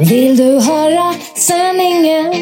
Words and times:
Vill 0.00 0.36
du 0.36 0.60
höra 0.60 1.14
sanningen? 1.34 2.32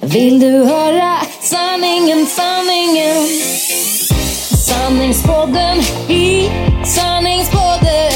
Vill 0.00 0.40
du 0.40 0.64
höra 0.64 1.16
sanningen, 1.40 2.26
sanningen? 2.26 3.28
Sanningspodden 4.66 5.78
i 6.08 6.50
sanningspodden 6.84 8.13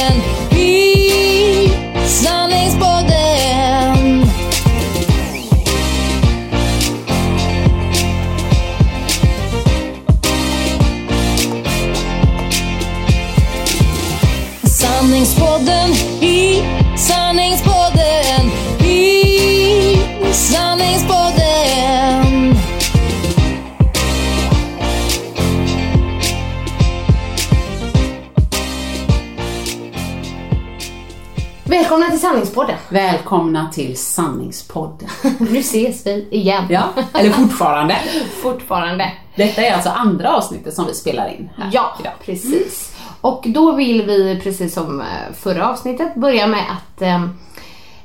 Välkomna 31.89 32.11
till 32.11 32.21
Sanningspodden. 32.21 32.77
Välkomna 32.89 33.71
till 33.73 33.97
Sanningspodden. 33.99 35.09
Nu 35.39 35.59
ses 35.59 36.07
vi 36.07 36.29
igen. 36.31 36.65
Ja, 36.71 36.83
eller 37.15 37.31
fortfarande. 37.31 37.97
Fortfarande. 38.43 39.13
Detta 39.37 39.63
är 39.63 39.73
alltså 39.75 39.91
andra 39.91 40.37
avsnittet 40.37 40.75
som 40.75 40.87
vi 40.87 40.95
spelar 40.95 41.29
in 41.29 41.51
här 41.57 41.71
Ja, 41.73 41.97
idag. 42.01 42.13
precis. 42.25 42.97
Och 43.21 43.45
då 43.47 43.73
vill 43.73 44.03
vi, 44.03 44.41
precis 44.43 44.75
som 44.75 45.01
eh, 45.01 45.07
förra 45.39 45.69
avsnittet, 45.71 46.15
börja 46.15 46.47
med 46.47 46.65
att 46.71 47.03
eh, 47.03 47.23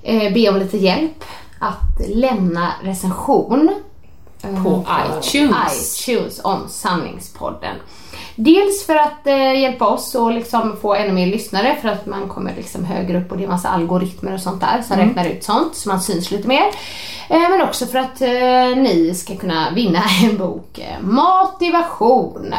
eh, 0.03 0.33
be 0.33 0.49
om 0.49 0.57
lite 0.57 0.77
hjälp 0.77 1.23
att 1.59 2.07
lämna 2.15 2.71
recension 2.83 3.69
eh, 4.43 4.63
På 4.63 4.85
iTunes. 5.21 6.07
iTunes 6.09 6.39
om 6.43 6.59
Sanningspodden. 6.69 7.75
Dels 8.35 8.85
för 8.85 8.95
att 8.95 9.27
eh, 9.27 9.59
hjälpa 9.61 9.87
oss 9.87 10.15
och 10.15 10.31
liksom 10.31 10.77
få 10.81 10.93
ännu 10.95 11.13
mer 11.13 11.27
lyssnare 11.27 11.77
för 11.81 11.89
att 11.89 12.05
man 12.05 12.27
kommer 12.29 12.53
liksom 12.55 12.85
högre 12.85 13.17
upp 13.21 13.31
och 13.31 13.37
det 13.37 13.43
är 13.43 13.47
massa 13.47 13.69
algoritmer 13.69 14.33
och 14.33 14.39
sånt 14.39 14.61
där 14.61 14.81
som 14.81 14.93
Mm. 14.95 15.07
räknar 15.07 15.25
ut 15.29 15.43
sånt 15.43 15.75
så 15.75 15.89
man 15.89 16.01
syns 16.01 16.31
lite 16.31 16.47
mer. 16.47 16.63
Eh, 17.29 17.49
men 17.49 17.61
också 17.61 17.85
för 17.85 17.99
att 17.99 18.21
eh, 18.21 18.81
ni 18.83 19.13
ska 19.15 19.35
kunna 19.35 19.71
vinna 19.71 20.03
en 20.23 20.37
bok, 20.37 20.79
eh, 20.79 21.01
Motivation. 21.01 22.55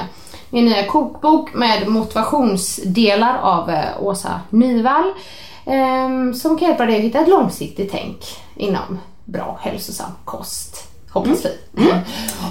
Min 0.50 0.64
nya 0.64 0.86
kokbok 0.86 1.54
med 1.54 1.88
motivationsdelar 1.88 3.38
av 3.42 3.70
eh, 3.70 3.84
Åsa 4.00 4.40
Nyvall. 4.50 5.12
Eh, 5.66 6.34
som 6.34 6.58
kan 6.58 6.68
hjälpa 6.68 6.86
dig 6.86 6.96
att 6.96 7.02
hitta 7.02 7.18
ett 7.20 7.28
långsiktigt 7.28 7.92
tänk 7.92 8.16
inom 8.56 8.98
bra 9.24 9.58
hälsosam 9.62 10.10
kost. 10.24 10.93
Hoppas 11.14 11.44
vi. 11.44 11.82
Mm. 11.82 11.98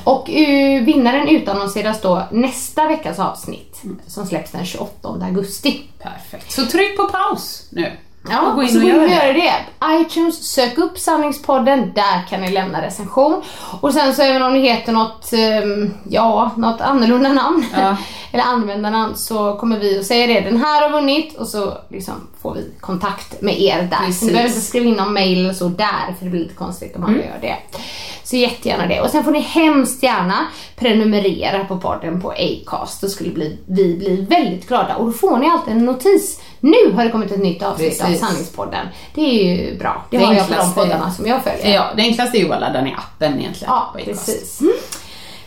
Och 0.03 0.29
uh, 0.29 0.85
vinnaren 0.85 1.29
utannonseras 1.29 2.01
då 2.01 2.23
nästa 2.31 2.87
veckas 2.87 3.19
avsnitt 3.19 3.81
som 4.07 4.25
släpps 4.25 4.51
den 4.51 4.65
28 4.65 5.09
augusti. 5.09 5.81
Perfekt. 5.99 6.51
Så 6.51 6.65
tryck 6.65 6.97
på 6.97 7.03
paus 7.03 7.67
nu. 7.69 7.91
Ja, 8.29 8.41
och 8.41 8.55
gå 8.55 8.63
in 8.63 8.69
så 8.69 8.75
och 8.75 8.81
gå 8.81 8.87
in 8.89 8.93
gör 8.95 9.01
och 9.03 9.09
det. 9.09 9.15
göra 9.15 9.33
det. 9.33 10.01
iTunes, 10.01 10.51
sök 10.53 10.77
upp 10.77 10.99
Sanningspodden, 10.99 11.91
där 11.95 12.27
kan 12.29 12.41
ni 12.41 12.51
lämna 12.51 12.81
recension. 12.81 13.41
Och 13.81 13.93
sen 13.93 14.13
så 14.15 14.21
även 14.21 14.41
om 14.43 14.53
ni 14.53 14.59
heter 14.59 14.91
något, 14.93 15.33
ehm, 15.33 15.93
ja, 16.09 16.51
något 16.57 16.81
annorlunda 16.81 17.29
namn, 17.33 17.65
Ja. 17.77 17.97
eller 18.31 18.43
användarnamn, 18.43 19.15
så 19.15 19.53
kommer 19.55 19.79
vi 19.79 19.99
att 19.99 20.05
säga 20.05 20.27
det. 20.27 20.41
Den 20.49 20.57
här 20.57 20.81
har 20.81 20.89
vunnit 20.89 21.37
och 21.37 21.47
så 21.47 21.77
liksom 21.89 22.13
får 22.41 22.53
vi 22.53 22.71
kontakt 22.81 23.41
med 23.41 23.61
er 23.61 23.77
där. 23.89 23.97
Så 23.97 24.03
Precis. 24.05 24.21
ni 24.21 24.31
behöver 24.31 24.49
inte 24.49 24.61
skriva 24.61 24.85
in 24.85 24.93
någon 24.95 25.13
mail 25.13 25.39
eller 25.45 25.53
så 25.53 25.67
där, 25.67 26.15
för 26.17 26.25
det 26.25 26.29
blir 26.31 26.39
lite 26.41 26.55
konstigt 26.55 26.95
om 26.95 27.03
Mm. 27.03 27.15
alla 27.15 27.23
gör 27.25 27.41
det. 27.41 27.77
Så 28.23 28.35
jättegärna 28.35 28.85
det. 28.87 29.01
Och 29.01 29.09
sen 29.09 29.23
får 29.23 29.31
ni 29.31 29.39
hemskt 29.39 30.03
gärna 30.03 30.47
prenumerera 30.75 31.63
på 31.65 31.77
podden 31.79 32.21
på 32.21 32.31
Acast. 32.31 33.01
Då 33.01 33.07
skulle 33.07 33.29
vi 33.29 33.55
bli 33.97 34.27
väldigt 34.29 34.67
glada. 34.67 34.95
Och 34.95 35.05
då 35.05 35.11
får 35.11 35.37
ni 35.37 35.49
alltid 35.49 35.73
en 35.73 35.85
notis. 35.85 36.39
Nu 36.63 36.91
har 36.95 37.05
det 37.05 37.11
kommit 37.11 37.31
ett 37.31 37.39
nytt 37.39 37.63
avsnitt 37.63 38.01
av 38.01 38.05
Precis. 38.05 38.21
Sanningspodden. 38.21 38.87
Det 39.15 39.21
är 39.21 39.55
ju 39.55 39.77
bra. 39.77 40.05
Det, 40.09 40.17
Det 40.17 40.25
har 40.25 40.33
jag 40.33 40.47
på 40.47 40.53
de 40.53 40.73
poddarna 40.73 41.11
som 41.11 41.27
jag 41.27 41.43
följer. 41.43 41.73
Ja, 41.73 41.89
det 41.95 42.01
enklaste 42.01 42.37
är 42.37 42.39
ju 42.39 42.53
att 42.53 42.61
ladda 42.61 42.81
ner 42.81 42.95
appen 42.97 43.39
egentligen. 43.39 43.73
Ja, 43.73 43.95
precis. 44.05 44.59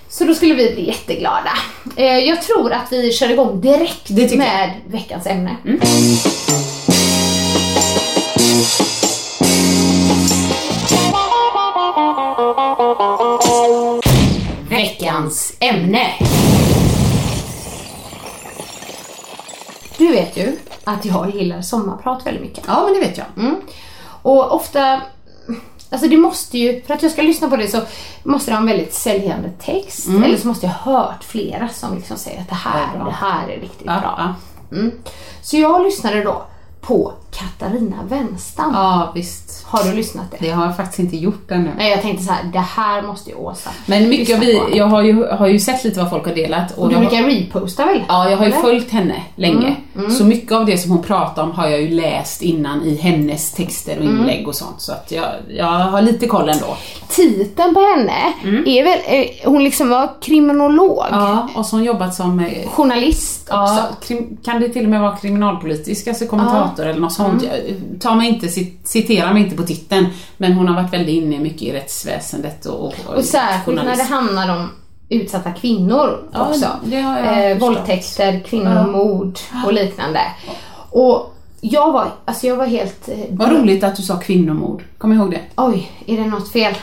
Så 0.08 0.24
då 0.24 0.34
skulle 0.34 0.54
vi 0.54 0.74
bli 0.74 0.86
jätteglada. 0.86 1.50
Eh, 1.96 2.04
jag 2.18 2.42
tror 2.42 2.72
att 2.72 2.92
vi 2.92 3.12
kör 3.12 3.30
igång 3.30 3.60
direkt 3.60 4.06
tycker 4.06 4.22
jag. 4.22 4.38
med 4.38 4.70
veckans 4.86 5.26
ämne. 5.26 5.56
Veckans 14.68 15.52
ämne. 15.60 16.06
Du 19.98 20.08
vet 20.12 20.36
ju 20.36 20.56
att 20.86 21.04
jag 21.04 21.30
gillar 21.34 21.62
sommarprat 21.62 22.26
väldigt 22.26 22.42
mycket. 22.42 22.64
Ja, 22.66 22.82
men 22.84 22.94
det 22.94 23.00
vet 23.08 23.18
jag. 23.18 23.26
Mm. 23.36 23.56
Och 24.22 24.54
ofta, 24.54 25.00
alltså 25.90 26.08
det 26.08 26.16
måste 26.16 26.58
ju, 26.58 26.82
för 26.82 26.94
att 26.94 27.02
jag 27.02 27.12
ska 27.12 27.22
lyssna 27.22 27.48
på 27.50 27.56
det 27.56 27.68
så 27.68 27.80
måste 28.22 28.50
det 28.50 28.54
ha 28.54 28.60
en 28.60 28.66
väldigt 28.66 28.94
säljande 28.94 29.50
text. 29.60 30.08
Eller 30.08 30.36
så 30.36 30.48
måste 30.48 30.66
jag 30.66 30.72
ha 30.72 30.92
hört 31.02 31.24
flera 31.24 31.68
som 31.68 31.94
liksom 31.94 32.16
säger 32.16 32.40
att 32.40 32.48
det 32.48 32.54
här, 32.54 32.98
Det 32.98 33.04
det, 33.04 33.10
här 33.10 33.48
är 33.48 33.60
riktigt 33.60 33.86
Ja, 33.86 34.00
bra. 34.00 34.14
ja. 34.18 34.34
Mm. 34.76 34.92
Så 35.42 35.56
jag 35.56 35.82
lyssnade 35.82 36.24
då 36.24 36.42
på 36.80 37.12
Katarina 37.38 37.96
Wenstam. 38.08 38.72
ja, 38.74 39.12
visst. 39.14 39.64
Har 39.66 39.84
du 39.84 39.96
lyssnat 39.96 40.30
det? 40.30 40.36
Det 40.40 40.50
har 40.50 40.64
jag 40.66 40.76
faktiskt 40.76 40.98
inte 40.98 41.16
gjort 41.16 41.50
ännu. 41.50 41.70
Nej, 41.78 41.90
jag 41.90 42.02
tänkte 42.02 42.24
så 42.24 42.32
här, 42.32 42.44
det 42.52 42.58
här 42.58 43.02
måste 43.02 43.30
ju 43.30 43.36
Åsa 43.36 43.70
Men 43.86 44.08
mycket 44.08 44.38
vi, 44.42 44.54
på. 44.58 44.68
jag 44.76 44.86
har 44.86 45.02
ju, 45.02 45.26
har 45.26 45.46
ju 45.46 45.58
sett 45.58 45.84
lite 45.84 46.00
vad 46.00 46.10
folk 46.10 46.26
har 46.26 46.34
delat. 46.34 46.78
Och 46.78 46.88
du 46.88 46.94
har- 46.94 47.02
brukar 47.02 47.22
reposta 47.24 47.86
väl? 47.86 48.02
Ja, 48.08 48.30
jag 48.30 48.36
har 48.36 48.46
ju 48.46 48.52
följt 48.52 48.90
henne 48.90 49.22
länge. 49.36 49.76
Så 50.18 50.24
mycket 50.24 50.52
av 50.52 50.66
det 50.66 50.78
som 50.78 50.90
hon 50.90 51.02
pratar 51.02 51.42
om 51.42 51.50
har 51.52 51.68
jag 51.68 51.80
ju 51.80 51.88
läst 51.88 52.42
innan 52.42 52.82
i 52.82 52.96
hennes 52.96 53.52
texter 53.52 53.98
och 53.98 54.04
inlägg 54.04 54.48
och 54.48 54.54
sånt. 54.54 54.80
Så 54.80 54.92
att 54.92 55.12
jag, 55.12 55.26
jag 55.48 55.64
har 55.66 56.02
lite 56.02 56.26
koll 56.26 56.48
ändå. 56.48 56.76
Titeln 57.08 57.74
på 57.74 57.80
henne 57.80 58.12
är 58.66 58.84
väl, 58.84 58.98
eh, 59.06 59.50
hon 59.52 59.64
liksom 59.64 59.88
var 59.88 60.10
kriminolog, 60.22 61.04
Ja, 61.10 61.48
och 61.54 61.66
så 61.66 61.76
har 61.76 61.78
hon 61.78 61.86
jobbat 61.86 62.14
som 62.14 62.40
eh, 62.40 62.68
journalist 62.68 63.40
också. 63.48 63.54
Ja, 63.54 63.78
krim, 64.06 64.36
kan 64.44 64.60
det 64.60 64.68
till 64.68 64.84
och 64.84 64.90
med 64.90 65.00
vara 65.00 65.16
kriminalpolitisk, 65.16 66.08
alltså 66.08 66.26
kommentator 66.26 66.86
eller 66.86 67.00
något 67.00 67.12
sånt. 67.12 67.25
Jag, 67.44 68.00
ta 68.00 68.14
mig 68.14 68.28
inte, 68.28 68.46
cit- 68.48 68.80
citera 68.84 69.32
mig 69.32 69.42
inte 69.42 69.56
på 69.56 69.62
titeln, 69.62 70.06
men 70.36 70.52
hon 70.52 70.68
har 70.68 70.74
varit 70.82 70.92
väldigt 70.92 71.14
inne 71.22 71.38
mycket 71.38 71.62
i 71.62 71.72
rättsväsendet 71.72 72.66
och, 72.66 72.84
och, 73.06 73.14
Och 73.16 73.24
särskilt 73.24 73.76
när 73.84 73.96
det 73.96 74.02
handlar 74.02 74.56
om 74.56 74.68
utsatta 75.08 75.52
kvinnor 75.52 76.28
Ja, 76.32 76.48
också. 76.48 76.66
eh, 76.94 77.58
våldtäkter, 77.58 78.40
kvinnomord 78.46 79.38
och 79.66 79.72
liknande. 79.72 80.20
Och 80.90 81.34
jag 81.60 81.92
var, 81.92 82.08
alltså 82.24 82.46
jag 82.46 82.56
var 82.56 82.66
helt... 82.66 83.08
Eh, 83.08 83.14
Vad 83.30 83.52
roligt 83.52 83.84
att 83.84 83.96
du 83.96 84.02
sa 84.02 84.16
kvinnomord, 84.16 84.82
kom 84.98 85.12
ihåg 85.12 85.30
det. 85.30 85.40
Oj, 85.56 85.90
är 86.06 86.16
det 86.16 86.26
något 86.26 86.52
fel? 86.52 86.74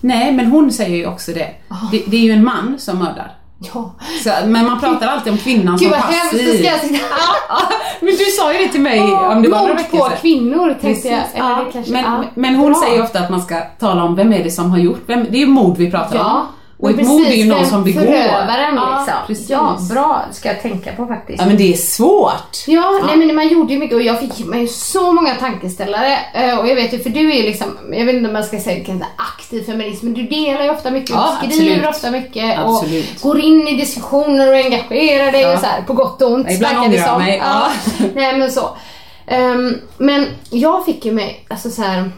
Nej, 0.00 0.32
men 0.32 0.46
hon 0.46 0.72
säger 0.72 0.96
ju 0.96 1.06
också 1.06 1.32
det. 1.32 1.50
det. 1.92 2.02
Det 2.06 2.16
är 2.16 2.20
ju 2.20 2.32
en 2.32 2.44
man 2.44 2.76
som 2.78 2.98
mördar. 2.98 3.32
Ja. 3.60 3.90
Så, 4.24 4.30
men 4.46 4.66
man 4.66 4.80
pratar 4.80 5.06
alltid 5.06 5.32
om 5.32 5.38
kvinnan 5.38 5.76
Gud 5.76 5.82
som 5.82 5.90
vad 5.90 6.00
hemskt, 6.00 6.32
då 6.32 6.38
passiv. 6.38 6.58
ska 6.58 6.66
jag 6.66 6.80
sitta 6.80 7.04
Men 8.00 8.10
du 8.16 8.24
sa 8.24 8.52
ju 8.52 8.58
det 8.58 8.68
till 8.68 8.80
mig 8.80 9.00
om 9.00 9.42
det 9.42 9.48
var 9.48 9.58
några 9.58 9.74
veckor 9.74 9.98
på 9.98 10.16
kvinnor 10.20 10.76
tänkte 10.80 11.08
jag. 11.08 11.20
Ja. 11.36 11.64
kanske, 11.72 11.92
men, 11.92 12.04
ja. 12.04 12.24
men 12.34 12.56
hon 12.56 12.72
Bra. 12.72 12.80
säger 12.82 13.02
ofta 13.02 13.18
att 13.20 13.30
man 13.30 13.40
ska 13.42 13.60
tala 13.80 14.04
om 14.04 14.14
vem 14.14 14.32
är 14.32 14.44
det 14.44 14.50
som 14.50 14.70
har 14.70 14.78
gjort, 14.78 15.02
vem, 15.06 15.24
det 15.30 15.36
är 15.36 15.40
ju 15.40 15.46
mord 15.46 15.76
vi 15.76 15.90
pratar 15.90 16.16
Ja. 16.16 16.40
om. 16.40 16.46
Och 16.80 16.90
ett 16.90 17.06
mord 17.06 17.26
är 17.26 17.32
ju 17.34 17.44
någon 17.44 17.66
som 17.66 17.84
begår. 17.84 18.00
Förövaren 18.00 18.74
ja, 18.76 18.96
liksom. 18.98 19.14
Precis. 19.26 19.50
Ja, 19.50 19.78
bra. 19.90 20.22
Ska 20.32 20.48
jag 20.48 20.62
tänka 20.62 20.92
på 20.92 21.06
faktiskt. 21.06 21.38
Ja 21.40 21.46
men 21.46 21.56
det 21.56 21.72
är 21.72 21.76
svårt. 21.76 22.64
Ja, 22.66 23.00
nej 23.06 23.16
men 23.16 23.34
man 23.36 23.48
gjorde 23.48 23.72
ju 23.72 23.78
mycket 23.78 23.96
och 23.96 24.02
jag 24.02 24.20
fick 24.20 24.46
med 24.46 24.70
så 24.70 25.12
många 25.12 25.34
tankeställare. 25.34 26.18
Eh, 26.34 26.58
Och 26.58 26.68
jag 26.68 26.74
vet 26.74 26.92
ju, 26.94 26.98
för 26.98 27.10
du 27.10 27.30
är 27.32 27.34
ju 27.36 27.42
liksom, 27.42 27.78
jag 27.92 28.04
vet 28.04 28.14
inte 28.14 28.26
om 28.28 28.32
man 28.32 28.44
ska 28.44 28.60
säga 28.60 28.84
kanske 28.84 29.06
aktiv 29.16 29.62
feminist, 29.64 30.02
men 30.02 30.14
du 30.14 30.22
delar 30.22 30.64
ju 30.64 30.70
ofta 30.70 30.90
mycket 30.90 31.10
Ja, 31.10 31.28
och 31.46 31.52
skriver 31.52 31.74
absolut. 31.74 31.88
ofta 31.94 32.10
mycket 32.10 32.58
Absolut. 32.58 33.14
och 33.16 33.20
går 33.22 33.40
in 33.40 33.68
i 33.68 33.76
diskussioner 33.76 34.48
och 34.48 34.54
engagerar 34.56 35.32
dig 35.32 35.40
Ja. 35.42 35.54
och 35.54 35.60
så 35.60 35.66
här, 35.66 35.82
på 35.82 35.92
gott 35.92 36.22
och 36.22 36.30
ont. 36.32 36.46
Ja, 36.48 36.54
ibland 36.54 36.78
ångrar 36.78 36.94
jag 37.06 37.18
mig, 37.18 37.42
ja. 37.44 37.68
nej 38.14 38.38
men 38.38 38.50
så. 38.52 38.70
Ehm, 39.26 39.74
men 39.98 40.26
jag 40.50 40.84
fick 40.84 41.04
ju 41.04 41.12
med, 41.12 41.34
alltså 41.48 41.70
så 41.70 41.82
här. 41.82 42.10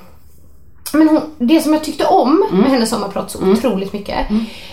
Men 0.94 1.08
hon, 1.08 1.20
det 1.38 1.60
som 1.60 1.72
jag 1.72 1.84
tyckte 1.84 2.06
om 2.06 2.44
Mm. 2.50 2.60
med 2.62 2.70
hennes 2.70 2.90
sommarprat 2.90 3.30
så 3.30 3.38
otroligt 3.52 3.92
mycket, 3.92 4.16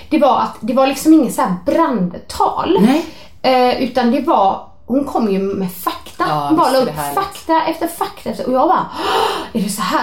det 0.10 0.20
var 0.20 0.40
att 0.40 0.58
det 0.62 0.74
var 0.74 0.88
liksom 0.88 1.14
inget 1.14 1.34
så 1.34 1.42
här 1.42 1.56
brandtal. 1.66 2.78
Eh, 3.42 3.84
utan 3.84 4.12
det 4.12 4.22
var, 4.22 4.62
hon 4.86 5.04
kom 5.04 5.32
ju 5.32 5.40
med 5.40 5.72
fakta. 5.72 6.26
Ja, 6.30 6.46
hon 6.50 6.58
bara 6.58 6.72
la 6.72 6.78
upp 6.78 6.90
fakta 7.16 7.62
efter 7.68 7.88
fakta 7.88 8.30
efter, 8.30 8.48
och 8.48 8.54
jag 8.54 8.68
bara, 8.68 8.86
"Åh, 9.54 9.60
är 9.62 9.64
det 9.64 9.70
så 9.70 9.82
här? 9.82 10.02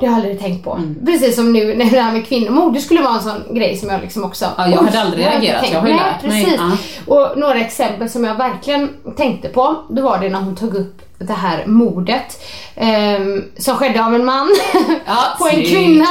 Det 0.00 0.06
har 0.06 0.12
jag 0.12 0.14
aldrig 0.14 0.40
tänkt 0.40 0.64
på. 0.64 0.72
Mm. 0.72 0.96
Precis 1.06 1.36
som 1.36 1.52
nu 1.52 1.74
när 1.76 1.90
det 1.90 2.00
här 2.00 2.12
med 2.12 2.26
kvinnomord, 2.26 2.74
det 2.74 2.80
skulle 2.80 3.02
vara 3.02 3.14
en 3.14 3.22
sån 3.22 3.54
grej 3.54 3.76
som 3.76 3.88
jag 3.88 4.00
liksom 4.00 4.24
också, 4.24 4.44
Ja, 4.56 4.68
jag 4.68 4.80
"Oj, 4.80 4.86
hade 4.86 5.00
aldrig 5.00 5.24
inte 5.24 5.34
reagerat, 5.34 5.60
tänkt 5.60 5.74
jag 5.74 5.80
har 5.80 5.88
ju 5.88 5.94
lärt 5.94 6.22
mig, 6.22 6.44
precis. 6.44 6.60
ja. 7.06 7.14
Och 7.14 7.38
några 7.38 7.60
exempel 7.60 8.10
som 8.10 8.24
jag 8.24 8.34
verkligen 8.34 8.88
tänkte 9.16 9.48
på, 9.48 9.76
då 9.88 10.02
var 10.02 10.18
det 10.18 10.28
när 10.28 10.40
hon 10.40 10.56
tog 10.56 10.74
upp 10.74 11.02
det 11.18 11.32
här 11.32 11.66
mordet 11.66 12.44
ehm, 12.74 13.44
som 13.58 13.76
skedde 13.76 14.04
av 14.04 14.14
en 14.14 14.24
man 14.24 14.56
Ja, 15.06 15.36
på 15.38 15.48
en 15.48 15.64
kvinna 15.64 16.06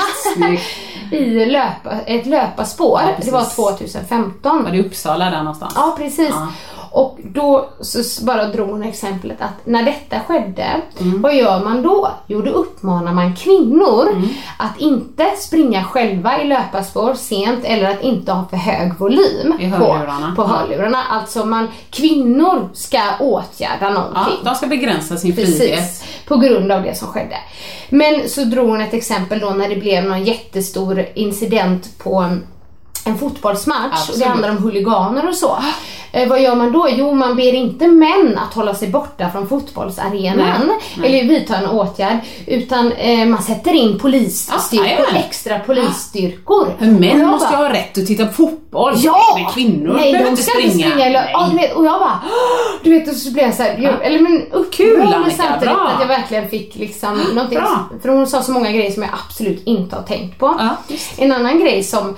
i 1.12 1.46
löpa, 1.46 1.92
ett 2.06 2.26
löparspår. 2.26 3.02
Ja, 3.02 3.26
det 3.26 3.32
var 3.32 3.40
precis. 3.40 3.56
2015. 3.56 4.64
Var 4.64 4.72
det 4.72 4.80
Uppsala 4.80 5.26
där 5.26 5.38
någonstans? 5.38 5.74
Ja, 5.76 5.96
precis. 5.98 6.30
Ja. 6.30 6.48
Och 6.92 7.18
då 7.24 7.70
så 7.82 8.26
bara 8.26 8.46
drog 8.46 8.70
hon 8.70 8.84
exemplet 8.84 9.42
att 9.42 9.54
när 9.66 9.84
detta 9.84 10.20
skedde, 10.20 10.66
Mm. 11.02 11.22
vad 11.22 11.36
gör 11.36 11.64
man 11.64 11.82
då? 11.82 12.12
Jo, 12.28 12.42
då 12.42 12.52
uppmanar 12.52 13.14
man 13.14 13.36
kvinnor 13.36 14.08
Mm. 14.12 14.28
att 14.60 14.80
inte 14.80 15.26
springa 15.38 15.84
själva 15.84 16.42
i 16.42 16.46
löparspår 16.48 17.14
sent 17.14 17.60
eller 17.64 17.90
att 17.92 18.02
inte 18.04 18.32
ha 18.32 18.46
för 18.50 18.58
hög 18.58 18.94
volym 19.00 19.54
I 19.60 19.72
på, 19.72 19.76
hörlurarna. 19.78 20.34
på 20.36 20.42
Ja. 20.42 20.48
hörlurarna. 20.48 21.04
Alltså 21.10 21.46
man, 21.46 21.68
kvinnor 21.90 22.70
ska 22.74 23.00
åtgärda 23.20 23.78
Ja, 23.82 23.90
någonting. 23.90 24.38
de 24.44 24.56
ska 24.56 24.68
begränsa 24.68 25.18
sin 25.18 25.36
frihet. 25.36 25.60
Precis, 25.60 26.04
på 26.28 26.38
grund 26.38 26.72
av 26.72 26.84
det 26.84 26.96
som 26.96 27.08
skedde. 27.08 27.38
Men 27.90 28.30
så 28.30 28.44
drog 28.44 28.70
hon 28.70 28.82
ett 28.82 28.94
exempel 28.94 29.40
då 29.40 29.50
när 29.50 29.70
det 29.70 29.76
blev 29.76 30.04
någon 30.04 30.24
jättestor 30.24 31.06
incident 31.16 31.98
på 32.00 32.30
en, 33.08 33.18
fotbollsmatch 33.18 33.86
och 33.86 33.94
Absolut. 33.94 34.20
det 34.22 34.28
handlar 34.28 34.50
om 34.50 34.58
huliganer 34.58 35.28
och 35.28 35.36
så. 35.36 35.58
Eh, 36.12 36.28
vad 36.30 36.42
gör 36.42 36.56
man 36.56 36.72
då? 36.72 36.88
Jo, 36.92 37.14
man 37.14 37.36
ber 37.36 37.54
inte 37.54 37.88
män 37.88 38.40
att 38.48 38.54
hålla 38.54 38.76
sig 38.76 38.88
borta 38.88 39.30
från 39.30 39.48
fotbollsarenan 39.48 40.38
Nej, 40.68 40.78
nej. 40.98 41.20
eller 41.20 41.30
vidta 41.34 41.56
en 41.58 41.66
åtgärd 41.68 42.18
utan 42.48 42.92
eh, 42.92 43.26
man 43.26 43.42
sätter 43.44 43.74
in 43.74 44.00
polisstyrkor, 44.00 44.86
jajamän. 44.88 45.16
extra 45.16 45.60
polisstyrkor. 45.60 46.74
För 46.80 46.86
män 46.86 47.12
Och 47.12 47.20
jag 47.20 47.28
måste 47.28 47.48
ju 47.54 47.58
bara, 47.58 47.68
ha 47.68 47.74
rätt 47.74 47.98
att 47.98 48.06
titta 48.08 48.26
på 48.26 48.34
fotboll. 48.34 48.94
Ja! 48.98 49.22
Men 49.36 49.46
kvinnor 49.54 49.94
Nej, 49.94 50.12
behöver 50.12 50.30
inte 50.32 50.44
springa. 50.44 50.66
inte 50.74 50.78
springa. 50.90 51.06
Eller, 51.06 51.30
ja, 51.32 51.48
du 51.52 51.58
vet, 51.58 51.76
och 51.76 51.86
jag 51.86 52.00
bara, 52.00 52.20
du 52.84 52.90
vet, 53.00 53.08
och 53.10 53.16
så 53.16 53.32
blev 53.32 53.46
jag 53.46 53.54
såhär, 53.56 53.78
Ja. 53.80 53.90
eller 54.02 54.20
men 54.20 54.42
upprörd 54.52 54.72
Kul, 54.74 54.98
men 54.98 55.14
Annika, 55.14 55.38
samtidigt 55.44 55.76
bra. 55.76 55.88
att 55.88 56.00
jag 56.02 56.08
verkligen 56.08 56.50
fick 56.50 56.76
liksom 56.76 57.18
någonting. 57.34 57.58
Bra. 57.60 57.90
För 58.02 58.10
hon 58.10 58.28
sa 58.28 58.42
så 58.44 58.52
många 58.52 58.72
grejer 58.72 58.92
som 58.92 59.04
jag 59.04 59.12
absolut 59.28 59.64
inte 59.66 59.96
har 59.96 60.04
tänkt 60.04 60.40
på. 60.40 60.56
Ja. 60.60 60.96
En 61.18 61.32
annan 61.32 61.60
grej 61.60 61.84
som, 61.84 62.16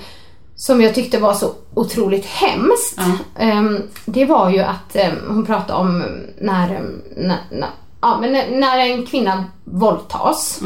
som 0.60 0.80
jag 0.82 0.94
tyckte 0.94 1.18
var 1.18 1.34
så 1.34 1.52
otroligt 1.74 2.26
hemskt, 2.26 2.98
ehm, 3.38 3.82
det 4.04 4.24
var 4.24 4.50
ju 4.50 4.58
att 4.60 4.96
ehm, 4.96 5.14
hon 5.28 5.46
pratade 5.46 5.78
om 5.78 5.98
när, 6.40 6.68
när, 7.16 7.38
när, 7.50 7.68
ja, 8.00 8.18
men 8.20 8.60
när, 8.60 8.78
en 8.78 9.06
kvinna 9.06 9.44
våldtas 9.64 10.60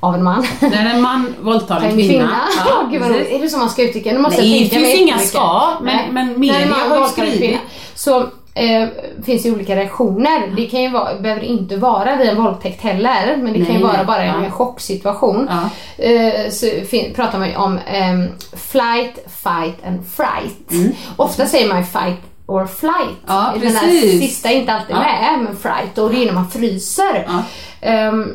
av 0.00 0.14
en 0.14 0.22
man. 0.24 0.46
När 0.60 0.94
en 0.94 1.00
man 1.02 1.34
våldtar 1.40 1.76
En 1.80 1.92
kvinna. 1.94 2.08
kvinna. 2.08 2.40
Ja, 2.66 2.88
Gud 2.92 3.00
vad. 3.02 3.10
Är 3.10 3.38
det 3.38 3.48
så 3.48 3.58
man 3.58 3.70
ska 3.70 3.82
uttrycka 3.82 4.12
det? 4.12 4.18
Nej, 4.18 4.30
det 4.70 4.76
finns 4.76 4.94
inga 4.98 5.18
ska, 5.18 5.70
men- 5.82 6.14
men 6.14 6.40
media 6.40 6.74
har 6.88 6.98
ju 6.98 7.06
skrivit. 7.08 7.58
Så 7.94 8.26
eh, 8.56 8.88
finns 9.24 9.42
det 9.42 9.50
olika 9.50 9.76
reaktioner. 9.76 10.52
Det 10.56 10.66
kan 10.66 10.82
ju 10.82 10.90
vara, 10.90 11.14
behöver 11.20 11.42
inte 11.42 11.76
vara 11.76 12.16
vid 12.16 12.28
en 12.28 12.42
våldtäkt 12.42 12.82
heller, 12.82 13.36
men 13.36 13.52
det 13.52 13.64
kan 13.64 13.74
ju 13.74 13.80
Nej, 13.80 13.82
vara 13.82 13.96
nej. 13.96 14.06
bara 14.06 14.22
en 14.24 14.44
Ja. 14.44 14.50
chocksituation. 14.50 15.50
Ja. 15.50 16.04
Eh, 16.04 16.50
så 16.50 16.66
pratar 17.14 17.38
man 17.38 17.48
ju 17.48 17.56
om 17.56 17.78
ehm, 17.86 18.26
flight, 18.56 19.14
fight 19.42 19.86
and 19.86 20.00
fright. 20.16 20.94
Ofta 21.16 21.46
säger 21.46 21.68
man 21.68 21.78
ju 21.78 21.84
fight 21.84 22.20
or 22.46 22.66
flight. 22.66 22.94
Mm. 22.94 23.12
Ja, 23.26 23.52
Den 23.60 23.76
här 23.76 23.90
sista 24.20 24.48
är 24.50 24.54
inte 24.56 24.72
alltid 24.72 24.96
Ja. 24.96 25.00
med, 25.00 25.38
men 25.44 25.56
fright 25.56 25.98
och 25.98 26.10
det 26.10 26.22
är 26.22 26.26
när 26.26 26.32
man 26.32 26.50
fryser. 26.50 27.26
Ja. 27.28 27.42
Ehm, 27.80 28.32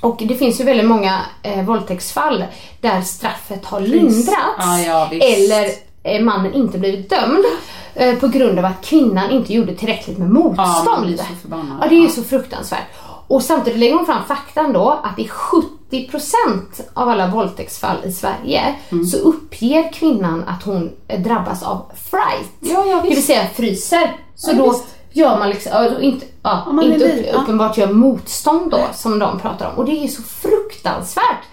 och 0.00 0.16
det 0.24 0.34
finns 0.34 0.60
ju 0.60 0.64
väldigt 0.64 0.86
många 0.86 1.20
eh, 1.42 1.62
våldtäktsfall 1.62 2.44
där 2.80 3.00
straffet 3.00 3.64
har 3.64 3.80
lindrats 3.80 4.58
Ja, 4.58 4.78
ja, 4.86 5.08
eller 5.20 5.64
eh, 5.64 5.70
mannen 6.20 6.54
inte 6.54 6.78
blivit 6.78 7.10
dömd 7.10 7.44
eh, 7.94 8.14
på 8.18 8.28
grund 8.28 8.58
av 8.58 8.64
att 8.64 8.84
kvinnan 8.84 9.30
inte 9.30 9.52
gjorde 9.54 9.74
tillräckligt 9.74 10.18
med 10.18 10.28
Ja, 10.28 10.32
man 10.32 10.44
motstånd. 10.44 11.06
blir 11.06 11.16
så 11.16 11.24
förbannad. 11.42 11.78
Ja, 11.82 11.88
det 11.88 11.94
är 11.94 12.00
ju 12.02 12.08
så 12.08 12.22
fruktansvärt. 12.22 12.84
Och 13.28 13.42
samtidigt 13.42 13.78
lägger 13.78 13.94
hon 13.94 14.06
fram 14.06 14.24
faktan 14.24 14.72
då 14.72 15.00
att 15.04 15.18
i 15.18 15.28
70% 15.90 16.80
av 16.94 17.08
alla 17.08 17.26
våldtäktsfall 17.26 17.96
i 18.04 18.12
Sverige 18.12 18.74
Mm. 18.90 19.04
så 19.04 19.16
uppger 19.18 19.92
kvinnan 19.92 20.44
att 20.46 20.62
hon 20.62 20.90
eh, 21.08 21.20
drabbas 21.20 21.62
av 21.62 21.92
fright. 22.10 22.52
Ja, 22.60 22.84
ja, 22.86 23.00
det 23.02 23.08
vill 23.08 23.22
säga 23.26 23.46
fryser. 23.54 24.16
Så 24.34 24.50
Ja, 24.50 24.56
då 24.58 24.70
visst. 24.70 24.84
gör 25.12 25.38
man 25.38 25.50
liksom, 25.50 25.72
ja, 25.74 26.00
inte, 26.00 26.26
ja, 26.42 26.66
man 26.72 26.92
inte 26.92 27.04
upp, 27.20 27.26
ja. 27.32 27.38
uppenbart 27.42 27.78
gör 27.78 27.92
motstånd 27.92 28.70
då 28.70 28.80
som 28.94 29.18
de 29.18 29.38
pratar 29.38 29.70
om. 29.70 29.74
Och 29.78 29.84
det 29.84 30.04
är 30.04 30.08
så 30.08 30.22
fruktansvärt 30.22 31.44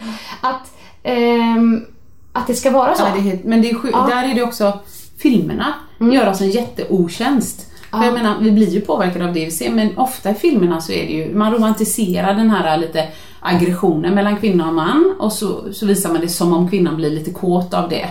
att, 0.42 0.72
ehm, 1.04 1.86
att 2.36 2.48
det 2.48 2.54
ska 2.54 2.72
vara 2.72 2.96
så. 2.96 3.04
Ja, 3.04 3.22
det 3.22 3.30
är 3.32 3.40
men 3.44 3.62
det 3.62 3.70
är 3.70 3.76
Ja. 3.92 4.08
där 4.10 4.30
är 4.32 4.36
det 4.36 4.44
också, 4.44 4.80
filmerna 5.18 5.74
gör 6.00 6.30
oss 6.30 6.42
en 6.42 6.50
jätteotjänst. 6.52 7.72
För 7.92 8.04
jag 8.04 8.14
menar, 8.14 8.36
vi 8.40 8.52
blir 8.52 8.70
ju 8.70 8.82
påverkade 8.82 9.26
av 9.26 9.34
det 9.34 9.46
vi 9.46 9.52
ser, 9.52 9.72
men 9.72 9.98
ofta 9.98 10.32
i 10.32 10.34
filmerna 10.34 10.82
så 10.82 10.92
är 10.92 11.08
det 11.08 11.14
ju, 11.14 11.36
man 11.36 11.54
romantiserar 11.54 12.34
den 12.34 12.50
här 12.50 12.78
lite 12.78 13.08
aggressionen 13.40 14.16
mellan 14.16 14.38
kvinna 14.38 14.68
och 14.68 14.74
man 14.74 15.16
och 15.20 15.34
så, 15.34 15.74
så 15.74 15.86
visar 15.86 16.12
man 16.12 16.22
det 16.22 16.30
som 16.30 16.54
om 16.54 16.70
kvinnan 16.70 16.96
blir 16.96 17.12
lite 17.12 17.32
kåt 17.32 17.74
av 17.74 17.90
det. 17.90 18.10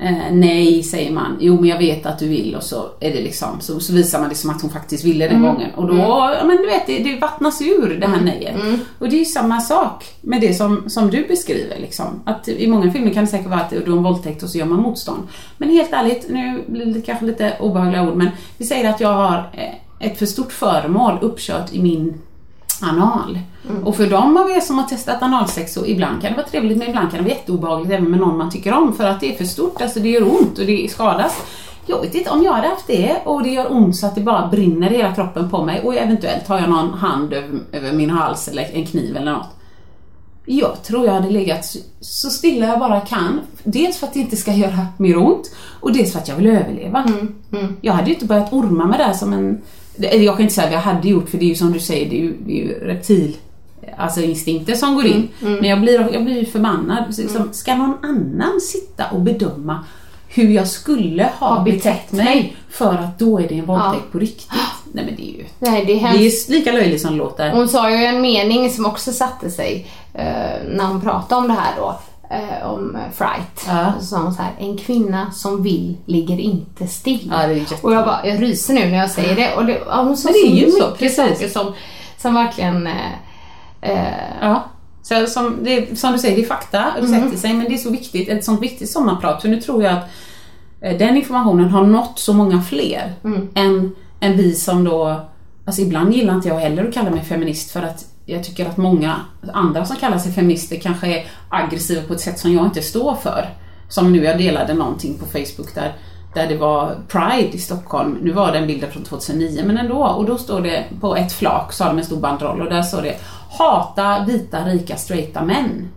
Eh, 0.00 0.32
nej, 0.32 0.82
säger 0.82 1.12
man. 1.12 1.36
Jo, 1.40 1.60
men 1.60 1.70
jag 1.70 1.78
vet 1.78 2.06
att 2.06 2.18
du 2.18 2.28
vill 2.28 2.54
och 2.54 2.62
så 2.62 2.86
är 3.00 3.12
det 3.12 3.20
liksom, 3.20 3.60
så, 3.60 3.80
så 3.80 3.92
visar 3.92 4.20
man 4.20 4.28
det 4.28 4.34
som 4.34 4.50
att 4.50 4.62
hon 4.62 4.70
faktiskt 4.70 5.04
ville 5.04 5.28
den 5.28 5.42
gången. 5.42 5.70
Och 5.74 5.86
då, 5.86 5.96
ja, 5.96 6.44
men 6.44 6.56
du 6.56 6.66
vet, 6.66 6.86
det, 6.86 6.98
det 6.98 7.20
vattnas 7.20 7.62
ur 7.62 7.98
det 8.00 8.06
här 8.06 8.20
nejet. 8.20 8.56
Och 8.98 9.08
det 9.08 9.16
är 9.16 9.18
ju 9.18 9.24
samma 9.24 9.60
sak 9.60 10.04
med 10.20 10.40
det 10.40 10.54
som, 10.54 10.90
som 10.90 11.10
du 11.10 11.26
beskriver 11.26 11.78
liksom. 11.78 12.22
Att 12.24 12.48
i 12.48 12.66
många 12.66 12.92
filmer 12.92 13.12
kan 13.12 13.24
det 13.24 13.30
säkert 13.30 13.46
vara 13.46 13.60
att 13.60 13.70
det 13.70 13.76
är 13.76 13.86
en 13.86 14.02
våldtäkt 14.02 14.42
och 14.42 14.48
så 14.48 14.58
gör 14.58 14.66
man 14.66 14.78
motstånd. 14.80 15.22
Men 15.58 15.70
helt 15.70 15.92
ärligt, 15.92 16.26
nu 16.28 16.64
blir 16.66 16.86
det 16.86 17.00
kanske 17.00 17.24
lite 17.24 17.56
obehagliga 17.60 18.08
ord, 18.08 18.16
men 18.16 18.28
vi 18.58 18.64
säger 18.64 18.90
att 18.90 19.00
jag 19.00 19.12
har 19.12 19.50
eh, 19.52 20.06
ett 20.08 20.18
för 20.18 20.26
stort 20.26 20.52
föremål 20.52 21.18
uppkört 21.20 21.72
i 21.72 21.82
min 21.82 22.14
anal. 22.82 23.38
Och 23.84 23.96
för 23.96 24.06
de 24.06 24.36
av 24.36 24.50
er 24.50 24.60
som 24.60 24.78
har 24.78 24.86
testat 24.86 25.22
analsex 25.22 25.74
så 25.74 25.86
ibland 25.86 26.22
kan 26.22 26.30
det 26.30 26.36
vara 26.36 26.46
trevligt 26.48 26.78
men 26.78 26.88
ibland 26.88 27.10
kan 27.10 27.18
det 27.18 27.24
vara 27.24 27.34
jätteobehagligt 27.34 27.92
även 27.92 28.10
med 28.10 28.20
någon 28.20 28.38
man 28.38 28.50
tycker 28.50 28.72
om 28.74 28.92
för 28.92 29.04
att 29.04 29.20
det 29.20 29.34
är 29.34 29.38
för 29.38 29.44
stort, 29.44 29.82
alltså 29.82 30.00
det 30.00 30.08
gör 30.08 30.22
ont 30.40 30.58
och 30.58 30.66
det 30.66 30.90
skadas. 30.90 31.36
Jag 31.86 32.00
vet 32.00 32.14
inte 32.14 32.30
om 32.30 32.42
jag 32.42 32.52
hade 32.52 32.68
haft 32.68 32.86
det 32.86 33.16
och 33.24 33.42
det 33.42 33.48
gör 33.50 33.72
ont 33.72 33.96
så 33.96 34.06
att 34.06 34.14
det 34.14 34.20
bara 34.20 34.46
brinner 34.48 34.92
i 34.92 34.96
hela 34.96 35.14
kroppen 35.14 35.50
på 35.50 35.64
mig 35.64 35.80
och 35.84 35.94
eventuellt 35.94 36.48
har 36.48 36.58
jag 36.60 36.68
någon 36.68 36.94
hand 36.94 37.32
över, 37.32 37.58
över 37.72 37.92
min 37.92 38.10
hals 38.10 38.48
eller 38.48 38.70
en 38.72 38.86
kniv 38.86 39.16
eller 39.16 39.32
något. 39.32 39.50
Jag 40.46 40.82
tror 40.82 41.06
jag 41.06 41.12
hade 41.12 41.30
legat 41.30 41.64
så- 42.00 42.30
stilla 42.30 42.66
jag 42.66 42.78
bara 42.78 43.00
kan. 43.00 43.40
Dels 43.64 43.96
för 43.98 44.06
att 44.06 44.12
det 44.12 44.20
inte 44.20 44.36
ska 44.36 44.52
göra 44.52 44.86
mer 44.96 45.16
ont 45.18 45.54
och 45.80 45.92
dels 45.92 46.12
för 46.12 46.18
att 46.18 46.28
jag 46.28 46.36
vill 46.36 46.46
överleva. 46.46 47.04
Jag 47.80 47.92
hade 47.92 48.08
ju 48.08 48.14
inte 48.14 48.26
börjat 48.26 48.52
orma 48.52 48.86
med 48.86 49.00
det 49.00 49.04
här 49.04 49.12
som 49.12 49.32
en... 49.32 49.60
Jag 49.96 50.34
kan 50.36 50.40
inte 50.42 50.54
säga 50.54 50.66
vad 50.66 50.74
jag 50.76 50.80
hade 50.80 51.08
gjort 51.08 51.28
för 51.28 51.38
det 51.38 51.44
är 51.44 51.48
ju 51.48 51.54
som 51.54 51.72
du 51.72 51.80
säger, 51.80 52.10
det 52.10 52.16
är 52.16 52.20
ju, 52.20 52.34
det 52.46 52.52
är 52.52 52.64
ju 52.64 52.74
reptil... 52.86 53.36
Alltså 53.96 54.20
instinkter 54.20 54.74
som 54.74 54.94
går 54.94 55.06
in. 55.06 55.28
Men 55.40 55.64
jag 55.64 55.80
blir, 55.80 56.08
jag 56.12 56.24
blir 56.24 56.44
förbannad. 56.44 57.04
Liksom, 57.18 57.48
Ska 57.52 57.74
någon 57.76 57.96
annan 58.02 58.60
sitta 58.60 59.04
och 59.12 59.20
bedöma 59.20 59.84
hur 60.28 60.48
jag 60.50 60.68
skulle 60.68 61.30
ha, 61.38 61.54
Ha 61.54 61.64
betett 61.64 61.82
betett 61.82 62.12
mig 62.12 62.56
för 62.70 62.94
att 62.94 63.18
då 63.18 63.38
är 63.38 63.48
det 63.48 63.54
en 63.58 63.66
våldtäkt 63.66 64.12
på 64.12 64.18
riktigt? 64.18 64.50
Nej 64.92 65.04
men 65.04 65.16
det 65.16 65.22
är 65.22 65.36
ju... 65.38 65.44
Nej, 65.58 65.84
det 65.84 65.92
är 65.92 65.94
Det 65.94 66.00
hemskt. 66.00 66.48
är 66.48 66.52
lika 66.52 66.72
löjligt 66.72 67.00
som 67.00 67.10
det 67.10 67.16
låter. 67.16 67.50
Hon 67.50 67.68
sa 67.68 67.90
ju 67.90 68.04
en 68.04 68.20
mening 68.20 68.70
som 68.70 68.86
också 68.86 69.12
satte 69.12 69.50
sig 69.50 69.86
eh, 70.14 70.24
när 70.74 70.84
hon 70.86 71.00
pratade 71.00 71.40
om 71.40 71.48
det 71.48 71.54
här 71.54 71.72
då. 71.76 71.98
Eh, 72.34 72.70
om 72.70 72.96
Fright. 73.14 73.64
Ja. 73.66 73.92
Så 74.00 74.06
sa 74.06 74.18
hon 74.22 74.34
så 74.34 74.42
här, 74.42 74.52
en 74.58 74.78
kvinna 74.78 75.30
som 75.30 75.62
vill 75.62 75.96
ligger 76.06 76.38
inte 76.40 76.86
still. 76.86 77.32
Ja, 77.40 77.46
det 77.46 77.54
är 77.54 77.66
och 77.82 77.92
jag 77.92 78.04
bara, 78.04 78.26
jag 78.26 78.42
ryser 78.42 78.74
nu 78.74 78.80
när 78.90 78.98
jag 78.98 79.10
säger 79.10 79.36
det. 79.36 79.54
Och 79.56 79.66
det, 79.66 79.80
ja, 79.86 80.02
hon 80.02 80.16
sa 80.16 80.28
Men 80.28 80.32
det 80.32 80.62
är 80.62 80.66
ju 80.66 80.70
så, 80.70 80.90
precis. 80.90 81.52
som, 81.52 81.72
som 82.18 82.34
verkligen 82.34 82.86
eh, 82.86 83.12
eh, 83.80 84.14
Ja. 84.40 84.64
Så 85.02 85.26
som, 85.26 85.58
det, 85.62 85.98
som 85.98 86.12
du 86.12 86.18
säger, 86.18 86.36
det 86.36 86.42
är 86.42 86.46
fakta, 86.46 86.84
det 87.00 87.06
Mm. 87.06 87.24
sätter 87.24 87.38
sig, 87.38 87.52
men 87.54 87.66
det 87.68 87.74
är 87.74 87.78
så 87.78 87.90
viktigt, 87.90 88.28
ett 88.28 88.44
sånt 88.44 88.62
viktigt 88.62 88.90
sommarprat, 88.90 89.42
för 89.42 89.48
nu 89.48 89.60
tror 89.60 89.82
jag 89.84 89.92
att 89.92 90.04
eh, 90.80 90.98
den 90.98 91.16
informationen 91.16 91.68
har 91.70 91.84
nått 91.86 92.18
så 92.18 92.32
många 92.32 92.62
fler 92.62 93.12
Mm. 93.24 93.48
än, 93.54 93.94
än 94.20 94.36
vi 94.36 94.54
som 94.54 94.84
då, 94.84 95.20
alltså 95.66 95.82
ibland 95.82 96.14
gillar 96.14 96.34
inte 96.34 96.48
jag 96.48 96.58
heller 96.58 96.88
att 96.88 96.94
kalla 96.94 97.10
mig 97.10 97.24
feminist 97.24 97.70
för 97.70 97.82
att 97.82 98.04
jag 98.26 98.44
tycker 98.44 98.66
att 98.66 98.76
många 98.76 99.16
andra 99.52 99.84
som 99.84 99.96
kallar 99.96 100.18
sig 100.18 100.32
feminister 100.32 100.76
kanske 100.76 101.06
är 101.06 101.26
aggressiva 101.48 102.02
på 102.02 102.14
ett 102.14 102.20
sätt 102.20 102.38
som 102.38 102.52
jag 102.52 102.64
inte 102.64 102.82
står 102.82 103.14
för. 103.14 103.48
Som 103.88 104.12
nu, 104.12 104.24
jag 104.24 104.38
delade 104.38 104.74
någonting 104.74 105.18
på 105.18 105.26
Facebook 105.26 105.74
där, 105.74 105.96
där 106.34 106.46
det 106.46 106.56
var 106.56 106.96
Pride 107.08 107.56
i 107.56 107.58
Stockholm. 107.58 108.18
Nu 108.22 108.32
var 108.32 108.52
det 108.52 108.58
en 108.58 108.66
bild 108.66 108.84
från 108.84 109.02
2009 109.02 109.62
men 109.66 109.78
ändå. 109.78 110.04
Och 110.04 110.24
då 110.24 110.38
står 110.38 110.60
det 110.60 110.84
på 111.00 111.16
ett 111.16 111.32
flak, 111.32 111.72
så 111.72 111.84
har 111.84 111.90
de 111.90 111.98
en 111.98 112.04
stor 112.04 112.20
banderoll 112.20 112.60
och 112.60 112.70
där 112.70 112.82
står 112.82 113.02
det 113.02 113.16
Hata 113.58 114.24
vita 114.24 114.64
rika 114.64 114.96
straighta 114.96 115.44
män. 115.44 115.88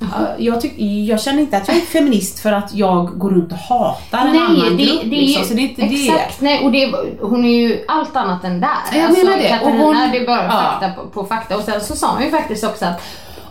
Ja, 0.00 0.06
Jag, 0.38 0.60
tyck, 0.60 0.72
jag 1.08 1.20
känner 1.20 1.40
inte 1.40 1.56
att 1.56 1.68
jag 1.68 1.76
är 1.76 1.80
feminist 1.80 2.38
för 2.40 2.52
att 2.52 2.74
jag 2.74 3.18
går 3.18 3.30
runt 3.30 3.52
och 3.52 3.58
hatar 3.58 4.18
en 4.18 4.38
annan 4.38 4.76
det, 4.76 4.84
grupp. 4.84 5.00
det 5.02 5.06
liksom, 5.16 5.44
så 5.44 5.54
det 5.54 5.60
är 5.60 5.68
inte 5.68 5.82
exakt, 5.82 6.40
nej, 6.40 6.64
och 6.64 6.72
det, 6.72 6.94
hon 7.20 7.44
är 7.44 7.48
ju 7.48 7.84
allt 7.88 8.16
annat 8.16 8.44
än 8.44 8.60
där. 8.60 8.68
Alltså, 8.68 8.98
Jag 8.98 9.12
menar 9.24 9.36
det, 9.38 9.42
och 9.44 9.48
Katarina, 9.50 9.84
hon- 9.84 10.10
det 10.12 10.18
är 10.18 10.26
bara 10.26 10.44
ja. 10.44 10.50
fakta 10.50 10.88
på, 11.02 11.08
på 11.08 11.24
fakta. 11.24 11.56
Och 11.56 11.62
sen 11.62 11.80
så 11.80 11.96
sa 11.96 12.12
hon 12.14 12.22
ju 12.24 12.30
faktiskt 12.30 12.64
också 12.64 12.84
att 12.84 13.02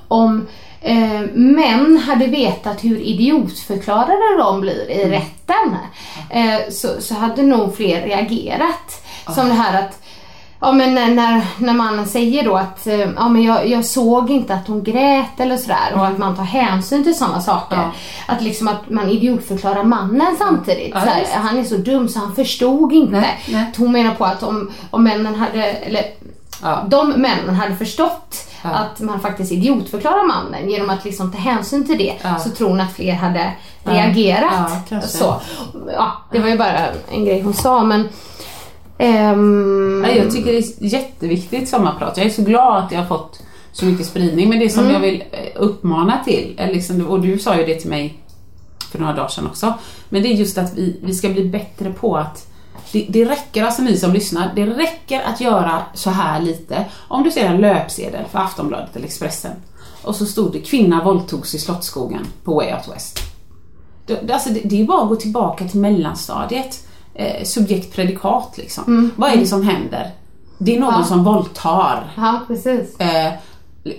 om 0.07 0.47
eh, 0.81 1.21
män 1.33 1.97
hade 2.07 2.25
vetat 2.27 2.83
hur 2.83 2.99
idiotförklarade 3.01 4.37
de 4.37 4.61
blir 4.61 4.91
Mm. 4.91 5.13
i 5.13 5.15
rätten 5.17 5.75
eh, 6.29 6.69
så, 6.69 6.87
så 6.99 7.13
hade 7.13 7.41
nog 7.43 7.75
fler 7.77 8.01
reagerat. 8.01 9.03
Som 9.35 9.47
det 9.47 9.53
här 9.53 9.81
att 9.83 10.01
Ja 10.59 10.71
men 10.71 10.95
när- 10.95 11.45
när, 11.57 11.73
mannen 11.73 12.05
säger 12.05 12.43
då 12.45 12.55
att 12.57 12.87
eh, 12.87 12.99
ja, 12.99 13.29
men 13.29 13.43
jag, 13.43 13.67
jag 13.67 13.85
såg 13.85 14.29
inte 14.31 14.53
att 14.53 14.67
hon 14.67 14.83
grät 14.83 15.39
eller 15.39 15.57
sådär 15.57 15.93
och 15.95 16.05
att 16.07 16.17
man 16.17 16.35
tar 16.35 16.43
hänsyn 16.43 17.03
till 17.03 17.15
sådana 17.17 17.41
saker. 17.41 17.75
Ja. 17.77 17.91
Att 18.27 18.41
liksom 18.41 18.67
att 18.67 18.89
man 18.89 19.09
idiotförklarar 19.09 19.83
mannen 19.83 20.35
samtidigt. 20.39 20.91
Ja, 20.93 21.01
så 21.01 21.07
här, 21.07 21.19
visst. 21.19 21.33
han 21.33 21.57
är 21.59 21.63
så 21.63 21.77
dum 21.77 22.09
så 22.09 22.19
han 22.19 22.35
förstod 22.35 22.93
inte. 22.93 23.11
Nej, 23.11 23.39
nej. 23.47 23.65
Hon 23.77 23.91
menar 23.91 24.15
på 24.15 24.25
att 24.25 24.43
om, 24.43 24.71
om 24.89 25.03
männen 25.03 25.35
hade, 25.35 25.63
eller 25.63 26.03
Ja. 26.63 26.83
de 26.87 27.09
männen 27.09 27.55
hade 27.55 27.75
förstått 27.75 28.35
att 28.61 28.99
man 28.99 29.19
faktiskt 29.19 29.51
idiotförklarar 29.51 30.27
mannen 30.27 30.69
genom 30.69 30.89
att 30.89 31.05
liksom 31.05 31.31
ta 31.31 31.37
hänsyn 31.37 31.85
till 31.87 31.97
det 31.97 32.13
Ja. 32.23 32.39
så 32.39 32.49
tror 32.49 32.69
hon 32.69 32.79
att 32.79 32.93
fler 32.93 33.13
hade 33.13 33.51
reagerat. 33.83 34.71
Ja, 34.89 35.01
så. 35.01 35.41
Ja, 35.93 36.11
det 36.31 36.39
var 36.39 36.47
ju 36.49 36.57
bara 36.57 36.71
en 37.11 37.25
grej 37.25 37.41
hon 37.41 37.53
sa 37.53 37.83
men 37.83 38.09
Nej, 40.01 40.17
jag 40.17 40.31
tycker 40.31 40.51
det 40.51 40.57
är 40.57 40.63
jätteviktigt 40.79 41.69
sommarprat. 41.69 42.17
Jag 42.17 42.25
är 42.25 42.29
så 42.29 42.41
glad 42.41 42.83
att 42.83 42.91
jag 42.91 42.99
har 42.99 43.05
fått 43.07 43.39
så 43.71 43.85
mycket 43.85 44.05
spridning. 44.05 44.49
Men 44.49 44.59
det 44.59 44.69
som 44.69 44.83
jag 44.89 44.99
vill 44.99 45.23
eh, 45.31 45.39
uppmana 45.55 46.23
till, 46.25 46.53
är 46.57 46.71
liksom, 46.73 47.07
och 47.07 47.21
du 47.21 47.39
sa 47.39 47.57
ju 47.57 47.65
det 47.65 47.75
till 47.75 47.89
mig 47.89 48.17
för 48.91 48.99
några 48.99 49.13
dagar 49.13 49.27
sedan 49.27 49.47
också, 49.47 49.73
men 50.09 50.21
det 50.23 50.29
är 50.29 50.33
just 50.33 50.57
att 50.57 50.73
vi, 50.73 50.99
vi 51.03 51.13
ska 51.13 51.29
bli 51.29 51.45
bättre 51.49 51.93
på 51.93 52.17
att 52.17 52.47
det, 52.91 53.05
det 53.09 53.25
räcker, 53.25 53.63
alltså 53.63 53.81
ni 53.81 53.97
som 53.97 54.13
lyssnar, 54.13 54.51
det 54.55 54.65
räcker 54.65 55.21
att 55.21 55.41
göra 55.41 55.81
så 55.93 56.09
här 56.09 56.39
lite. 56.41 56.85
Om 57.07 57.23
du 57.23 57.31
ser 57.31 57.45
en 57.45 57.57
löpsedel 57.61 58.25
för 58.31 58.39
Aftonbladet 58.39 58.95
eller 58.95 59.05
Expressen 59.05 59.51
och 60.03 60.15
så 60.15 60.25
stod 60.25 60.51
det 60.51 60.59
kvinna 60.59 61.03
våldtogs 61.03 61.55
i 61.55 61.59
Slottsskogen 61.59 62.27
på 62.43 62.53
Way 62.55 62.73
Out 62.73 62.95
West. 62.95 63.19
Det- 64.05 64.31
alltså 64.33 64.49
det, 64.49 64.59
det 64.63 64.81
är 64.81 64.85
bara 64.85 65.01
att 65.03 65.09
gå 65.09 65.15
tillbaka 65.15 65.67
till 65.67 65.79
mellanstadiet. 65.79 66.86
Eh, 67.19 67.43
subjekt 67.43 67.95
predikat 67.95 68.53
liksom. 68.57 69.11
Vad 69.15 69.31
är 69.31 69.37
det 69.37 69.45
som 69.47 69.63
händer? 69.63 70.11
Det 70.57 70.75
är 70.75 70.79
någon 70.79 70.93
Ja. 70.93 71.03
som 71.03 71.23
våldtar. 71.23 72.13
Ja, 72.17 72.39
precis. 72.47 72.99
Eh, 72.99 73.31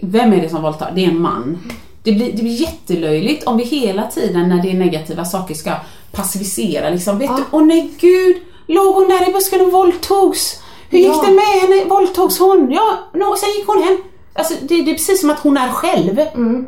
vem 0.00 0.32
är 0.32 0.40
det 0.42 0.48
som 0.48 0.62
våldtar? 0.62 0.92
Det 0.94 1.04
är 1.04 1.08
en 1.08 1.20
man. 1.20 1.58
Det 2.02 2.12
blir, 2.12 2.32
det 2.32 2.42
blir 2.42 2.60
jättelöjligt 2.60 3.44
om 3.44 3.56
vi 3.56 3.64
hela 3.64 4.06
tiden 4.06 4.48
när 4.48 4.62
det 4.62 4.70
är 4.70 4.75
negativa 4.75 5.25
saker 5.25 5.54
ska 5.54 5.70
passivisera 6.12 6.90
liksom. 6.90 7.18
Vet 7.18 7.37
du, 7.37 7.42
åh 7.50 7.64
nej 7.64 7.90
gud, 8.00 8.37
låg 8.66 8.94
hon 8.94 9.08
där 9.08 9.28
i 9.28 9.32
busken 9.32 9.60
och 9.60 9.72
våldtogs? 9.72 10.62
Hur 10.90 10.98
gick 10.98 11.08
Ja. 11.08 11.25
det 11.26 11.34
med 11.34 11.44
henne? 11.44 11.84
Våldtogs 11.88 12.38
hon? 12.38 12.70
Ja, 12.72 12.98
no, 13.14 13.37
sen 13.37 13.48
gick 13.58 13.66
hon 13.66 13.82
hem. 13.82 13.98
Alltså 14.38 14.54
det, 14.68 14.83
det 14.83 14.90
är 14.90 14.95
precis 14.95 15.21
som 15.21 15.30
att 15.30 15.38
hon 15.40 15.57
är 15.57 15.68
själv. 15.68 16.21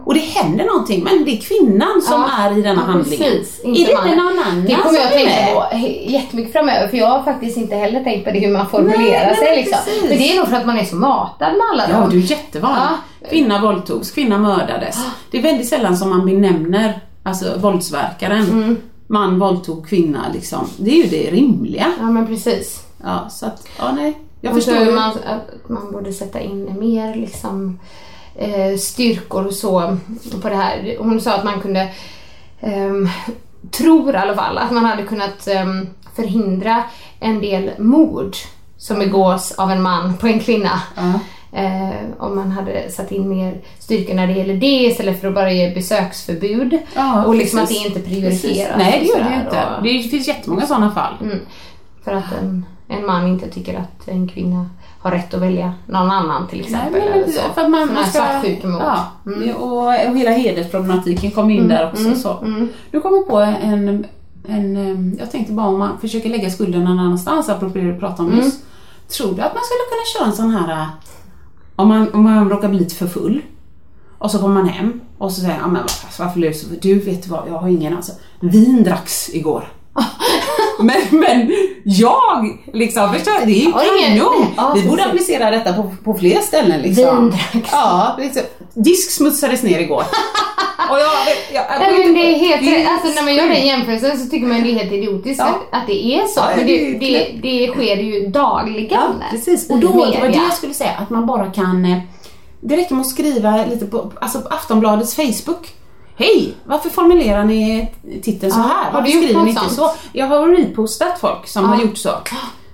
Och 0.05 0.15
det 0.15 0.21
händer 0.21 0.65
någonting 0.65 1.05
men 1.05 1.25
det 1.25 1.31
är 1.31 1.41
kvinnan 1.41 2.03
som 2.03 2.15
Mm. 2.21 2.31
Ja, 2.39 2.45
är 2.51 2.59
i 2.59 2.63
denna 2.63 2.81
handlingen. 2.83 3.31
Precis, 3.31 3.61
är 3.65 3.73
det 3.73 3.79
inte 3.79 4.17
någon 4.17 4.39
annan 4.39 4.65
Det 4.65 4.75
kommer 4.75 4.99
jag 4.99 5.07
är 5.07 5.11
tänka 5.11 5.55
på 5.55 5.77
jättemycket 6.11 6.53
framöver 6.53 6.89
för 6.89 6.97
jag 6.97 7.07
har 7.07 7.23
faktiskt 7.23 7.57
inte 7.57 7.75
heller 7.77 8.05
tänkt 8.05 8.25
på 8.25 8.31
det 8.31 8.39
hur 8.39 8.53
man 8.53 8.69
formulerar 8.69 9.27
Nej, 9.27 9.37
sig. 9.37 9.57
Liksom. 9.57 9.79
precis. 9.85 10.03
Men 10.09 10.19
det 10.19 10.33
är 10.33 10.39
nog 10.39 10.49
för 10.49 10.57
att 10.57 10.67
man 10.67 10.79
är 10.79 10.85
så 10.85 10.97
matad 10.97 11.53
med 11.53 11.61
alla 11.73 11.91
Ja, 11.91 12.01
dem. 12.01 12.11
du 12.11 12.17
är 12.19 12.23
jättevanlig. 12.23 12.83
Ja. 13.21 13.29
Kvinna 13.31 13.61
våldtogs, 13.63 14.11
kvinna 14.11 14.39
mördades. 14.39 14.99
Det 15.31 15.39
är 15.39 15.43
väldigt 15.43 15.69
sällan 15.69 15.97
som 15.97 16.11
man 16.11 16.27
benämner 16.27 17.01
alltså, 17.23 17.59
våldsverkaren. 17.59 18.43
Mm. 18.51 18.77
Man 19.07 19.39
våldtog 19.39 19.89
kvinna 19.89 20.25
liksom. 20.35 20.69
Det 20.77 20.91
är 20.91 20.95
ju 20.97 21.03
det 21.11 21.31
rimliga. 21.31 21.93
Ja 22.01 22.05
men 22.11 22.27
precis. 22.27 22.83
Ja, 23.05 23.29
så 23.31 23.47
att, 23.47 23.69
ja 23.79 23.93
nej. 23.93 24.19
Jag 24.41 24.51
Jag 24.51 24.55
förstår 24.55 24.95
man, 24.95 25.11
att 25.11 25.69
man 25.69 25.93
borde 25.93 26.13
sätta 26.13 26.41
in 26.41 26.77
mer 26.81 27.15
liksom, 27.15 27.79
eh, 28.37 28.77
styrkor 28.79 29.47
och 29.47 29.55
så 29.55 29.97
på 30.43 30.49
det 30.49 30.57
här. 30.57 30.97
Hon 30.99 31.21
sa 31.21 31.35
att 31.35 31.45
man 31.45 31.61
kunde, 31.61 31.89
ehm, 32.61 33.09
tror 33.71 34.15
i 34.15 34.17
alla 34.17 34.35
fall, 34.35 34.59
att 34.59 34.71
man 34.73 34.85
hade 34.85 35.03
kunnat 35.03 35.47
ehm, 35.49 35.87
förhindra 36.17 36.83
en 37.21 37.41
del 37.41 37.71
mord 37.79 38.37
som 38.77 38.99
begås 38.99 39.53
av 39.53 39.71
en 39.71 39.83
man 39.83 40.17
på 40.17 40.27
en 40.27 40.41
kvinna. 40.41 40.83
Ja. 40.97 41.21
Eh, 41.53 41.91
om 42.19 42.37
man 42.37 42.51
hade 42.51 42.91
satt 42.91 43.13
in 43.13 43.29
mer 43.29 43.61
styrka 43.79 44.15
när 44.15 44.27
det 44.27 44.33
gäller 44.33 44.55
det 44.55 44.67
istället 44.67 45.21
för 45.21 45.29
att 45.29 45.35
bara 45.35 45.53
ge 45.53 45.75
besöksförbud. 45.75 46.79
Ja, 46.95 47.25
och 47.25 47.35
liksom 47.35 47.61
precis. 47.61 47.87
att 47.87 47.95
det 47.95 47.99
inte 48.01 48.09
Precis. 48.09 48.43
prioriteras. 48.43 48.79
Nej, 48.79 48.99
det 49.01 49.07
gör 49.07 49.31
det 49.31 49.37
inte. 49.45 49.67
Och- 49.77 49.83
Det 49.83 50.09
finns 50.11 50.29
jättemånga 50.29 50.67
sådana 50.67 50.91
fall. 50.91 51.15
Mm. 51.23 51.39
För 52.05 52.13
att 52.13 52.33
en, 52.41 52.65
en 52.91 53.07
man 53.07 53.27
inte 53.27 53.49
tycker 53.51 53.79
att 53.79 54.09
en 54.09 54.29
kvinna 54.29 54.71
har 55.01 55.11
rätt 55.11 55.35
att 55.35 55.41
välja 55.41 55.73
någon 55.87 56.11
annan 56.11 56.49
till 56.49 56.61
exempel. 56.61 56.93
Nej, 56.93 57.09
eller 57.23 57.33
så. 57.33 57.41
för 57.55 57.61
att 57.61 57.71
man, 57.71 57.87
Sån 57.87 57.95
man 57.95 58.05
ska, 58.07 58.19
svartsjukemord. 58.19 58.83
ja, 58.83 59.07
Mm. 59.27 59.57
och, 59.57 59.93
hela 59.93 60.31
hedersproblematiken 60.31 61.31
kommer 61.31 61.55
in 61.55 61.69
där 61.69 61.91
också. 61.93 62.15
Så. 62.15 62.41
Nu 62.91 63.01
kommer 63.01 63.17
jag 63.17 63.29
på 63.29 63.39
en, 63.41 64.07
en, 64.49 65.17
jag 65.21 65.31
tänkte 65.31 65.53
bara 65.53 65.67
om 65.67 65.79
man 65.79 65.99
försöker 66.01 66.29
lägga 66.31 66.51
skulden 66.51 66.85
någon 66.85 66.99
annanstans, 66.99 67.49
apropå 67.49 67.79
det 67.79 67.93
du 67.93 67.99
pratade 67.99 68.29
om 68.29 68.35
nyss. 68.37 68.61
Tror 69.09 69.35
du 69.35 69.43
att 69.43 69.55
man 69.55 69.63
skulle 69.65 69.89
kunna 69.91 70.05
köra 70.19 70.27
en 70.27 70.37
sån 70.37 70.51
här, 70.51 70.81
äh, 70.83 70.87
om 71.77 71.89
man, 71.89 72.13
om 72.15 72.23
man 72.23 72.51
råkar 72.51 72.69
bli 72.69 72.79
lite 72.79 72.95
för 72.95 73.07
full 73.07 73.41
och 74.19 74.31
så 74.31 74.39
kommer 74.39 74.55
man 74.55 74.69
hem 74.69 75.01
och 75.19 75.33
så 75.33 75.41
säger 75.41 75.59
jag, 75.59 75.71
men 75.71 75.83
varför, 75.83 76.25
varför 76.25 76.41
du 76.41 76.53
så 76.55 76.67
Du 76.83 76.99
vet 76.99 77.29
vad, 77.29 77.49
jag 77.49 77.55
har 77.59 77.69
ingen 77.69 77.97
alltså. 77.97 78.13
Vin 78.41 78.83
dracks 78.85 79.35
igår. 79.35 79.65
men, 80.79 80.97
men 81.11 81.53
jag 81.85 82.59
liksom, 82.73 83.13
förstår? 83.13 83.47
Det 83.47 83.53
är 83.53 83.65
ju 83.65 83.73
kanon. 83.73 84.47
ja, 84.57 84.73
Vi 84.77 84.89
borde 84.89 85.05
applicera 85.05 85.51
detta 85.51 85.73
på, 85.73 85.91
på 86.05 86.19
fler 86.19 86.41
ställen 86.41 86.83
liksom. 86.83 87.33
Ja, 87.73 88.17
liksom. 88.19 88.43
Disk 88.75 89.11
smutsades 89.11 89.63
ner 89.63 89.79
igår. 89.79 90.05
och 90.91 90.99
jag, 90.99 91.11
jag, 91.53 91.65
jag, 91.71 91.81
Nej, 91.81 92.05
men 92.05 92.15
det 92.15 92.21
är 92.35 92.39
helt 92.39 92.61
det 92.63 92.83
är. 92.83 92.93
Alltså 92.93 93.09
när 93.15 93.23
man 93.23 93.35
gör 93.35 93.49
den 93.49 93.67
jämförelsen 93.67 94.19
så 94.19 94.31
tycker 94.31 94.47
man 94.47 94.63
det 94.63 94.71
är 94.71 94.75
helt 94.79 94.93
idiotiskt 94.93 95.39
Ja. 95.39 95.45
att, 95.71 95.81
att 95.83 95.87
det 95.87 96.05
är 96.15 96.27
så. 96.27 96.41
Ja, 96.41 96.57
men 96.57 96.67
det 96.67 96.99
det, 96.99 97.39
det, 97.43 97.69
sker 97.73 97.97
ju 97.97 98.27
dagligen. 98.27 99.01
Ja, 99.21 99.27
precis. 99.31 99.71
Och 99.71 99.79
då, 99.79 99.89
det 99.89 100.21
var 100.21 100.29
det 100.29 100.35
jag 100.45 100.53
skulle 100.53 100.75
säga, 100.75 100.93
att 100.99 101.11
man 101.11 101.27
bara 101.27 101.47
kan... 101.53 101.85
eh, 101.85 101.99
Det 102.61 102.77
räcker 102.77 102.95
med 102.95 103.01
att 103.03 103.09
skriva 103.09 103.65
lite 103.67 103.87
på, 103.87 104.13
alltså 104.21 104.41
på 104.41 104.49
Aftonbladets 104.55 105.15
Facebook. 105.17 105.69
Hej! 106.21 106.55
Varför 106.65 106.91
formulerar 106.91 107.45
ni 107.45 107.89
titeln 108.23 108.53
så 108.53 108.59
här? 108.59 108.69
har 108.85 108.85
du 108.85 108.93
Varför 108.93 109.11
skriver 109.11 109.43
ni 109.43 109.51
inte 109.51 109.69
så? 109.75 109.91
Jag 110.13 110.27
har 110.27 110.49
repostat 110.49 111.21
folk 111.21 111.49
som 111.49 111.65
har 111.65 111.83
gjort 111.83 111.99
så. 111.99 112.11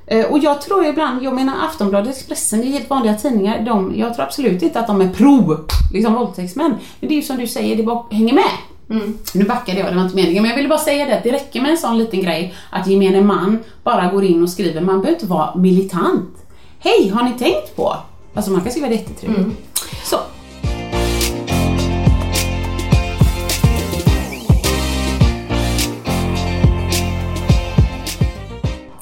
Eh, 0.06 0.26
Och 0.26 0.38
jag 0.38 0.62
tror 0.62 0.84
ibland, 0.84 1.22
jag 1.22 1.34
menar 1.34 1.54
Aftonbladet, 1.66 2.16
Expressen, 2.16 2.60
det 2.60 2.66
är 2.66 2.70
helt 2.70 2.90
vanliga 2.90 3.14
tidningar. 3.14 3.60
De, 3.60 3.92
jag 3.96 4.14
tror 4.14 4.24
absolut 4.24 4.62
inte 4.62 4.80
att 4.80 4.86
de 4.86 5.00
är 5.00 5.08
pro 5.08 5.56
liksom 5.92 6.14
våldtäktsmän. 6.14 6.74
Men 7.00 7.08
det 7.08 7.14
är 7.14 7.16
ju 7.16 7.22
som 7.22 7.36
du 7.36 7.46
säger, 7.46 7.76
det 7.76 7.82
bara 7.82 8.04
hänger 8.10 8.34
med. 8.34 8.50
Mm. 8.90 9.18
Nu 9.34 9.44
backade 9.44 9.78
jag, 9.78 9.92
det 9.92 9.96
var 9.96 10.02
inte 10.04 10.16
meningen. 10.16 10.42
Men 10.42 10.50
jag 10.50 10.56
ville 10.56 10.68
bara 10.68 10.78
säga 10.78 11.06
det, 11.06 11.16
att 11.16 11.22
det 11.24 11.32
räcker 11.32 11.60
med 11.60 11.70
en 11.70 11.78
sån 11.78 11.98
liten 11.98 12.20
grej 12.22 12.54
att 12.70 12.86
gemene 12.86 13.20
man 13.20 13.58
bara 13.84 14.10
går 14.10 14.24
in 14.24 14.42
och 14.42 14.50
skriver. 14.50 14.80
Man 14.80 15.00
behöver 15.00 15.10
inte 15.20 15.26
vara 15.26 15.54
militant. 15.54 16.30
Hej, 16.78 17.08
har 17.08 17.22
ni 17.22 17.32
tänkt 17.32 17.76
på? 17.76 17.96
Alltså 18.34 18.50
man 18.50 18.60
kan 18.60 18.70
skriva 18.70 18.88
det 18.88 18.94
jättetrevligt. 18.94 19.38
Mm. 19.38 19.56
Så. 20.04 20.16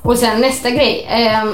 Och 0.04 0.18
sen 0.18 0.40
nästa 0.40 0.70
grej. 0.70 1.06
Eh, 1.10 1.44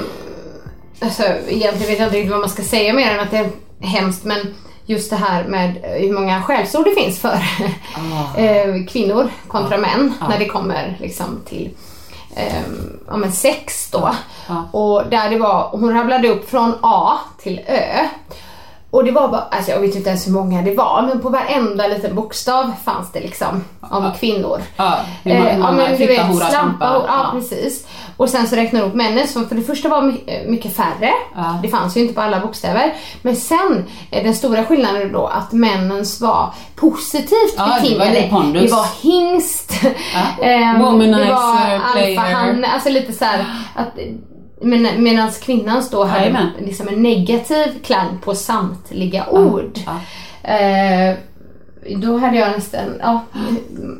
alltså, 1.01 1.23
egentligen 1.47 1.87
vet 1.87 1.99
jag 1.99 2.07
inte 2.07 2.17
riktigt 2.17 2.31
vad 2.31 2.39
man 2.39 2.49
ska 2.49 2.63
säga 2.63 2.93
mer 2.93 3.11
än 3.11 3.19
att 3.19 3.31
det 3.31 3.37
är 3.37 3.49
hemskt 3.87 4.23
men 4.23 4.55
just 4.85 5.09
det 5.09 5.15
här 5.15 5.43
med 5.43 5.77
eh, 5.83 6.01
hur 6.01 6.13
många 6.13 6.41
skällsord 6.41 6.85
det 6.85 6.95
finns 6.95 7.19
för 7.19 7.39
Ah. 7.95 8.37
eh, 8.37 8.85
kvinnor 8.89 9.29
kontra 9.47 9.77
män 9.77 10.13
när 10.29 10.39
det 10.39 10.45
kommer 10.45 10.97
liksom 10.99 11.41
till 11.45 11.69
eh, 12.35 12.61
ja, 13.07 13.17
men 13.17 13.31
sex 13.31 13.89
då. 13.91 14.15
Ja. 14.47 14.69
Och 14.71 15.03
där 15.09 15.29
det 15.29 15.37
var, 15.37 15.69
hon 15.71 15.93
rabblade 15.93 16.29
upp 16.29 16.49
från 16.49 16.73
A 16.81 17.19
till 17.41 17.61
Ö. 17.67 18.07
Och 18.91 19.03
det 19.05 19.11
var 19.11 19.27
bara, 19.27 19.41
alltså 19.41 19.71
jag 19.71 19.79
vet 19.79 19.95
inte 19.95 20.09
ens 20.09 20.27
hur 20.27 20.31
många 20.31 20.61
det 20.61 20.75
var, 20.75 21.01
men 21.01 21.19
på 21.21 21.29
varenda 21.29 21.87
liten 21.87 22.15
bokstav 22.15 22.71
fanns 22.85 23.11
det 23.11 23.19
liksom 23.19 23.63
om 23.81 24.11
kvinnor. 24.19 24.61
Ja, 24.77 24.95
hur 25.23 25.33
många- 25.33 25.49
Eh, 25.49 25.55
hur 25.55 25.61
många 25.61 25.71
men 25.71 25.91
du 25.91 25.97
fitta, 25.97 26.11
vet, 26.13 26.25
hora, 26.31 26.45
slampa, 26.45 26.87
hora, 26.87 27.03
ja, 27.07 27.13
Ja. 27.23 27.39
precis. 27.39 27.87
Och 28.17 28.29
sen 28.29 28.47
så 28.47 28.55
räknar 28.55 28.81
de 28.81 28.87
upp 28.87 28.93
männens, 28.93 29.33
för 29.33 29.41
för 29.41 29.55
det 29.55 29.61
första 29.61 29.89
var 29.89 30.13
eh, 30.27 30.47
mycket 30.49 30.75
färre, 30.75 31.11
Ja. 31.35 31.59
det 31.63 31.67
fanns 31.69 31.97
ju 31.97 32.01
inte 32.01 32.13
på 32.13 32.21
alla 32.21 32.39
bokstäver. 32.39 32.93
Men 33.21 33.35
sen, 33.35 33.85
eh, 34.11 34.23
den 34.23 34.35
stora 34.35 34.63
skillnaden 34.65 35.11
då 35.11 35.27
att 35.27 35.51
männens 35.51 36.21
var 36.21 36.53
positivt 36.75 37.53
Ja, 37.57 37.65
var 37.65 37.81
betingade. 37.81 38.11
det 38.11 38.29
pondus. 38.29 38.63
Det 38.71 38.75
var 38.77 38.85
hingst, 39.01 39.73
Ja. 40.13 40.45
ehm, 40.45 40.79
det 40.79 40.83
var 40.83 41.91
player. 41.93 42.19
alfahanne, 42.19 42.67
alltså 42.67 42.89
lite 42.89 43.13
så 43.13 43.25
här 43.25 43.45
att 43.75 43.97
men, 44.61 45.03
Medan 45.03 45.31
kvinnans 45.31 45.89
då 45.89 46.03
hade 46.03 46.19
Jajamän. 46.21 46.49
liksom 46.59 46.87
en 46.87 47.03
negativ 47.03 47.83
klang 47.83 48.17
på 48.23 48.35
samtliga 48.35 49.27
ord. 49.29 49.79
ja. 49.85 49.99
Eh, 50.53 51.15
då 51.97 52.17
hade 52.17 52.37
jag 52.37 52.51
nästan, 52.51 52.85
ja, 52.99 53.21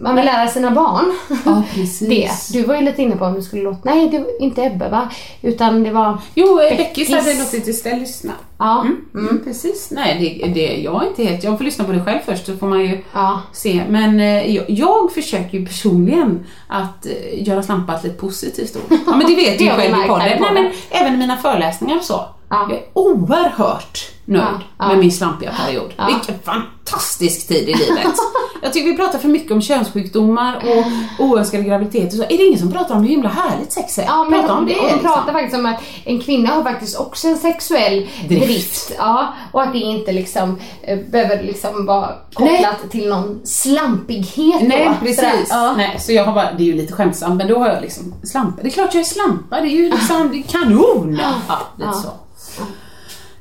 man 0.01 0.15
vill 0.15 0.25
lära 0.25 0.47
sina 0.47 0.71
barn 0.71 1.05
Ja, 1.45 1.63
precis. 1.73 2.00
det. 2.51 2.59
Du 2.59 2.65
var 2.65 2.75
ju 2.75 2.81
lite 2.81 3.01
inne 3.01 3.15
på 3.15 3.25
om 3.25 3.33
du 3.33 3.41
skulle 3.41 3.61
låta, 3.63 3.79
nej 3.83 4.09
det 4.09 4.19
var 4.19 4.41
inte 4.41 4.63
Ebbe 4.63 4.89
va? 4.89 5.09
Utan 5.41 5.83
det 5.83 5.91
var, 5.91 6.17
Jo, 6.35 6.59
eh, 6.61 6.77
Beckis. 6.77 7.11
Hade 7.13 7.33
låtit 7.33 7.67
istället 7.67 8.00
lyssna. 8.00 8.31
ja, 8.57 8.81
Mm, 8.81 9.27
mm, 9.29 9.43
precis. 9.43 9.91
Nej, 9.91 10.39
det, 10.43 10.47
det, 10.53 10.81
jag 10.81 11.03
är 11.03 11.07
inte 11.07 11.23
helt... 11.23 11.43
Jag 11.43 11.57
får 11.57 11.65
lyssna 11.65 11.85
på 11.85 11.91
det 11.91 12.03
själv 12.03 12.19
först 12.25 12.45
så 12.45 12.57
får 12.57 12.67
man 12.67 12.81
ju 12.81 13.03
ja. 13.13 13.41
se. 13.53 13.83
Men 13.89 14.19
eh, 14.19 14.55
jag, 14.55 14.65
jag 14.69 15.11
försöker 15.13 15.57
ju 15.57 15.65
personligen 15.65 16.45
att 16.67 17.05
eh, 17.05 17.47
göra 17.47 17.63
slampat 17.63 18.03
lite 18.03 18.15
positivt 18.15 18.75
ord. 18.75 18.97
Ja 19.05 19.15
men 19.15 19.27
det 19.27 19.35
vet 19.35 19.57
du 19.57 19.63
ju 19.63 19.69
själv 19.77 19.95
i 20.05 20.07
podden. 20.07 20.27
Nej, 20.39 20.53
men 20.53 20.71
även 20.89 21.13
i 21.13 21.17
mina 21.17 21.38
föreläsningar 21.38 21.97
och 21.97 22.03
så. 22.03 22.25
Ja. 22.50 22.67
Jag 22.69 22.77
är 22.77 22.83
oerhört 22.93 24.11
nöjd 24.31 24.43
Ja, 24.43 24.59
ja. 24.77 24.88
med 24.88 24.97
min 24.97 25.11
slampiga 25.11 25.51
period. 25.65 25.93
Ja. 25.97 26.05
Vilken 26.05 26.35
fantastisk 26.43 27.47
tid 27.47 27.69
i 27.69 27.73
livet. 27.73 28.05
jag 28.61 28.73
tycker 28.73 28.91
vi 28.91 28.97
pratar 28.97 29.19
för 29.19 29.27
mycket 29.27 29.51
om 29.51 29.61
könssjukdomar 29.61 30.55
och 30.55 31.25
oönskade 31.25 31.63
graviditeter 31.63 32.17
så. 32.17 32.23
Är 32.23 32.38
det 32.38 32.43
ingen 32.45 32.59
som 32.59 32.71
pratar 32.71 32.95
om 32.95 33.01
hur 33.01 33.09
himla 33.09 33.29
härligt 33.29 33.73
sex 33.73 33.97
är? 33.97 34.03
Ja, 34.03 34.23
men 34.29 34.39
Prata 34.41 34.53
om 34.53 34.65
de, 34.65 34.73
det. 34.73 34.79
de 34.79 34.83
liksom. 34.85 35.01
pratar 35.01 35.33
faktiskt 35.33 35.55
om 35.57 35.65
att 35.65 35.81
en 36.03 36.21
kvinna 36.21 36.50
har 36.50 36.63
faktiskt 36.63 37.00
också 37.00 37.27
en 37.27 37.38
sexuell 37.38 38.07
Drift. 38.27 38.45
drift. 38.45 38.91
ja, 38.97 39.33
och 39.51 39.61
att 39.63 39.73
det 39.73 39.79
inte 39.79 40.11
liksom 40.11 40.59
eh, 40.83 41.00
behöver 41.11 41.43
liksom 41.43 41.85
vara 41.85 42.09
kopplat 42.33 42.91
till 42.91 43.09
någon 43.09 43.41
slampighet. 43.43 44.61
Nej 44.61 44.85
då. 45.00 45.05
precis. 45.05 45.47
Ja. 45.50 45.73
Nej, 45.77 45.97
så 46.00 46.11
jag 46.11 46.25
har 46.25 46.33
bara, 46.33 46.53
det 46.53 46.63
är 46.63 46.65
ju 46.65 46.73
lite 46.75 46.93
skämtsamt 46.93 47.35
men 47.35 47.47
då 47.47 47.59
har 47.59 47.67
jag 47.69 47.81
liksom 47.81 48.13
slampa. 48.23 48.61
Det 48.61 48.67
är 48.67 48.71
klart 48.71 48.93
jag 48.93 49.01
är 49.01 49.05
slampa, 49.05 49.61
det 49.61 49.67
är 49.67 49.71
ju 49.77 49.89
liksom 49.89 50.29
det 50.31 50.38
är 50.38 50.43
kanon. 50.43 51.19
Ja, 51.47 51.57
lite 51.77 51.93
så. 51.93 52.09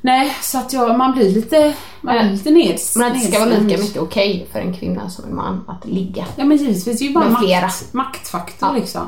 Nej, 0.01 0.35
så 0.41 0.57
att 0.57 0.73
jag, 0.73 0.97
man 0.97 1.11
blir 1.11 1.31
lite, 1.31 1.73
man 2.01 2.17
blir 2.19 2.31
lite 2.31 2.51
neds, 2.51 2.95
Men 2.95 3.07
att 3.07 3.13
det 3.13 3.19
ska 3.19 3.39
vara 3.39 3.49
lika 3.49 3.81
mycket 3.81 4.01
okej 4.01 4.47
för 4.51 4.59
en 4.59 4.73
kvinna 4.73 5.09
som 5.09 5.25
en 5.25 5.35
man 5.35 5.63
att 5.67 5.85
ligga. 5.87 6.25
Ja 6.35 6.45
men 6.45 6.57
givetvis, 6.57 6.83
det 6.99 7.05
är 7.05 7.07
ju 7.07 7.13
bara 7.13 7.29
makt, 7.29 7.93
maktfaktor 7.93 8.73
liksom. 8.73 9.01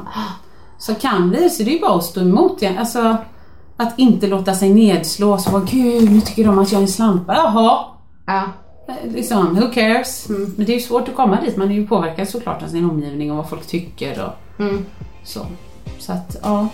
Så 0.78 0.96
kan 0.96 1.30
vi 1.32 1.50
så 1.50 1.64
det 1.64 1.70
är 1.72 1.74
ju 1.74 1.80
bara 1.82 1.96
att 1.96 2.04
stå 2.04 2.22
emot 2.22 2.62
igen. 2.62 2.78
Alltså, 2.78 3.18
att 3.78 4.00
inte 4.00 4.28
låta 4.28 4.56
sig 4.56 4.70
nedslås 4.74 5.46
och 5.46 5.52
bara 5.52 5.64
gud 5.72 6.12
nu 6.12 6.22
tycker 6.22 6.44
de 6.46 6.60
att 6.60 6.72
jag 6.72 6.80
är 6.80 6.84
en 6.84 6.88
slampa. 6.92 7.34
Jaha, 7.36 7.86
Ja. 8.26 8.44
Eh, 8.88 9.12
Liksom, 9.14 9.56
who 9.56 9.72
cares? 9.74 10.26
Men 10.30 10.54
det 10.66 10.72
är 10.72 10.76
ju 10.76 10.80
svårt 10.82 11.08
att 11.10 11.16
komma 11.16 11.42
dit. 11.42 11.58
Man 11.58 11.72
är 11.72 11.76
ju 11.76 11.88
påverkad 11.88 12.30
såklart 12.30 12.64
av 12.64 12.68
sin 12.68 12.90
omgivning 12.90 13.32
och 13.32 13.38
vad 13.38 13.50
folk 13.50 13.68
tycker 13.68 14.26
och 14.26 14.62
Mm. 14.62 14.86
så. 15.24 15.40
Så 16.00 16.12
att, 16.14 16.36
ja. 16.44 16.68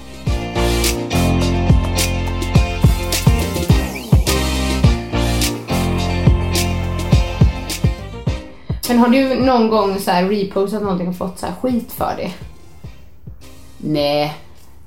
Men 8.90 9.00
har 9.00 9.08
du 9.10 9.36
någon 9.36 9.70
gång 9.70 10.00
så 10.00 10.12
här 10.12 10.26
repostat 10.30 10.82
någonting 10.82 11.08
och 11.08 11.18
fått 11.18 11.40
så 11.40 11.46
här 11.46 11.54
skit 11.62 11.92
för 11.92 12.14
det? 12.18 12.32
Nej. 13.78 14.24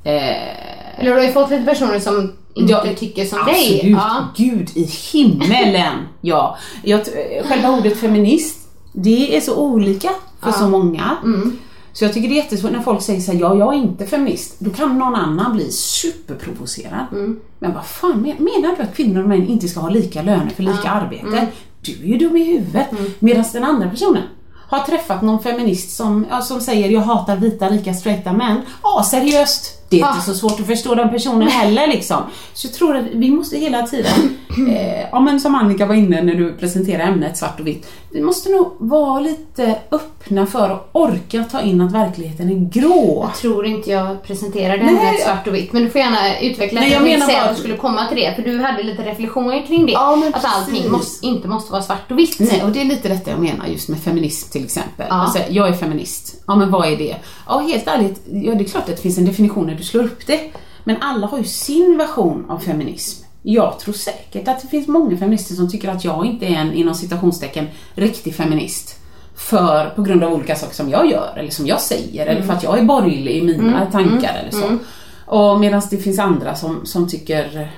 Eh, 0.05 0.99
Eller 1.01 1.11
du 1.11 1.13
har 1.13 1.23
ju 1.23 1.33
fått 1.33 1.51
lite 1.51 1.65
personer 1.65 2.01
som 2.01 2.33
inte 2.55 2.73
Ja, 2.73 2.85
tycker 2.99 3.25
som 3.25 3.39
absolut. 3.39 3.83
dig. 3.83 3.91
Ja. 3.91 4.25
Gud 4.37 4.71
i 4.75 4.83
himmelen. 5.13 5.95
ja. 6.21 6.59
Jag, 6.83 7.05
t- 7.05 7.43
själva 7.49 7.71
ordet 7.71 7.99
feminist, 8.01 8.69
det 8.93 9.37
är 9.37 9.41
så 9.41 9.57
olika 9.57 10.11
för 10.43 10.53
så 10.53 10.69
många. 10.69 11.17
Mm. 11.25 11.59
Så 11.93 12.05
jag 12.05 12.13
tycker 12.13 12.29
det 12.29 12.35
är 12.35 12.43
jättesvårt 12.43 12.73
när 12.73 12.81
folk 12.81 13.03
säger 13.03 13.21
så 13.21 13.33
här, 13.33 13.41
ja 13.41 13.57
jag 13.57 13.75
är 13.75 13.79
inte 13.79 14.07
feminist. 14.07 14.55
Då 14.59 14.71
kan 14.71 14.99
någon 14.99 15.15
annan 15.15 15.53
bli 15.53 15.71
superprovocerad. 15.71 17.07
Mm. 17.13 17.41
Men 17.59 17.75
vad 17.75 17.85
fan 17.87 18.11
men- 18.23 18.45
menar 18.45 18.77
du 18.77 18.83
att 18.83 18.97
kvinnor 18.97 19.23
och 19.23 19.29
män 19.29 19.47
inte 19.49 19.69
ska 19.69 19.81
ha 19.81 19.89
lika 19.89 20.23
löner 20.23 20.51
för 20.57 20.63
lika 20.63 20.91
arbete? 20.91 21.27
Mm. 21.27 21.47
Du 21.85 21.93
är 21.93 22.07
ju 22.07 22.19
dum 22.19 22.37
i 22.37 22.45
huvudet. 22.45 22.87
Medan 23.19 23.45
den 23.53 23.65
andra 23.65 23.91
personen 23.91 24.23
har 24.69 24.81
träffat 24.81 25.23
någon 25.23 25.43
feminist 25.43 25.97
som, 25.97 26.27
ja, 26.31 26.41
som 26.41 26.61
säger 26.61 26.89
jag 26.91 27.01
hatar 27.01 27.37
vita 27.37 27.69
rika 27.69 27.95
straighta 27.95 28.33
män. 28.33 28.61
Ja 28.83 29.05
seriöst, 29.11 29.87
det 29.89 30.01
är 30.01 30.05
Ah. 30.05 30.09
inte 30.15 30.27
så 30.27 30.35
svårt 30.35 30.61
att 30.61 30.67
förstå 30.67 30.95
den 30.95 31.11
personen 31.11 31.49
heller 31.49 31.87
liksom. 31.87 32.17
Så 32.55 32.67
jag 32.67 32.75
tror 32.75 32.97
att 32.97 33.05
vi 33.13 33.31
måste 33.31 33.57
hela 33.59 33.87
tiden, 33.87 34.37
eh, 34.69 35.01
ja 35.13 35.21
men 35.21 35.41
som 35.41 35.55
Annika 35.55 35.87
var 35.87 35.95
inne 35.95 36.23
när 36.23 36.35
du 36.35 36.53
presenterade 36.53 37.05
ämnet 37.05 37.37
svart 37.37 37.61
och 37.61 37.67
vitt. 37.67 37.87
Vi 38.15 38.21
måste 38.21 38.51
nog 38.51 38.73
vara 38.79 39.21
lite 39.21 39.79
öppna 39.91 40.47
för 40.47 40.71
att 40.71 40.89
orka 40.93 41.45
ta 41.45 41.61
in 41.61 41.81
att 41.81 41.93
verkligheten 41.93 42.51
är 42.51 42.71
grå. 42.71 43.25
Jag 43.29 43.37
tror 43.37 43.67
inte 43.67 43.91
jag 43.91 44.23
presenterade 44.23 44.85
Nej, 44.85 44.95
henne 44.95 45.13
jag- 45.13 45.21
svart 45.21 45.47
och 45.47 45.55
vitt 45.55 45.73
men 45.73 45.83
du 45.85 45.91
får 45.91 46.01
gärna 46.01 46.41
utveckla 46.41 46.81
Nej, 46.81 46.89
det. 46.91 46.95
jag 46.95 47.03
menar 47.05 47.27
bara 47.27 47.43
att 47.43 47.57
du 47.57 47.61
skulle 47.61 47.77
komma 47.77 48.07
till 48.07 48.17
det 48.17 48.35
för 48.35 48.43
du 48.43 48.59
hade 48.63 48.83
lite 48.83 49.03
reflektioner 49.03 49.67
kring 49.67 49.87
det. 49.87 49.93
Ja, 49.93 50.23
att 50.35 50.45
allting 50.45 50.91
måste, 50.91 51.27
inte 51.27 51.49
måste 51.49 51.73
vara 51.73 51.83
svart 51.83 52.11
och 52.11 52.19
vitt. 52.19 52.37
Nej, 52.41 52.63
och 52.65 52.71
det 52.71 52.81
är 52.81 52.85
lite 52.85 53.09
detta 53.09 53.31
jag 53.31 53.41
menar 53.41 53.67
just 53.67 53.89
med 53.89 53.99
feminism 54.01 54.51
till 54.51 54.65
exempel. 54.65 55.07
Ja. 55.09 55.15
Alltså, 55.15 55.39
jag 55.49 55.69
är 55.69 55.73
feminist. 55.73 56.43
Ja, 56.47 56.57
men 56.57 56.71
vad 56.71 56.93
är 56.93 56.97
det? 56.97 57.17
Ja, 57.49 57.59
helt 57.59 57.87
ärligt, 57.89 58.21
ja, 58.33 58.55
det 58.55 58.65
är 58.65 58.69
klart 58.69 58.89
att 58.89 58.97
det 58.97 59.03
finns 59.03 59.19
en 59.19 59.25
definition 59.25 59.67
när 59.67 59.75
du 59.75 59.83
slår 59.83 60.03
upp 60.05 60.27
det. 60.27 60.41
Men 60.85 60.97
alla 61.01 61.27
har 61.27 61.39
ju 61.39 61.45
sin 61.45 61.99
version 61.99 62.47
av 62.49 62.59
feminism. 62.59 63.25
Jag 63.43 63.79
tror 63.79 63.95
säkert 63.95 64.49
att 64.49 64.63
det 64.63 64.69
finns 64.69 64.89
många 64.89 65.17
feminister 65.17 65.55
som 65.55 65.71
tycker 65.71 65.89
att 65.89 66.05
jag 66.05 66.27
inte 66.27 66.47
är 66.47 66.55
en, 66.55 66.73
inom 66.73 66.95
citationstecken, 66.95 67.67
riktig 67.95 68.35
feminist. 68.35 68.99
För, 69.37 69.91
på 69.97 70.03
grund 70.03 70.25
av 70.25 70.33
olika 70.33 70.57
saker 70.57 70.75
som 70.75 70.91
jag 70.91 71.11
gör, 71.11 71.37
eller 71.37 71.51
som 71.51 71.67
jag 71.67 71.81
säger, 71.81 72.27
eller 72.27 72.43
för 72.43 72.53
att 72.53 72.63
jag 72.63 72.79
är 72.79 72.85
borgerlig 72.85 73.37
i 73.37 73.43
mina 73.43 73.87
tankar 73.87 74.35
eller 74.35 74.51
så. 74.51 74.79
Och 75.27 75.61
medan 75.61 75.83
det 75.91 75.97
finns 75.97 76.19
andra 76.19 76.55
som, 76.55 76.87
som 76.87 77.09
tycker 77.09 77.71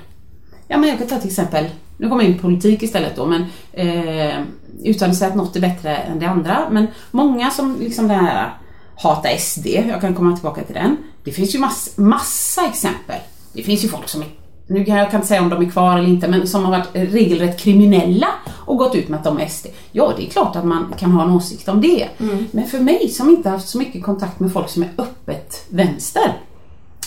Ja 0.67 0.77
men 0.77 0.89
jag 0.89 0.97
kan 0.97 1.07
ta 1.07 1.17
till 1.19 1.29
exempel, 1.29 1.65
nu 1.97 2.09
kommer 2.09 2.23
jag 2.23 2.31
in 2.31 2.37
på 2.37 2.41
politik 2.41 2.83
istället 2.83 3.15
då, 3.15 3.25
men 3.25 3.45
eh, 3.73 4.39
utan 4.83 5.09
att 5.09 5.17
säga 5.17 5.29
att 5.29 5.35
något 5.35 5.55
är 5.55 5.59
bättre 5.59 5.97
än 5.97 6.19
det 6.19 6.25
andra. 6.25 6.67
Men 6.71 6.87
många 7.11 7.51
som 7.51 7.77
liksom 7.79 8.07
den 8.07 8.19
här 8.19 8.53
hata 8.95 9.37
SD, 9.37 9.67
jag 9.67 10.01
kan 10.01 10.15
komma 10.15 10.35
tillbaka 10.35 10.63
till 10.63 10.75
den. 10.75 10.97
Det 11.23 11.31
finns 11.31 11.55
ju 11.55 11.59
mass, 11.59 11.93
massa 11.95 12.65
exempel. 12.65 13.19
Det 13.53 13.63
finns 13.63 13.83
ju 13.83 13.87
folk 13.87 14.09
som 14.09 14.21
är, 14.21 14.27
nu 14.67 14.85
kan 14.85 14.95
jag 14.97 15.13
inte 15.13 15.27
säga 15.27 15.41
om 15.41 15.49
de 15.49 15.65
är 15.65 15.69
kvar 15.69 15.97
eller 15.97 16.07
inte, 16.07 16.27
men 16.27 16.47
som 16.47 16.63
har 16.65 16.71
varit 16.71 16.89
regelrätt 16.93 17.59
kriminella 17.59 18.27
och 18.65 18.77
gått 18.77 18.95
ut 18.95 19.07
med 19.09 19.17
att 19.17 19.23
de 19.23 19.39
är 19.39 19.47
SD. 19.47 19.67
Ja, 19.91 20.13
det 20.17 20.25
är 20.25 20.29
klart 20.29 20.55
att 20.55 20.65
man 20.65 20.93
kan 20.99 21.11
ha 21.11 21.23
en 21.23 21.31
åsikt 21.31 21.67
om 21.69 21.81
det. 21.81 22.07
Men 22.51 22.67
för 22.67 22.79
mig 22.79 23.09
som 23.09 23.29
inte 23.29 23.49
haft 23.49 23.67
så 23.69 23.77
mycket 23.77 24.03
kontakt 24.03 24.39
med 24.39 24.53
folk 24.53 24.69
som 24.69 24.83
är 24.83 24.89
öppet 24.97 25.65
vänster, 25.69 26.33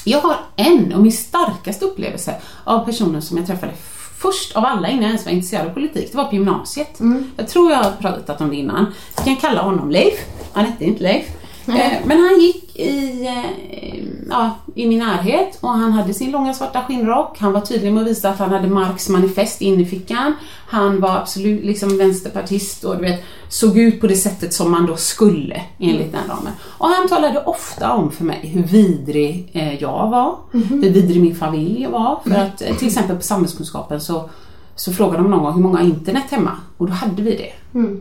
jag 0.05 0.21
har 0.21 0.37
en 0.57 0.93
och 0.95 1.03
min 1.03 1.13
starkaste 1.13 1.85
upplevelse 1.85 2.35
av 2.65 2.85
personen 2.85 3.23
som 3.23 3.37
jag 3.37 3.47
träffade 3.47 3.73
först 4.19 4.57
av 4.57 4.65
alla 4.65 4.89
innan 4.89 5.03
jag 5.03 5.09
ens 5.11 5.25
var 5.25 5.33
intresserad 5.33 5.67
av 5.67 5.71
politik. 5.75 6.09
Det 6.13 6.17
var 6.17 6.25
på 6.25 6.35
gymnasiet. 6.35 7.01
Jag 7.37 7.49
tror 7.49 7.71
jag 7.71 7.79
har 7.79 7.91
pratat 7.91 8.41
om 8.41 8.49
det 8.51 8.57
innan. 8.57 8.87
Jag 9.17 9.25
kan 9.25 9.37
kalla 9.37 9.63
honom 9.63 9.91
Leif. 9.91 10.15
Han 10.53 10.65
hette 10.65 10.85
inte 10.85 11.03
Leif. 11.03 11.27
Eh, 11.69 11.75
Men 12.05 12.19
han 12.21 12.41
gick 12.41 12.68
i, 12.79 13.27
eh, 13.27 14.05
ja, 14.31 14.57
i 14.75 14.87
min 14.87 14.99
närhet 14.99 15.59
och 15.61 15.69
han 15.69 15.93
hade 15.93 16.15
sin 16.15 16.31
långa 16.31 16.55
svarta 16.55 16.83
skinnrock. 16.83 17.39
Han 17.39 17.53
var 17.53 17.61
tydlig 17.61 17.93
med 17.93 18.03
att 18.03 18.09
visa 18.09 18.31
att 18.31 18.39
han 18.39 18.51
hade 18.51 18.69
Marx 18.69 19.09
manifest 19.09 19.61
inne 19.61 19.83
i 19.83 19.87
fickan. 19.87 20.35
Han 20.67 21.01
var 21.01 21.17
absolut 21.17 21.65
liksom 21.65 21.99
vänsterpartist 21.99 22.85
och 22.85 22.97
du 22.97 23.03
vet, 23.03 23.25
såg 23.49 23.79
ut 23.79 24.01
på 24.01 24.07
det 24.07 24.17
sättet 24.17 24.55
som 24.55 24.71
man 24.71 24.87
då 24.87 24.97
skulle 24.97 25.63
enligt 25.79 26.13
den 26.13 26.29
ramen. 26.29 26.53
Och 26.63 26.89
han 26.89 27.09
talade 27.09 27.45
ofta 27.45 27.93
om 27.93 28.11
för 28.11 28.25
mig 28.25 28.41
hur 28.55 28.63
vidrig 28.63 29.51
eh, 29.53 29.75
jag 29.75 30.11
var, 30.11 30.37
hur 30.53 30.91
vidrig 30.91 31.23
min 31.23 31.37
familj 31.37 31.87
var. 31.87 32.21
För 32.25 32.35
att 32.35 32.63
eh, 32.63 32.77
till 32.77 32.89
exempel 32.89 33.17
på 33.17 33.23
samhällskunskapen 33.23 34.01
så 34.01 34.31
så 34.79 34.93
frågade 34.93 35.23
de 35.23 35.31
någon 35.31 35.43
gång 35.43 35.55
hur 35.55 35.63
många 35.63 35.79
har 35.79 35.85
internet 35.85 36.25
hemma? 36.31 36.51
Och 36.77 36.87
då 36.87 36.93
hade 36.93 37.23
vi 37.23 37.37
det. 37.37 37.53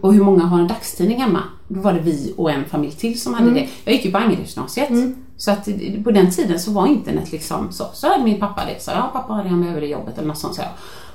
Och 0.02 0.14
hur 0.14 0.24
många 0.24 0.44
har 0.44 0.60
en 0.60 0.68
dagstidning 0.68 1.22
hemma? 1.22 1.44
Då 1.68 1.80
var 1.82 1.94
det 1.94 2.00
vi 2.00 2.34
och 2.38 2.52
en 2.52 2.66
familj 2.66 2.94
till 2.94 3.22
som 3.22 3.34
hade 3.34 3.50
det. 3.54 3.68
Jag 3.84 3.94
gick 3.96 4.06
ju 4.06 4.12
på 4.12 4.18
Angeredsgymnasiet. 4.18 4.90
Så 5.38 5.52
att 5.52 5.68
på 6.04 6.12
den 6.12 6.32
tiden 6.32 6.60
så 6.60 6.72
var 6.72 6.88
internet 6.88 7.32
liksom 7.32 7.72
så. 7.72 7.86
Så 7.94 8.08
hade 8.08 8.24
min 8.24 8.40
pappa 8.40 8.66
det. 8.66 8.82
Så 8.84 8.92
ja, 8.92 9.10
pappa 9.14 9.34
har 9.34 9.44
det, 9.44 9.50
han 9.50 9.62
behöver 9.62 9.82
det 9.82 9.88
jobbet 9.88 10.18
eller 10.18 10.28
något 10.28 10.38
sånt. 10.38 10.56
Så 10.56 10.62
jag. 10.62 10.70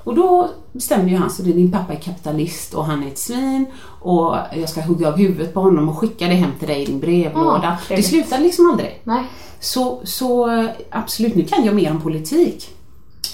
Och 0.05 0.15
då 0.15 0.51
bestämde 0.73 1.11
ju 1.11 1.17
han 1.17 1.31
så 1.31 1.43
det 1.43 1.53
din 1.53 1.73
pappa 1.73 1.93
är 1.93 1.97
kapitalist 1.97 2.75
och 2.75 2.85
han 2.85 3.03
är 3.03 3.07
ett 3.07 3.19
svin 3.19 3.67
och 4.01 4.37
jag 4.55 4.69
ska 4.69 4.81
hugga 4.81 5.09
av 5.09 5.17
huvudet 5.17 5.55
på 5.55 5.61
honom 5.61 5.89
och 5.89 5.99
skicka 5.99 6.29
det 6.29 6.35
hem 6.35 6.51
till 6.59 6.69
dig 6.69 6.83
i 6.83 6.87
din 6.87 7.01
brevlåda. 7.01 7.79
Ja, 7.89 7.97
det 7.97 8.03
slutade 8.03 8.43
liksom 8.43 8.71
aldrig. 8.71 9.01
Nej. 9.05 9.25
Så, 9.61 10.01
så 10.05 10.51
eh, 10.51 10.71
absolut, 10.91 11.35
nu 11.35 11.45
kan 11.45 11.65
jag 11.65 11.75
mer 11.75 11.91
om 11.91 12.01
politik. 12.01 12.71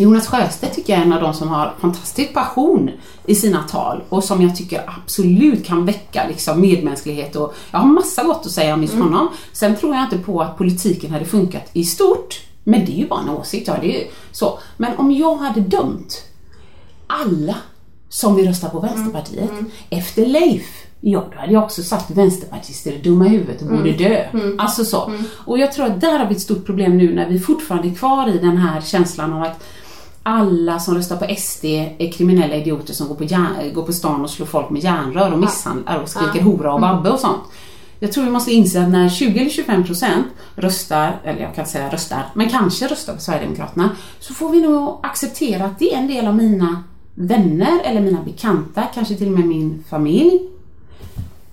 Jonas 0.01 0.27
Sjöstedt 0.27 0.75
tycker 0.75 0.93
jag 0.93 1.01
är 1.01 1.07
en 1.07 1.13
av 1.13 1.21
de 1.21 1.35
som 1.35 1.49
har 1.49 1.75
fantastisk 1.81 2.35
passion 2.35 2.91
i 3.27 3.35
sina 3.35 3.63
tal 3.63 4.03
och 4.09 4.25
som 4.25 4.43
jag 4.43 4.57
tycker 4.57 4.83
absolut 4.87 5.67
kan 5.67 5.87
väcka 5.87 6.27
liksom 6.29 6.61
medmänsklighet 6.61 7.37
och 7.37 7.55
jag 7.71 7.79
har 7.79 7.89
massa 7.89 8.25
gott 8.25 8.47
att 8.47 8.53
säga 8.53 8.75
om 8.75 8.83
just 8.83 8.95
honom. 8.95 9.29
Sen 9.53 9.77
tror 9.77 9.95
jag 9.95 10.05
inte 10.05 10.19
på 10.19 10.41
att 10.43 10.59
politiken 10.59 11.11
hade 11.11 11.25
funkat 11.25 11.71
i 11.73 11.85
stort, 11.85 12.41
men 12.65 12.85
det 12.85 12.93
är 12.93 12.97
ju 12.97 13.09
bara 13.09 13.21
en 13.21 13.29
åsikt. 13.29 13.69
Ja, 13.69 13.75
det 13.81 14.03
är 14.03 14.11
så. 14.33 14.59
Men 14.77 14.97
om 14.97 15.13
jag 15.13 15.37
hade 15.37 15.61
dömt 15.61 16.23
alla 17.07 17.55
som 18.09 18.37
vill 18.37 18.49
rösta 18.49 18.69
på 18.69 18.81
Vänsterpartiet 18.81 19.51
efter 19.91 20.27
Leif 20.27 20.85
Ja, 21.01 21.25
då 21.33 21.41
hade 21.41 21.53
jag 21.53 21.65
också 21.65 21.83
sagt 21.83 22.11
vänsterpartister 22.11 22.93
är 22.93 22.99
dumma 22.99 23.27
i 23.27 23.29
huvudet 23.29 23.63
och 23.63 23.69
borde 23.69 23.93
dö. 23.93 24.25
Alltså 24.59 24.85
så. 24.85 25.13
Och 25.45 25.59
jag 25.59 25.73
tror 25.73 25.87
att 25.87 26.01
där 26.01 26.19
har 26.19 26.27
vi 26.27 26.35
ett 26.35 26.41
stort 26.41 26.67
problem 26.67 26.99
nu 26.99 27.15
när 27.15 27.29
vi 27.29 27.41
fortfarande 27.41 27.89
är 27.89 27.95
kvar 27.95 28.29
i 28.29 28.39
den 28.39 28.57
här 28.57 28.81
känslan 28.81 29.33
av 29.33 29.43
att 29.43 29.65
alla 30.29 30.79
som 30.79 30.95
röstar 30.95 31.17
på 31.17 31.35
SD 31.37 31.65
är 31.99 32.13
kriminella 32.13 32.55
idioter 32.55 32.95
som 32.95 33.09
går 33.09 33.15
på, 33.15 33.25
järn, 33.25 33.75
går 33.75 33.83
på 33.83 33.93
stan 33.93 34.21
och 34.21 34.31
slår 34.31 34.47
folk 34.47 34.71
med 34.71 34.85
järnrör 34.85 35.33
och 35.33 35.39
misshandlar 35.39 35.99
och 36.03 36.09
skriker 36.09 36.43
hora 36.43 36.75
och 36.75 36.81
babbe 36.81 37.11
och 37.11 37.21
sånt. 37.21 37.43
Jag 38.01 38.13
tror 38.13 38.25
vi 38.25 38.31
måste 38.31 38.53
inse 38.53 38.83
att 38.83 38.89
när 38.89 39.09
20 39.09 39.41
eller 39.41 39.51
25 39.51 39.85
procent 39.85 40.27
röstar, 40.55 41.21
eller 41.25 41.41
jag 41.41 41.55
kan 41.55 41.67
säga 41.67 41.93
röstar, 41.93 42.27
men 42.35 42.51
kanske 42.51 42.87
röstar 42.87 43.15
på 43.15 43.21
Sverigedemokraterna, 43.21 43.91
så 44.19 44.35
får 44.35 44.51
vi 44.51 44.61
nog 44.61 45.01
acceptera 45.03 45.65
att 45.65 45.79
det 45.79 45.95
är 45.95 45.99
en 45.99 46.07
del 46.09 46.27
av 46.27 46.37
mina 46.37 46.85
vänner 47.15 47.81
eller 47.85 48.01
mina 48.01 48.23
bekanta, 48.23 48.83
kanske 48.95 49.15
till 49.15 49.27
och 49.27 49.39
med 49.39 49.47
min 49.47 49.85
familj, 49.91 50.41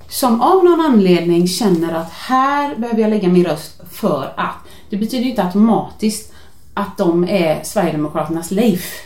som 0.09 0.41
av 0.41 0.63
någon 0.65 0.81
anledning 0.81 1.47
känner 1.47 1.93
att 1.93 2.11
här 2.11 2.75
behöver 2.75 3.01
jag 3.01 3.09
lägga 3.09 3.29
min 3.29 3.45
röst 3.45 3.81
för 3.91 4.33
att. 4.38 4.55
Det 4.89 4.97
betyder 4.97 5.23
ju 5.23 5.29
inte 5.29 5.43
automatiskt 5.43 6.35
att 6.75 6.97
de 6.97 7.23
är 7.29 7.63
Sverigedemokraternas 7.63 8.51
Leif. 8.51 9.01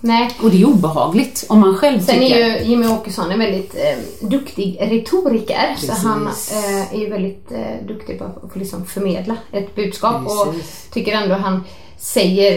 Nej. 0.00 0.30
Och 0.42 0.50
det 0.50 0.62
är 0.62 0.66
obehagligt 0.66 1.44
om 1.48 1.60
man 1.60 1.76
själv 1.78 2.00
Sen 2.00 2.18
tycker... 2.20 2.36
är 2.36 2.58
ju 2.60 2.64
Jimmy 2.64 2.86
Åkesson 2.86 3.30
en 3.30 3.38
väldigt 3.38 3.74
eh, 3.74 3.98
duktig 4.28 4.78
retoriker. 4.80 5.74
Så 5.78 5.86
Precis. 5.86 6.04
han 6.04 6.26
eh, 6.26 6.94
är 6.94 6.98
ju 6.98 7.10
väldigt 7.10 7.52
eh, 7.52 7.86
duktig 7.88 8.18
på 8.18 8.24
att 8.24 8.56
liksom 8.56 8.86
förmedla 8.86 9.36
ett 9.52 9.74
budskap. 9.74 10.14
Och 10.26 10.52
Precis. 10.52 10.86
tycker 10.92 11.12
ändå 11.12 11.34
han 11.34 11.64
säger 11.98 12.52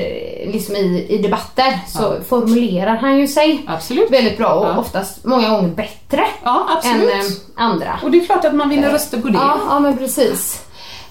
eh, 0.45 0.51
liksom 0.51 0.75
i, 0.75 1.05
i 1.09 1.17
debatter 1.17 1.79
så 1.87 2.15
formulerar 2.27 2.95
han 2.95 3.19
ju 3.19 3.27
sig 3.27 3.63
Absolut. 3.67 4.11
väldigt 4.11 4.37
bra 4.37 4.53
och 4.53 4.65
Ja. 4.65 4.77
oftast 4.77 5.25
många 5.25 5.49
gånger 5.49 5.69
bättre 5.69 6.25
Ja, 6.43 6.67
än 6.71 6.77
absolut. 6.77 7.09
eh, 7.09 7.63
andra. 7.63 7.99
Och 8.03 8.11
det 8.11 8.17
är 8.17 8.25
klart 8.25 8.45
att 8.45 8.55
man 8.55 8.69
vinner 8.69 8.89
röster 8.91 9.21
på 9.21 9.27
det. 9.27 9.37
Ja, 9.37 9.57
ja 9.69 9.79
men 9.79 9.97
precis. 9.97 10.61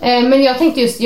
Eh, 0.04 0.22
Men 0.28 0.42
jag 0.42 0.58
tänkte 0.58 0.80
just, 0.80 1.00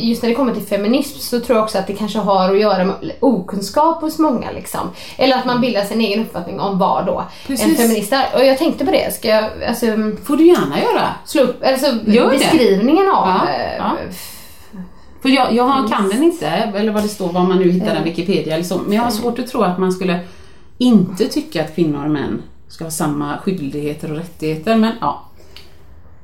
just 0.00 0.22
när 0.22 0.28
det 0.28 0.34
kommer 0.34 0.54
till 0.54 0.62
feminism 0.62 1.18
så 1.18 1.40
tror 1.40 1.56
jag 1.58 1.64
också 1.64 1.78
att 1.78 1.86
det 1.86 1.92
kanske 1.92 2.18
har 2.18 2.50
att 2.50 2.60
göra 2.60 2.84
med 2.84 3.12
okunskap 3.20 4.00
hos 4.00 4.18
många. 4.18 4.50
Liksom. 4.50 4.80
Eller 5.16 5.36
att 5.36 5.44
man 5.46 5.60
bildar 5.60 5.84
sin 5.84 6.00
egen 6.00 6.20
uppfattning 6.20 6.60
om 6.60 6.78
vad 6.78 7.06
då 7.06 7.24
Precis. 7.46 7.66
en 7.68 7.74
feminist 7.74 8.12
är. 8.12 8.26
Och 8.34 8.44
jag 8.44 8.58
tänkte 8.58 8.84
på 8.84 8.90
det, 8.90 9.14
ska 9.14 9.28
jag 9.28 9.44
alltså, 9.68 9.86
får 10.24 10.36
du 10.36 10.46
gärna 10.46 10.80
göra. 10.80 11.08
slå 11.24 11.42
upp 11.42 11.62
alltså, 11.66 11.86
Gör 12.06 12.24
det. 12.30 12.38
beskrivningen 12.38 13.08
av 13.10 13.28
Ja, 13.28 13.48
eh, 13.48 13.76
ja. 13.78 13.96
För 15.22 15.28
jag, 15.28 15.52
jag 15.52 15.64
har- 15.64 15.88
kan 15.88 16.08
den 16.08 16.22
inte, 16.22 16.46
eller 16.48 16.92
vad 16.92 17.02
det 17.02 17.08
står, 17.08 17.32
vad 17.32 17.44
man 17.48 17.58
nu 17.58 17.70
hittar 17.70 17.94
den 17.94 18.04
Wikipedia 18.04 18.54
eller 18.54 18.64
så. 18.64 18.78
Men 18.78 18.92
jag 18.96 19.02
har 19.02 19.10
svårt 19.10 19.38
att 19.38 19.46
tro 19.46 19.62
att 19.62 19.78
man 19.78 19.92
skulle 19.92 20.18
inte 20.78 21.24
tycka 21.28 21.64
att 21.64 21.74
kvinnor 21.74 22.04
och 22.04 22.10
män 22.10 22.42
ska 22.68 22.84
ha 22.84 22.90
samma 22.90 23.38
skyldigheter 23.38 24.10
och 24.10 24.16
rättigheter. 24.16 24.76
Men 24.76 24.92
ja. 25.00 25.22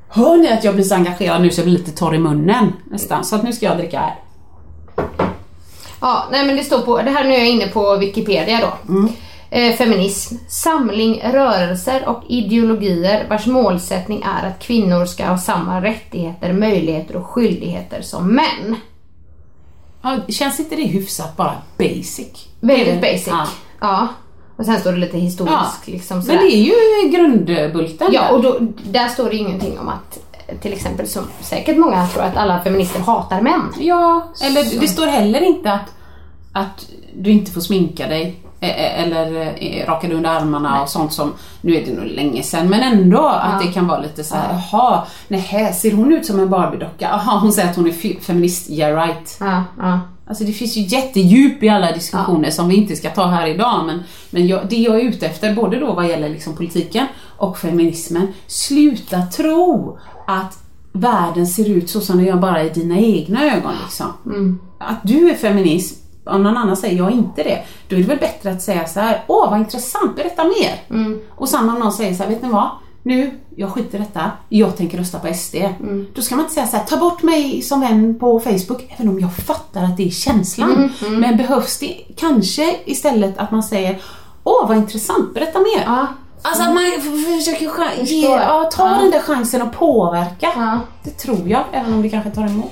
Hör 0.09 0.37
ni 0.37 0.51
att 0.51 0.63
jag 0.63 0.75
blir 0.75 0.85
så 0.85 0.95
engagerad 0.95 1.41
nu 1.41 1.49
så 1.49 1.59
jag 1.59 1.65
blir 1.65 1.77
lite 1.77 1.91
torr 1.91 2.15
i 2.15 2.19
munnen 2.19 2.73
nästan. 2.83 3.23
Så 3.23 3.35
att 3.35 3.43
nu 3.43 3.53
ska 3.53 3.65
jag 3.65 3.77
dricka 3.77 3.99
här. 3.99 4.15
Ja, 6.01 6.27
nej 6.31 6.45
men 6.45 6.55
det 6.55 6.63
står 6.63 6.79
på, 6.79 7.01
det 7.01 7.11
här 7.11 7.23
nu 7.23 7.33
är 7.33 7.37
jag 7.37 7.49
inne 7.49 7.67
på 7.67 7.97
Wikipedia 7.97 8.59
då. 8.61 8.97
Eh, 9.49 9.75
feminism, 9.75 10.35
samling 10.47 11.21
rörelser 11.23 12.07
och 12.07 12.23
ideologier 12.27 13.27
vars 13.29 13.45
målsättning 13.45 14.21
är 14.21 14.47
att 14.47 14.59
kvinnor 14.59 15.05
ska 15.05 15.25
ha 15.25 15.37
samma 15.37 15.81
rättigheter, 15.81 16.53
möjligheter 16.53 17.15
och 17.15 17.25
skyldigheter 17.25 18.01
som 18.01 18.35
män. 18.35 18.75
Ja, 20.01 20.17
känns 20.29 20.59
inte 20.59 20.75
det 20.75 20.83
hyfsat 20.83 21.37
bara 21.37 21.55
basic? 21.77 22.47
Väldigt 22.59 23.01
basic. 23.01 23.27
Ja. 23.27 23.47
Ja. 23.79 24.07
Och 24.57 24.65
sen 24.65 24.79
står 24.79 24.91
det 24.91 24.97
lite 24.97 25.17
historiskt 25.17 25.57
Ja. 25.85 25.91
liksom 25.93 26.17
Men 26.17 26.37
det 26.37 26.55
är 26.55 26.63
ju 26.63 27.09
grundbulten 27.11 28.07
Ja, 28.11 28.29
och 28.31 28.41
då, 28.41 28.57
där 28.83 29.07
står 29.07 29.29
det 29.29 29.35
ingenting 29.35 29.79
om 29.79 29.87
att 29.89 30.19
till 30.61 30.73
exempel 30.73 31.07
som 31.07 31.23
säkert 31.41 31.77
många 31.77 32.07
tror 32.07 32.23
att 32.23 32.37
alla 32.37 32.61
feminister 32.63 32.99
hatar 32.99 33.41
män. 33.41 33.73
Ja, 33.79 34.27
eller 34.41 34.79
det 34.79 34.87
står 34.87 35.05
heller 35.07 35.41
inte 35.41 35.71
att, 35.71 35.93
att 36.53 36.85
du 37.15 37.31
inte 37.31 37.51
får 37.51 37.61
sminka 37.61 38.07
dig 38.07 38.35
eh, 38.59 38.69
eh, 38.69 39.03
eller 39.03 39.53
eh, 39.59 39.85
raka 39.87 40.07
dig 40.07 40.17
under 40.17 40.29
armarna 40.29 40.81
och 40.81 40.89
sånt 40.89 41.13
som, 41.13 41.33
nu 41.61 41.75
är 41.75 41.85
det 41.85 41.93
nog 41.93 42.05
länge 42.05 42.43
sedan, 42.43 42.69
men 42.69 42.79
ändå 42.93 43.25
att 43.27 43.61
det 43.61 43.67
kan 43.67 43.87
vara 43.87 43.99
lite 43.99 44.23
så 44.23 44.35
här, 44.35 44.61
jaha, 44.71 45.03
nej, 45.27 45.73
ser 45.73 45.91
hon 45.91 46.13
ut 46.13 46.25
som 46.25 46.39
en 46.39 46.49
Barbiedocka? 46.49 47.07
Jaha, 47.11 47.39
hon 47.39 47.51
säger 47.53 47.69
att 47.69 47.75
hon 47.75 47.87
är 47.87 47.91
fe- 47.91 48.19
feminist, 48.21 48.69
yeah 48.69 49.07
right. 49.07 49.37
Ja, 49.39 49.63
ja. 49.79 49.99
Alltså 50.27 50.43
det 50.43 50.51
finns 50.51 50.77
ju 50.77 50.81
jättedjup 50.81 51.63
i 51.63 51.69
alla 51.69 51.91
diskussioner 51.91 52.51
som 52.51 52.69
vi 52.69 52.75
inte 52.75 52.95
ska 52.95 53.09
ta 53.09 53.25
här 53.25 53.47
idag 53.47 53.85
men, 53.85 54.03
men 54.29 54.47
jag, 54.47 54.69
det 54.69 54.75
jag 54.75 54.99
är 54.99 55.03
ute 55.03 55.25
efter, 55.25 55.55
både 55.55 55.79
då 55.79 55.93
vad 55.93 56.07
gäller 56.07 56.29
liksom 56.29 56.55
politiken 56.55 57.05
och 57.37 57.57
feminismen, 57.57 58.27
sluta 58.47 59.21
tro 59.21 59.99
att 60.27 60.59
världen 60.91 61.47
ser 61.47 61.69
ut 61.69 61.89
så 61.89 62.01
som 62.01 62.17
den 62.17 62.25
gör 62.25 62.35
bara 62.35 62.63
i 62.63 62.69
dina 62.69 62.97
egna 62.97 63.55
ögon. 63.55 63.73
Liksom. 63.83 64.59
Att 64.77 64.99
du 65.03 65.29
är 65.29 65.35
feminist, 65.35 66.03
om 66.25 66.43
någon 66.43 66.57
annan 66.57 66.77
säger 66.77 66.97
jag 66.97 67.07
är 67.07 67.15
inte 67.15 67.43
det, 67.43 67.63
då 67.89 67.95
är 67.95 67.99
det 67.99 68.07
väl 68.07 68.17
bättre 68.17 68.51
att 68.51 68.61
säga 68.61 68.87
så 68.87 68.99
här: 68.99 69.23
åh 69.27 69.49
vad 69.49 69.59
intressant, 69.59 70.15
berätta 70.15 70.43
mer. 70.43 70.81
Och 71.35 71.49
samma 71.49 71.73
om 71.73 71.79
någon 71.79 71.93
säger 71.93 72.13
så 72.13 72.23
här, 72.23 72.29
vet 72.29 72.41
ni 72.41 72.49
vad? 72.49 72.69
Nu, 73.07 73.31
jag 73.55 73.69
skiter 73.69 73.97
i 73.97 74.01
detta, 74.01 74.31
jag 74.49 74.77
tänker 74.77 74.97
rösta 74.97 75.19
på 75.19 75.33
SD. 75.33 75.55
Då 76.15 76.21
ska 76.21 76.35
man 76.35 76.45
inte 76.45 76.53
säga 76.53 76.67
så 76.67 76.77
här, 76.77 76.83
ta 76.83 76.97
bort 76.97 77.23
mig 77.23 77.61
som 77.61 77.81
vän 77.81 78.19
på 78.19 78.39
Facebook, 78.39 78.85
även 78.97 79.09
om 79.09 79.19
jag 79.19 79.35
fattar 79.35 79.83
att 79.83 79.97
det 79.97 80.07
är 80.07 80.09
känslan. 80.11 80.91
Men 81.09 81.37
behövs 81.37 81.79
det 81.79 81.97
kanske 82.15 82.75
istället 82.85 83.37
att 83.37 83.51
man 83.51 83.63
säger, 83.63 84.01
åh 84.43 84.67
vad 84.67 84.77
intressant, 84.77 85.33
berätta 85.33 85.59
mer. 85.59 85.83
Ja. 85.85 86.07
Alltså 86.41 86.63
att 86.63 86.73
man 86.73 86.83
försöker 87.39 88.03
ge, 88.05 88.25
ja, 88.27 88.69
ta 88.73 88.89
Ja. 88.89 88.97
den 89.01 89.11
där 89.11 89.19
chansen 89.19 89.61
att 89.61 89.73
påverka. 89.77 90.51
Ja. 90.55 90.79
Det 91.03 91.09
tror 91.11 91.49
jag, 91.49 91.63
även 91.71 91.93
om 91.93 92.01
det 92.01 92.09
kanske 92.09 92.31
tar 92.31 92.45
emot. 92.45 92.71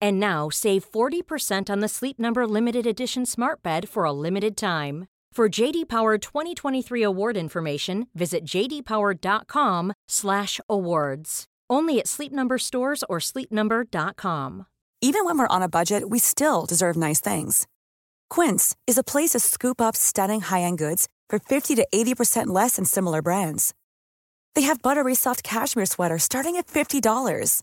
And 0.00 0.20
now 0.20 0.48
save 0.48 0.88
40% 0.90 1.68
on 1.70 1.80
the 1.80 1.88
Sleep 1.88 2.18
Number 2.18 2.46
limited 2.46 2.86
edition 2.86 3.26
Smart 3.26 3.62
Bed 3.62 3.86
for 3.88 4.04
a 4.04 4.12
limited 4.12 4.56
time. 4.56 5.06
For 5.32 5.48
JD 5.48 5.88
Power 5.88 6.18
2023 6.18 7.02
award 7.02 7.36
information, 7.36 8.08
visit 8.14 8.44
jdpower.com/awards. 8.44 11.44
Only 11.70 12.00
at 12.00 12.08
Sleep 12.08 12.32
Number 12.32 12.58
stores 12.58 13.04
or 13.08 13.20
sleepnumber.com. 13.20 14.66
Even 15.00 15.24
when 15.24 15.38
we're 15.38 15.46
on 15.46 15.62
a 15.62 15.68
budget, 15.68 16.10
we 16.10 16.18
still 16.18 16.66
deserve 16.66 16.96
nice 16.96 17.20
things. 17.20 17.68
Quince 18.28 18.74
is 18.88 18.98
a 18.98 19.04
place 19.04 19.30
to 19.30 19.38
scoop 19.38 19.80
up 19.80 19.94
stunning 19.94 20.40
high-end 20.40 20.78
goods 20.78 21.08
for 21.28 21.38
50 21.38 21.76
to 21.76 21.86
80% 21.94 22.48
less 22.48 22.74
than 22.74 22.84
similar 22.84 23.22
brands. 23.22 23.74
They 24.56 24.62
have 24.62 24.82
buttery 24.82 25.14
soft 25.14 25.44
cashmere 25.44 25.86
sweaters 25.86 26.24
starting 26.24 26.56
at 26.56 26.66
$50, 26.66 27.62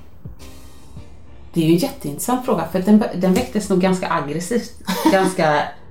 Det 1.53 1.59
är 1.61 1.65
ju 1.65 1.71
en 1.71 1.77
jätteintressant 1.77 2.45
fråga 2.45 2.67
för 2.71 2.79
den, 2.79 3.03
den 3.15 3.33
väcktes 3.33 3.69
nog 3.69 3.79
ganska 3.79 4.09
aggressivt. 4.11 4.71
ganska... 5.11 5.49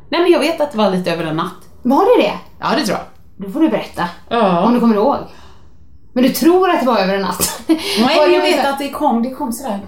Nej 0.09 0.23
men 0.23 0.33
jag 0.33 0.41
vet 0.41 0.61
att 0.61 0.73
det 0.73 0.79
var 0.79 0.91
lite 0.91 1.13
över 1.13 1.25
en 1.25 1.37
natt. 1.37 1.69
Var 1.83 2.17
det 2.17 2.23
det? 2.23 2.33
Ja 2.61 2.77
det 2.77 2.87
tror 2.87 2.99
jag. 2.99 3.07
Då 3.47 3.53
får 3.53 3.61
du 3.61 3.69
berätta. 3.69 4.09
Ja. 4.29 4.65
Om 4.67 4.75
du 4.75 4.81
kommer 4.81 4.95
ihåg. 4.95 5.17
Men 6.13 6.23
du 6.25 6.31
tror 6.31 6.71
att 6.71 6.81
det 6.81 6.87
var 6.87 6.99
över 6.99 7.15
en 7.15 7.23
natt? 7.23 7.63
Nej, 7.69 8.33
jag 8.35 8.43
vet 8.43 8.63
så- 8.65 8.69
att 8.71 8.79
det 8.79 8.89
kom, 8.91 9.23
det 9.23 9.31
kom 9.31 9.53
sådär. 9.53 9.81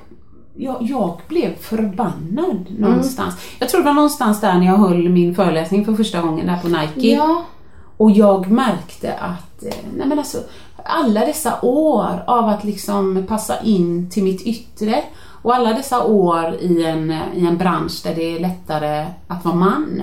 Jag, 0.57 0.77
jag 0.81 1.21
blev 1.29 1.57
förbannad 1.57 2.67
någonstans. 2.79 3.35
Jag 3.59 3.69
tror 3.69 3.81
det 3.81 3.87
var 3.87 3.95
någonstans 3.95 4.41
där 4.41 4.55
när 4.59 4.67
jag 4.67 4.77
höll 4.77 5.09
min 5.09 5.35
föreläsning 5.35 5.85
för 5.85 5.95
första 5.95 6.21
gången 6.21 6.47
där 6.47 6.59
på 6.63 6.69
Nike. 6.69 7.15
Ja. 7.17 7.45
Och 7.97 8.11
jag 8.11 8.51
märkte 8.51 9.13
att, 9.15 9.63
eh, 9.65 9.75
nej 9.97 10.07
men 10.07 10.19
alltså, 10.19 10.39
alla 10.85 11.21
dessa 11.21 11.61
år 11.63 12.25
av 12.27 12.49
att 12.49 12.65
liksom 12.65 13.25
passa 13.29 13.61
in 13.63 14.11
till 14.11 14.25
mitt 14.25 14.43
yttre 14.43 15.03
och 15.43 15.55
alla 15.55 15.73
dessa 15.73 16.05
år 16.05 16.55
i 16.61 16.85
en, 16.85 17.11
i 17.35 17.47
en 17.47 17.59
bransch 17.59 18.01
där 18.05 18.15
det 18.15 18.37
är 18.37 18.41
lättare 18.41 19.07
att 19.29 19.45
vara 19.45 19.55
man. 19.55 20.03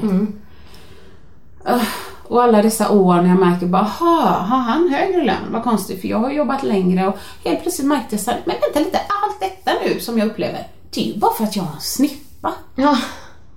Öh, 1.65 1.81
Och 2.27 2.43
alla 2.43 2.61
dessa 2.61 2.89
år 2.91 3.15
när 3.15 3.29
jag 3.29 3.39
märker 3.39 3.65
bara, 3.65 3.83
har 3.83 4.57
han 4.59 4.89
högre 4.89 5.23
lön? 5.25 5.51
Vad 5.51 5.63
konstigt, 5.63 6.01
för 6.01 6.07
jag 6.07 6.17
har 6.19 6.31
jobbat 6.31 6.63
längre 6.63 7.07
och 7.07 7.17
helt 7.45 7.61
plötsligt 7.61 7.87
märkte 7.87 8.15
jag 8.15 8.21
så 8.21 8.31
här, 8.31 8.41
men 8.45 8.55
vänta 8.61 8.79
lite, 8.79 8.97
allt 8.97 9.39
detta 9.39 9.71
nu 9.85 9.99
som 9.99 10.17
jag 10.17 10.27
upplever, 10.27 10.67
det 10.93 11.01
är 11.01 11.13
ju 11.13 11.19
bara 11.19 11.33
för 11.33 11.43
att 11.43 11.55
jag 11.55 11.63
har 11.63 11.73
en 11.75 11.81
snippa. 11.81 12.53
Ja. 12.75 12.97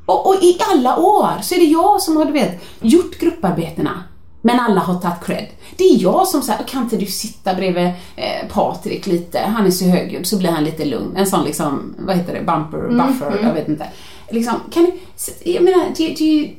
Och, 0.07 0.27
och 0.29 0.35
i 0.43 0.59
alla 0.73 0.97
år 0.97 1.29
så 1.43 1.55
är 1.55 1.59
det 1.59 1.65
jag 1.65 2.03
som 2.03 2.17
har 2.17 2.25
du 2.25 2.33
vet, 2.33 2.63
gjort 2.81 3.19
grupparbetena. 3.19 4.03
Men 4.43 4.61
alla 4.61 4.81
har 4.81 4.95
tagit 4.95 5.25
cred. 5.25 5.47
Det 5.77 5.85
är 5.85 6.03
jag 6.03 6.29
som 6.29 6.43
säger, 6.43 6.65
kan 6.65 6.83
inte 6.83 6.97
du 6.97 7.07
sitta 7.07 7.55
bredvid 7.55 7.87
eh, 8.17 8.49
Patrik 8.53 9.07
lite, 9.07 9.39
han 9.39 9.67
är 9.67 9.71
så 9.71 9.85
högljudd 9.85 10.27
så 10.27 10.39
blir 10.39 10.51
han 10.51 10.65
lite 10.65 10.85
lugn. 10.85 11.17
En 11.17 11.27
sån 11.27 11.45
liksom, 11.45 11.95
vad 11.99 12.17
heter 12.17 12.35
det, 12.35 12.41
bumper, 12.41 12.89
buffer, 12.89 13.41
jag 13.43 13.55
vet 13.55 13.69
inte. 13.69 13.87
Liksom, 14.31 14.55
kan 14.73 14.85
du, 14.85 14.93
jag 15.53 15.63
menar, 15.63 15.85
det, 15.97 16.09
det 16.19 16.55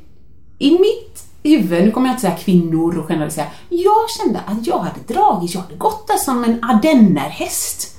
i 0.60 0.72
mitt 0.72 1.24
huvud, 1.44 1.86
nu 1.86 1.92
kommer 1.92 2.08
jag 2.08 2.14
inte 2.14 2.22
säga 2.22 2.36
kvinnor 2.36 2.98
och 2.98 3.08
generalisera, 3.08 3.46
jag 3.70 4.10
kände 4.10 4.40
att 4.46 4.68
jag 4.68 4.80
hade 4.80 5.14
dragit, 5.14 5.54
jag 5.54 5.62
hade 5.62 5.76
gått 5.76 6.08
där 6.08 6.18
som 6.18 6.44
en 6.44 6.64
ardennerhäst. 6.64 7.90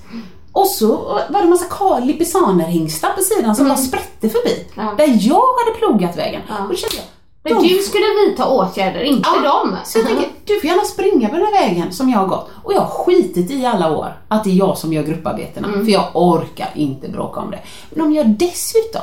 Och 0.53 0.66
så 0.66 0.97
var 1.31 1.42
det 1.42 1.49
massa 1.49 1.64
Karl 1.70 2.03
Lippisaner-hingstar 2.03 3.12
på 3.16 3.23
sidan 3.23 3.57
som 3.57 3.68
bara 3.68 3.77
sprätte 3.77 4.29
förbi. 4.29 4.66
Ja. 4.75 4.94
Där 4.97 5.18
jag 5.20 5.44
hade 5.64 5.79
plogat 5.79 6.16
vägen. 6.16 6.42
Och 6.62 6.68
då 6.68 6.75
kände 6.75 6.97
jag, 6.97 7.05
Men 7.44 7.52
de- 7.62 7.68
du 7.68 7.83
skulle 7.83 8.04
vidta 8.26 8.48
åtgärder, 8.48 9.00
inte 9.00 9.28
dem. 9.42 9.76
Så 9.85 9.98
jag 9.98 10.07
tänker, 10.07 10.28
du 10.44 10.61
får 10.61 10.70
gärna 10.70 10.85
springa 10.85 11.28
på 11.28 11.35
den 11.37 11.44
här 11.44 11.52
vägen 11.68 11.92
som 11.92 12.09
jag 12.11 12.18
har 12.18 12.26
gått. 12.26 12.50
Och 12.64 12.72
jag 12.72 12.80
har 12.80 12.88
skitit 13.04 13.50
i 13.50 13.66
alla 13.66 13.96
år 13.96 14.12
att 14.28 14.44
det 14.44 14.50
är 14.50 14.54
jag 14.54 14.78
som 14.78 14.92
gör 14.92 15.02
grupparbetena. 15.02 15.68
För 15.85 15.92
jag 15.92 16.11
orkar 16.14 16.70
inte 16.74 17.09
bråka 17.09 17.40
om 17.40 17.50
det. 17.50 17.59
Men 17.90 18.07
om 18.07 18.12
jag 18.14 18.28
dessutom 18.28 19.02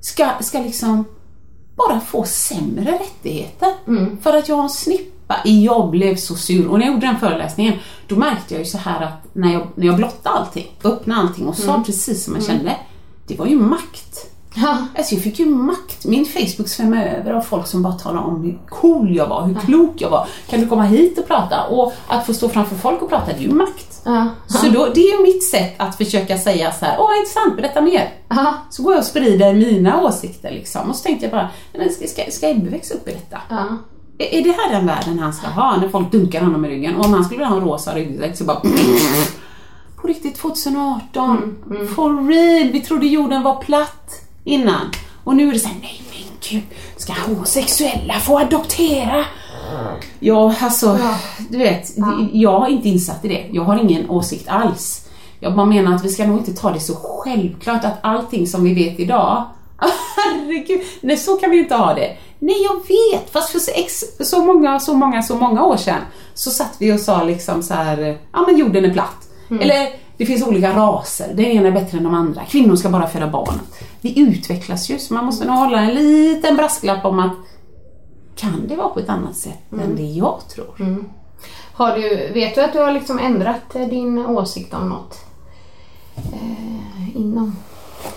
ska, 0.00 0.28
ska 0.40 0.58
liksom 0.58 1.04
bara 1.76 2.00
få 2.00 2.24
sämre 2.24 2.92
rättigheter 2.92 3.68
för 4.22 4.36
att 4.36 4.48
jag 4.48 4.56
har 4.56 4.62
en 4.62 4.70
snippa 4.70 5.36
i 5.44 5.64
jag 5.64 5.90
blev 5.90 6.16
så 6.16 6.34
sur. 6.34 6.68
Och 6.68 6.78
när 6.78 6.86
jag 6.86 6.94
gjorde 6.94 7.06
den 7.06 7.18
föreläsningen 7.20 7.74
då 8.08 8.16
märkte 8.16 8.54
jag 8.54 8.58
ju 8.58 8.64
så 8.66 8.78
här 8.78 9.04
att 9.04 9.26
när 9.32 9.52
jag, 9.52 9.66
när 9.74 9.86
jag 9.86 9.96
blottade 9.96 10.38
allting, 10.38 10.66
öppnade 10.84 11.20
allting 11.20 11.46
och 11.48 11.56
sa 11.56 11.82
precis 11.86 12.24
som 12.24 12.34
jag 12.34 12.44
kände. 12.44 12.76
Det 13.26 13.38
var 13.38 13.46
ju 13.46 13.56
makt. 13.60 14.26
Ja. 14.56 14.78
Alltså 14.98 15.14
jag 15.14 15.22
fick 15.22 15.38
ju 15.38 15.46
makt. 15.46 16.04
Min 16.04 16.26
Facebook 16.26 16.68
svämmade 16.68 17.10
över 17.10 17.32
av 17.32 17.40
folk 17.40 17.66
som 17.66 17.82
bara 17.82 17.92
talade 17.92 18.26
om 18.26 18.42
hur 18.42 18.58
cool 18.68 19.16
jag 19.16 19.26
var, 19.26 19.42
hur 19.46 19.54
klok 19.54 19.94
jag 19.96 20.10
var. 20.10 20.28
Kan 20.48 20.60
du 20.60 20.68
komma 20.68 20.82
hit 20.82 21.18
och 21.18 21.26
prata? 21.26 21.64
Och 21.64 21.92
att 22.08 22.26
få 22.26 22.34
stå 22.34 22.48
framför 22.48 22.76
folk 22.76 23.02
och 23.02 23.08
prata, 23.08 23.32
det 23.32 23.38
är 23.38 23.48
ju 23.48 23.52
makt. 23.52 24.02
Ja. 24.04 24.28
Så 24.46 24.66
då, 24.68 24.88
det 24.94 25.00
är 25.00 25.22
mitt 25.22 25.44
sätt 25.44 25.74
att 25.76 25.96
försöka 25.96 26.38
säga 26.38 26.72
så 26.72 26.84
här, 26.84 26.96
åh 26.98 27.18
intressant, 27.18 27.56
berätta 27.56 27.80
mer. 27.80 28.10
Ja. 28.28 28.54
Så 28.70 28.82
går 28.82 28.92
jag 28.92 29.00
och 29.00 29.06
sprider 29.06 29.54
mina 29.54 30.02
åsikter 30.02 30.50
liksom. 30.50 30.90
Och 30.90 30.96
så 30.96 31.02
tänkte 31.02 31.24
jag 31.24 31.32
bara, 31.32 31.48
men 31.72 31.90
ska, 31.90 32.06
ska, 32.06 32.22
ska 32.30 32.50
Ebbe 32.50 32.70
växa 32.70 32.94
upp 32.94 33.08
i 33.08 33.12
detta? 33.12 33.40
Ja. 33.48 33.66
Är, 34.18 34.44
det 34.44 34.52
här 34.52 34.72
den 34.72 34.86
världen 34.86 35.18
han 35.18 35.32
ska 35.32 35.46
ha? 35.46 35.76
När 35.76 35.88
folk 35.88 36.12
dunkar 36.12 36.40
honom 36.40 36.64
i 36.64 36.68
ryggen. 36.68 36.96
Och 36.96 37.04
om 37.04 37.12
han 37.12 37.24
skulle 37.24 37.38
vilja 37.38 37.48
ha 37.48 37.56
en 37.56 37.64
rosa 37.64 37.94
ryggsäck 37.94 38.36
så 38.36 38.44
bara... 38.44 38.60
På 39.96 40.08
riktigt 40.08 40.36
2018. 40.36 41.56
For 41.94 42.28
real. 42.28 42.72
Vi 42.72 42.80
trodde 42.80 43.06
jorden 43.06 43.42
var 43.42 43.62
platt 43.62 44.25
innan. 44.46 44.90
Och 45.24 45.36
nu 45.36 45.48
är 45.48 45.52
det 45.52 45.58
såhär, 45.58 45.76
nej 45.82 46.02
men 46.10 46.38
gud. 46.50 46.62
Ska 46.96 47.12
homosexuella 47.12 48.14
få 48.14 48.38
adoptera? 48.38 49.24
Ja, 50.20 50.54
alltså, 50.60 50.98
du 51.48 51.58
vet. 51.58 51.92
Jag 52.32 52.60
har 52.60 52.68
inte 52.68 52.88
insatt 52.88 53.24
i 53.24 53.28
det. 53.28 53.46
Jag 53.52 53.62
har 53.62 53.78
ingen 53.78 54.10
åsikt 54.10 54.48
alls. 54.48 55.08
Jag 55.40 55.54
bara 55.54 55.66
menar 55.66 55.94
att 55.94 56.04
vi 56.04 56.08
ska 56.08 56.26
nog 56.26 56.38
inte 56.38 56.54
ta 56.54 56.70
det 56.70 56.80
så 56.80 56.94
självklart 56.94 57.84
att 57.84 57.98
allting 58.00 58.46
som 58.46 58.64
vi 58.64 58.74
vet 58.74 59.00
idag 59.00 59.44
Herregud, 60.16 60.80
nej 61.00 61.16
så 61.16 61.36
kan 61.36 61.50
vi 61.50 61.58
inte 61.58 61.74
ha 61.74 61.94
det. 61.94 62.16
Nej 62.38 62.62
jag 62.62 62.74
vet, 62.74 63.30
fast 63.30 63.50
för 63.50 64.24
så, 64.24 64.44
många, 64.44 64.80
så 64.80 64.94
många, 64.94 65.22
så 65.22 65.36
många 65.36 65.64
år 65.64 65.76
sedan 65.76 66.00
så 66.34 66.50
satt 66.50 66.76
vi 66.78 66.92
och 66.92 67.00
sa 67.00 67.22
liksom 67.22 67.62
så 67.62 67.74
här, 67.74 68.18
ja 68.32 68.44
men 68.46 68.58
jorden 68.58 68.84
är 68.84 68.92
platt. 68.92 69.28
Eller 69.60 69.88
det 70.16 70.26
finns 70.26 70.46
olika 70.46 70.76
raser, 70.76 71.34
den 71.34 71.44
ena 71.44 71.68
är 71.68 71.72
bättre 71.72 71.98
än 71.98 72.04
de 72.04 72.14
andra. 72.14 72.44
Kvinnor 72.44 72.76
ska 72.76 72.88
bara 72.88 73.06
föda 73.06 73.26
barn. 73.26 73.60
Vi 74.00 74.20
utvecklas 74.20 74.90
ju 74.90 74.98
så 74.98 75.14
man 75.14 75.24
måste 75.24 75.46
nog 75.46 75.56
hålla 75.56 75.80
en 75.80 75.94
liten 75.94 76.56
brasklapp 76.56 77.04
om 77.04 77.18
att 77.18 77.32
kan 78.36 78.66
det 78.68 78.76
vara 78.76 78.88
på 78.88 79.00
ett 79.00 79.08
annat 79.08 79.36
sätt 79.36 79.72
än 79.72 79.96
det 79.96 80.02
jag 80.02 80.40
tror? 80.48 80.74
Har 81.72 81.98
du, 81.98 82.32
vet 82.32 82.54
du 82.54 82.60
att 82.60 82.72
du 82.72 82.78
har 82.78 82.92
liksom 82.92 83.18
ändrat 83.18 83.74
eh, 83.74 83.88
din 83.88 84.18
åsikt 84.18 84.74
om 84.74 84.88
något? 84.88 85.18
Eh, 86.16 87.16
inom, 87.16 87.56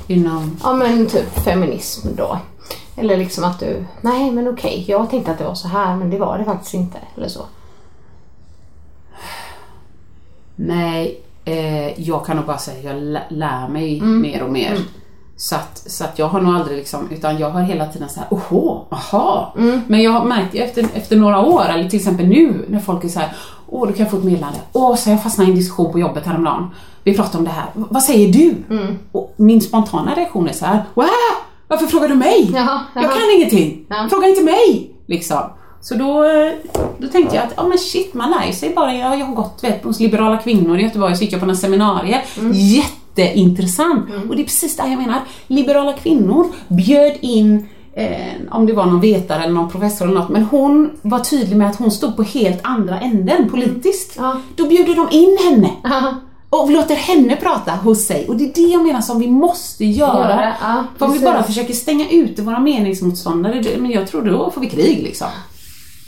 Inom, 0.08 0.58
ja 0.64 0.74
men 0.74 1.08
typ 1.08 1.40
feminism 1.44 2.08
då. 2.16 2.40
Eller 2.96 3.18
liksom 3.18 3.44
att 3.44 3.60
du, 3.60 3.86
nej 4.02 4.32
men 4.32 4.48
okej, 4.48 4.86
jag 4.88 5.10
tänkte 5.10 5.32
att 5.32 5.38
det 5.38 5.44
var 5.44 5.56
så 5.56 5.68
här 5.68 5.96
men 5.96 6.10
det 6.10 6.18
var 6.18 6.38
det 6.38 6.46
faktiskt 6.46 6.74
inte. 6.74 6.98
Eller 7.16 7.28
så. 7.28 7.46
nej, 10.56 11.22
eh, 11.52 12.02
jag 12.02 12.26
kan 12.26 12.36
nog 12.38 12.46
bara 12.46 12.58
säga 12.58 12.78
att 12.78 12.84
jag 12.96 13.04
lä- 13.04 13.24
lär 13.30 13.68
mig 13.68 14.02
mer 14.02 14.44
och 14.44 14.52
mer. 14.52 14.78
Så 15.38 15.56
att, 15.56 15.78
så 15.92 16.04
att 16.04 16.20
jag 16.20 16.28
har 16.28 16.42
nog 16.42 16.56
aldrig 16.56 16.78
liksom, 16.78 17.08
utan 17.12 17.38
jag 17.38 17.50
har 17.50 17.62
hela 17.62 17.86
tiden 17.88 18.10
så 18.10 18.20
här, 18.20 18.28
oho, 18.32 18.86
aha. 18.92 19.54
Men 19.88 20.02
jag 20.02 20.12
har 20.12 20.26
märkt 20.26 20.56
efter, 20.56 20.86
efter 20.94 21.16
några 21.16 21.40
år, 21.40 21.66
eller 21.70 21.90
till 21.90 22.00
exempel 22.00 22.28
nu, 22.28 22.66
när 22.70 22.80
folk 22.80 23.04
är 23.04 23.08
så 23.10 23.20
här, 23.20 23.30
åh 23.68 23.88
du 23.88 23.94
kan 23.94 24.04
jag 24.04 24.12
få 24.12 24.18
ett 24.18 24.24
meddelande, 24.24 24.60
åh 24.74 24.96
så 24.96 25.10
jag 25.10 25.24
fastnade 25.24 25.48
i 25.50 25.52
en 25.54 25.58
diskussion 25.60 25.92
på 25.92 26.00
jobbet 26.00 26.26
häromdagen. 26.26 26.68
Vi 27.04 27.16
pratade 27.16 27.38
om 27.38 27.44
det 27.44 27.50
här, 27.50 27.66
vad 27.74 28.04
säger 28.04 28.34
du? 28.34 28.56
Och 29.12 29.34
min 29.38 29.62
spontana 29.62 30.16
reaktion 30.16 30.48
är 30.50 30.54
så 30.54 30.66
här, 30.66 30.84
wow, 30.94 31.06
varför 31.68 31.86
frågar 31.88 32.08
du 32.08 32.16
mig? 32.16 32.52
Jaha, 32.54 32.82
Jag 32.96 33.04
jaha. 33.04 33.12
kan 33.12 33.22
ingenting, 33.38 33.86
Ja. 33.90 34.08
fråga 34.10 34.28
inte 34.28 34.44
mig! 34.44 34.92
Liksom. 35.08 35.40
Så 35.82 35.96
då, 35.96 36.24
eh, 36.24 36.52
då 36.98 37.08
tänkte 37.08 37.36
jag 37.36 37.46
att, 37.46 37.54
ja 37.58 37.68
men 37.68 37.78
shit, 37.78 38.14
man 38.14 38.32
lär 38.32 38.52
sig 38.52 38.74
bara. 38.76 38.94
Jag, 38.94 39.20
jag 39.20 39.26
har 39.26 39.36
gått 39.36 39.60
vet, 39.64 39.84
hos 39.84 40.00
liberala 40.00 40.38
kvinnor 40.38 40.80
i 40.80 40.84
Göteborg, 40.84 41.16
så 41.16 41.24
gick 41.24 41.34
jag 41.34 41.40
på 41.40 41.46
några 41.46 41.58
seminarier. 41.60 42.26
Jätteintressant! 42.54 44.10
Och 44.30 44.36
det 44.36 44.42
är 44.42 44.46
precis 44.46 44.78
det 44.78 44.88
jag 44.88 44.98
menar. 44.98 45.20
Liberala 45.48 45.94
kvinnor 45.94 46.48
bjöd 46.68 47.14
in 47.22 47.68
Eh, 47.94 48.34
om 48.52 48.66
det 48.66 48.74
var 48.74 48.86
någon 48.86 49.02
vetare 49.02 49.44
eller 49.44 49.54
någon 49.54 49.70
professor 49.70 50.06
eller 50.08 50.20
något, 50.20 50.30
men 50.30 50.44
hon 50.44 50.92
var 51.02 51.20
tydlig 51.20 51.58
med 51.58 51.70
att 51.70 51.76
hon 51.76 51.92
stod 51.92 52.16
på 52.16 52.24
helt 52.24 52.60
andra 52.62 53.00
änden 53.00 53.50
politiskt. 53.50 54.14
Ja. 54.18 54.38
Då 54.56 54.68
bjuder 54.68 54.96
de 54.96 55.08
in 55.12 55.38
henne 55.50 55.72
Ja. 55.84 56.14
och 56.50 56.72
låter 56.72 56.96
henne 56.96 57.36
prata 57.36 57.72
hos 57.72 58.06
sig. 58.06 58.28
Och 58.28 58.36
det 58.36 58.44
är 58.44 58.54
det 58.54 58.74
jag 58.74 58.84
menar 58.84 59.02
som 59.02 59.20
vi 59.20 59.28
måste 59.28 59.86
göra. 59.86 60.30
Göra, 60.30 60.54
ja, 60.62 60.84
För 60.98 61.06
om 61.06 61.14
vi 61.14 61.20
bara 61.20 61.44
försöker 61.44 61.74
stänga 61.74 62.10
ute 62.10 62.42
våra 62.42 62.60
meningsmotståndare, 62.60 63.78
men 63.78 63.92
jag 63.92 64.08
tror 64.08 64.22
då 64.22 64.52
får 64.52 64.62
vi 64.62 64.70
krig 64.70 65.04
liksom. 65.04 65.28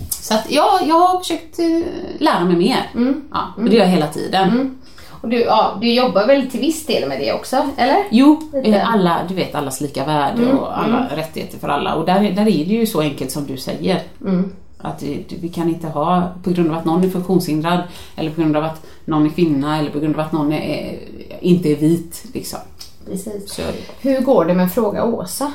Så 0.10 0.34
att 0.34 0.46
ja, 0.52 0.80
jag 0.88 1.00
har 1.00 1.20
försökt 1.20 1.60
eh, 1.60 1.80
lära 2.20 2.46
mig 2.46 2.56
mer. 2.58 2.90
Mm. 2.96 3.22
Ja, 3.32 3.48
och 3.58 3.64
det 3.64 3.76
gör 3.76 3.84
jag 3.84 3.92
hela 3.92 4.08
tiden. 4.08 4.78
Och 5.22 5.30
du, 5.30 5.40
ja, 5.40 5.78
du 5.82 5.94
jobbar 5.94 6.28
väl 6.28 6.50
till 6.52 6.60
viss 6.60 6.86
del 6.86 7.10
med 7.10 7.20
det 7.20 7.34
också, 7.34 7.68
eller? 7.78 7.98
Jo, 8.12 8.50
Lite. 8.54 8.70
eh, 8.78 8.94
alla, 8.94 9.20
du 9.28 9.34
vet 9.34 9.56
allas 9.56 9.82
lika 9.82 10.06
värde 10.06 10.44
Mm, 10.44 10.58
och 10.58 10.80
alla 10.80 11.08
rättigheter 11.16 11.58
för 11.60 11.68
alla. 11.70 11.96
Och 11.96 12.06
där, 12.06 12.20
där 12.22 12.42
är 12.42 12.46
det 12.46 12.52
ju 12.74 12.86
så 12.86 13.02
enkelt 13.02 13.32
som 13.32 13.46
du 13.46 13.58
säger. 13.58 14.02
Mm. 14.22 14.52
Att 14.78 15.04
vi, 15.04 15.26
vi 15.42 15.50
kan 15.50 15.70
inte 15.70 15.88
ha, 15.88 16.32
på 16.44 16.50
grund 16.50 16.72
av 16.72 16.78
att 16.78 16.86
någon 16.86 17.04
är 17.04 17.10
funktionshindrad 17.10 17.80
eller 18.16 18.32
på 18.32 18.42
grund 18.42 18.58
av 18.58 18.64
att 18.64 18.86
någon 19.06 19.26
är 19.26 19.30
kvinna 19.30 19.80
eller 19.80 19.90
på 19.90 20.00
grund 20.00 20.16
av 20.16 20.22
att 20.22 20.32
någon 20.32 20.52
är, 20.54 20.62
är, 20.62 21.00
inte 21.40 21.70
är 21.70 21.76
vit. 21.76 22.24
Liksom. 22.34 22.60
Precis. 23.06 23.54
Så. 23.54 23.62
Hur 24.02 24.22
går 24.22 24.46
det 24.46 24.54
med 24.54 24.72
Fråga 24.72 25.04
Åsa? 25.06 25.52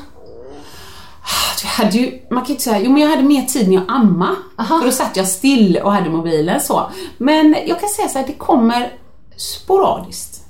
Jag 1.62 1.84
hade 1.84 1.98
ju, 1.98 2.20
man 2.30 2.40
kan 2.40 2.46
ju 2.46 2.52
inte 2.52 2.64
säga, 2.64 2.80
jo 2.80 2.92
men 2.92 3.02
jag 3.02 3.10
hade 3.10 3.22
mer 3.22 3.42
tid 3.42 3.68
när 3.68 3.74
jag 3.74 3.84
amma. 3.88 4.36
Aha. 4.58 4.78
För 4.78 4.86
då 4.86 4.92
satt 4.92 5.16
jag 5.16 5.28
still 5.28 5.76
och 5.76 5.92
hade 5.92 6.10
mobilen 6.10 6.60
så. 6.60 6.90
Men 7.18 7.56
jag 7.66 7.80
kan 7.80 7.88
säga 7.88 8.08
så 8.08 8.18
här, 8.18 8.26
det 8.26 8.32
kommer 8.32 8.92
sporadiskt. 9.36 10.42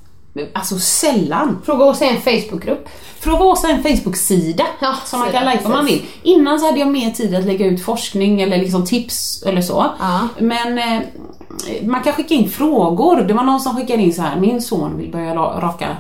Alltså 0.55 0.79
sällan. 0.79 1.62
Fråga 1.64 1.85
Åsa 1.85 2.05
är 2.05 2.11
en 2.11 2.21
Facebookgrupp. 2.21 2.88
Fråga 3.21 3.45
Åsa 3.45 3.69
en 3.69 3.83
Facebook-sida 3.83 4.64
Ja, 4.81 4.95
som 5.05 5.21
man 5.21 5.33
kan 5.33 5.47
likea 5.47 5.66
om 5.66 5.73
man 5.73 5.87
vill. 5.87 6.03
Innan 6.23 6.61
så 6.61 6.66
hade 6.66 6.79
jag 6.79 6.88
mer 6.88 7.11
tid 7.11 7.35
att 7.35 7.45
lägga 7.45 7.66
ut 7.66 7.85
forskning 7.85 8.40
eller 8.40 8.59
liksom 8.59 8.87
tips 8.87 9.42
eller 9.42 9.62
så. 9.62 9.87
Ja. 10.01 10.29
Men 10.38 10.79
eh, 10.79 11.03
man 11.83 12.03
kan 12.03 12.12
skicka 12.12 12.35
in 12.35 12.51
frågor. 12.51 13.21
Det 13.21 13.35
var 13.35 13.42
någon 13.42 13.61
som 13.61 13.77
skickade 13.77 14.03
in 14.03 14.14
så 14.14 14.23
här, 14.23 14.37
min 14.40 14.62
son 14.62 14.99
vill 14.99 15.12
börja 15.12 15.35
raka 15.35 15.97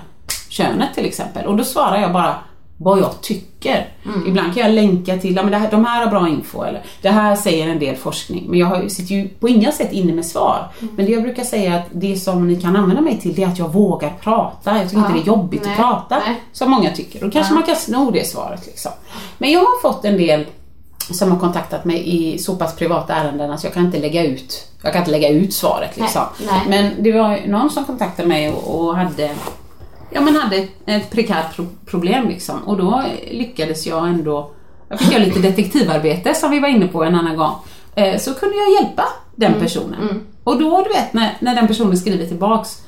könet 0.48 0.94
till 0.94 1.04
exempel. 1.06 1.46
Och 1.46 1.56
då 1.56 1.64
svarar 1.64 2.00
jag 2.00 2.12
bara 2.12 2.34
vad 2.78 2.98
jag 2.98 3.20
tycker. 3.20 3.88
Mm. 4.04 4.28
Ibland 4.28 4.54
kan 4.54 4.62
jag 4.62 4.72
länka 4.72 5.16
till, 5.16 5.36
ja, 5.36 5.42
men 5.42 5.52
det 5.52 5.58
här, 5.58 5.70
de 5.70 5.84
här 5.84 6.04
har 6.04 6.10
bra 6.10 6.28
info 6.28 6.62
eller 6.62 6.82
det 7.02 7.08
här 7.08 7.36
säger 7.36 7.68
en 7.68 7.78
del 7.78 7.96
forskning. 7.96 8.44
Men 8.48 8.58
jag 8.58 8.66
har, 8.66 8.88
sitter 8.88 9.14
ju 9.14 9.28
på 9.28 9.48
inga 9.48 9.72
sätt 9.72 9.92
inne 9.92 10.12
med 10.12 10.26
svar. 10.26 10.68
Mm. 10.80 10.94
Men 10.96 11.06
det 11.06 11.12
jag 11.12 11.22
brukar 11.22 11.44
säga 11.44 11.74
att 11.74 11.86
det 11.90 12.16
som 12.16 12.48
ni 12.48 12.60
kan 12.60 12.76
använda 12.76 13.02
mig 13.02 13.20
till 13.20 13.34
det 13.34 13.42
är 13.42 13.46
att 13.46 13.58
jag 13.58 13.72
vågar 13.72 14.12
prata. 14.20 14.76
Jag 14.78 14.90
tycker 14.90 15.02
Ja. 15.02 15.06
inte 15.06 15.18
det 15.18 15.24
är 15.24 15.26
jobbigt 15.26 15.62
Nej. 15.64 15.70
att 15.72 15.78
prata. 15.78 16.18
Nej. 16.26 16.42
Som 16.52 16.70
många 16.70 16.90
tycker. 16.90 17.20
Då 17.20 17.30
kanske 17.30 17.54
man 17.54 17.62
kan 17.62 17.76
sno 17.76 18.10
det 18.10 18.26
svaret. 18.26 18.66
Liksom. 18.66 18.92
Men 19.38 19.52
jag 19.52 19.60
har 19.60 19.80
fått 19.82 20.04
en 20.04 20.16
del 20.16 20.46
som 21.10 21.30
har 21.30 21.38
kontaktat 21.38 21.84
mig 21.84 22.02
i 22.16 22.38
så 22.38 22.56
pass 22.56 22.76
privata 22.76 23.14
ärenden 23.14 23.50
att 23.50 23.64
jag 23.64 23.72
kan 23.72 23.86
inte 23.86 23.98
lägga 23.98 24.24
ut, 24.26 24.68
jag 24.82 24.92
kan 24.92 25.02
inte 25.02 25.10
lägga 25.10 25.28
ut 25.28 25.54
svaret. 25.54 25.96
Liksom. 25.96 26.22
Nej. 26.50 26.60
Men 26.68 27.02
det 27.02 27.12
var 27.12 27.40
någon 27.46 27.70
som 27.70 27.84
kontaktade 27.84 28.28
mig 28.28 28.50
och, 28.50 28.80
och 28.80 28.96
hade 28.96 29.30
Ja 30.10 30.20
men 30.20 30.36
hade 30.36 30.68
ett, 30.86 31.10
prekärt 31.10 31.56
pro- 31.56 31.66
problem 31.86 32.28
liksom. 32.28 32.58
Och 32.64 32.76
då 32.76 33.02
lyckades 33.30 33.86
jag 33.86 34.08
ändå, 34.08 34.50
jag 34.88 35.00
fick 35.00 35.12
göra 35.12 35.24
lite 35.24 35.38
detektivarbete 35.40 36.34
som 36.34 36.50
vi 36.50 36.60
var 36.60 36.68
inne 36.68 36.86
på 36.88 37.04
en 37.04 37.14
annan 37.14 37.36
gång. 37.36 37.52
Eh, 37.94 38.18
så 38.18 38.34
kunde 38.34 38.56
jag 38.56 38.72
hjälpa 38.82 39.04
den 39.36 39.48
Mm, 39.52 39.60
personen. 39.62 40.20
Och 40.44 40.58
då 40.58 40.82
du 40.82 40.88
vet 40.88 41.12
när, 41.12 41.36
när 41.40 41.54
den 41.54 41.66
personen 41.66 41.96
skriver 41.96 42.26
tillbaks 42.26 42.82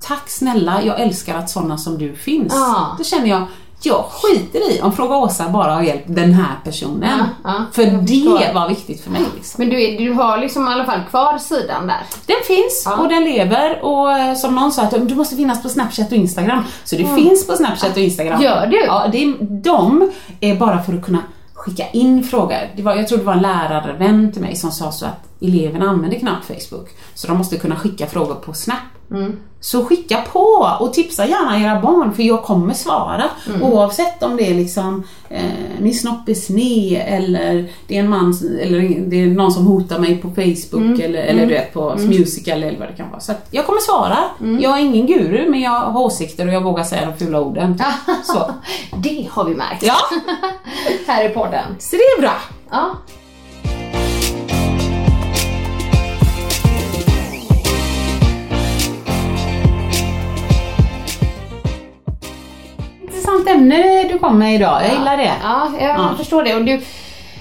Tack 0.00 0.28
snälla, 0.30 0.82
jag 0.82 1.00
älskar 1.00 1.34
att 1.38 1.50
sådana 1.50 1.78
som 1.78 1.98
du 1.98 2.14
finns. 2.16 2.52
Ja. 2.56 2.94
Då 2.98 3.04
känner 3.04 3.26
jag, 3.26 3.46
jag 3.86 4.04
skiter 4.10 4.72
i 4.76 4.80
om 4.80 4.92
Fråga 4.92 5.16
Åsa 5.16 5.48
bara 5.48 5.74
har 5.74 5.82
hjälpt 5.82 6.04
den 6.06 6.32
här 6.32 6.54
personen. 6.64 7.18
Ja, 7.18 7.24
ja, 7.44 7.64
för 7.72 7.84
det 7.84 8.52
var 8.54 8.68
viktigt 8.68 9.00
för 9.04 9.10
mig. 9.10 9.22
Liksom. 9.34 9.64
Men 9.64 9.68
du, 9.68 9.96
du 9.96 10.12
har 10.12 10.38
liksom 10.38 10.68
i 10.68 10.72
alla 10.72 10.84
fall 10.84 11.00
kvar 11.10 11.38
sidan 11.38 11.86
där. 11.86 12.00
Den 12.26 12.36
finns 12.46 12.82
Ja. 12.86 12.96
och 12.96 13.08
den 13.08 13.24
lever 13.24 13.84
och 13.84 14.12
eh, 14.12 14.34
som 14.34 14.54
någon 14.54 14.72
sa 14.72 14.82
att 14.82 15.08
du 15.08 15.14
måste 15.14 15.36
finnas 15.36 15.62
på 15.62 15.68
Snapchat 15.68 16.06
och 16.12 16.16
Instagram. 16.18 16.62
Så 16.84 16.96
det 16.96 17.04
finns 17.14 17.46
på 17.46 17.56
Snapchat 17.56 17.90
och 17.92 17.98
Instagram. 18.02 18.42
Gör 18.42 18.66
du? 18.66 18.84
Ja, 18.84 19.08
det 19.12 19.24
är, 19.24 19.34
de 19.40 20.10
är 20.40 20.54
bara 20.54 20.82
för 20.82 20.92
att 20.94 21.04
kunna 21.04 21.18
skicka 21.54 21.88
in 21.92 22.24
frågor. 22.24 22.58
Det 22.76 22.82
var, 22.82 22.94
jag 22.94 23.08
tror 23.08 23.18
det 23.18 23.24
var 23.24 23.32
en 23.32 23.42
lärarvän 23.42 24.32
till 24.32 24.42
mig 24.42 24.56
som 24.56 24.70
sa 24.72 24.92
så 24.92 25.06
att 25.06 25.20
eleverna 25.40 25.88
använder 25.88 26.18
knappt 26.18 26.46
Facebook. 26.46 26.88
Så 27.14 27.26
de 27.28 27.38
måste 27.38 27.56
kunna 27.56 27.76
skicka 27.76 28.06
frågor 28.06 28.34
på 28.34 28.52
Snap. 28.54 28.76
Mm. 29.10 29.36
Så 29.60 29.84
skicka 29.84 30.18
på 30.32 30.68
och 30.80 30.92
tipsa 30.92 31.26
gärna 31.26 31.58
era 31.60 31.80
barn 31.80 32.12
för 32.14 32.22
jag 32.22 32.42
kommer 32.42 32.74
svara. 32.74 33.24
Mm. 33.48 33.62
Oavsett 33.62 34.22
om 34.22 34.36
det 34.36 34.50
är 34.50 34.54
liksom 34.54 35.02
eh, 35.28 35.42
min 35.80 35.94
snopp 35.94 36.28
är 36.28 36.34
sned 36.34 37.02
eller 37.06 37.70
det 37.86 37.96
är 37.96 38.00
en 38.00 38.08
man 38.08 38.34
eller 38.62 38.80
det 39.10 39.16
är 39.22 39.26
någon 39.26 39.52
som 39.52 39.66
hotar 39.66 39.98
mig 39.98 40.16
på 40.16 40.28
Facebook 40.28 40.74
Mm. 40.74 41.00
eller, 41.00 41.22
eller 41.22 41.46
du 41.46 41.52
vet 41.54 41.72
på 41.74 41.94
Musical 41.98 42.62
eller 42.62 42.78
vad 42.78 42.88
det 42.88 42.92
kan 42.96 43.10
vara. 43.10 43.20
Så 43.20 43.32
att 43.32 43.46
jag 43.50 43.66
kommer 43.66 43.80
svara. 43.80 44.18
Mm. 44.40 44.60
Jag 44.62 44.78
är 44.78 44.82
ingen 44.84 45.06
guru 45.06 45.50
men 45.50 45.60
jag 45.60 45.80
har 45.80 46.00
åsikter 46.00 46.46
och 46.46 46.52
jag 46.54 46.60
vågar 46.62 46.84
säga 46.84 47.06
de 47.06 47.24
fula 47.24 47.40
orden. 47.40 47.82
Så. 48.24 48.50
Det 48.96 49.28
har 49.30 49.44
vi 49.44 49.54
märkt. 49.54 49.82
Ja, 49.82 49.96
Här 51.06 51.24
i 51.24 51.28
podden. 51.28 51.64
så 51.78 51.96
det 51.96 52.02
är 52.02 52.20
bra. 52.20 52.34
Ja. 52.70 52.90
Intressant 63.38 63.48
ämne 63.60 64.08
du 64.12 64.18
kom 64.18 64.38
med 64.38 64.54
idag. 64.54 64.80
Jag 64.82 64.98
gillar 64.98 65.16
det. 65.16 65.32
Ja, 65.42 65.68
jag 65.80 65.88
Ja. 65.88 66.10
förstår 66.18 66.42
det. 66.42 66.54
Och 66.54 66.64
du 66.64 66.80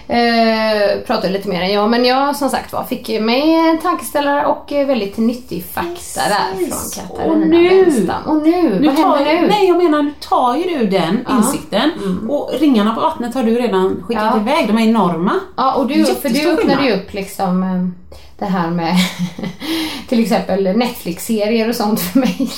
eh, 0.07 0.99
pratade 1.07 1.29
lite 1.33 1.47
mer 1.49 1.61
än 1.61 1.71
jag, 1.73 1.89
men 1.89 2.05
jag 2.05 2.35
som 2.35 2.49
sagt 2.49 2.73
var 2.73 2.83
fick 2.83 3.21
mig 3.21 3.53
en 3.69 3.77
tankeställare 3.77 4.45
och 4.45 4.71
eh, 4.71 4.87
väldigt 4.87 5.17
nyttig 5.17 5.65
fakta 5.65 6.21
där 6.29 6.67
från 6.67 7.07
Katarina 7.07 7.33
Och 7.33 7.39
nu- 7.39 7.69
Benstam. 7.85 8.23
Och 8.25 8.35
nu, 8.47 8.79
Nu 8.79 8.87
vad 8.87 8.95
händer 9.19 9.41
nu? 9.41 9.47
nej 9.47 9.67
jag 9.67 9.77
menar 9.83 10.03
nu 10.03 10.13
tar 10.19 10.55
ju 10.55 10.63
du 10.77 10.85
den 10.87 11.25
Ja. 11.29 11.37
insikten 11.37 11.89
och 12.29 12.51
ringarna 12.59 12.95
på 12.95 13.01
vattnet 13.01 13.35
har 13.35 13.43
du 13.43 13.55
redan 13.55 14.03
skickat 14.07 14.23
Ja. 14.35 14.41
iväg. 14.41 14.67
De 14.67 14.77
är 14.77 14.87
enorma. 14.87 15.31
Ja, 15.57 15.73
och 15.73 15.87
du, 15.87 16.05
för 16.05 16.29
du 16.29 16.51
öppnade 16.51 16.85
ju 16.85 16.93
upp 16.93 17.13
liksom 17.13 17.63
eh, 17.63 18.15
det 18.39 18.45
här 18.45 18.69
med 18.69 18.93
till 20.09 20.23
exempel 20.23 20.63
Netflix-serier 20.77 21.69
och 21.69 21.75
sånt 21.75 21.99
för 22.01 22.19
mig. 22.19 22.49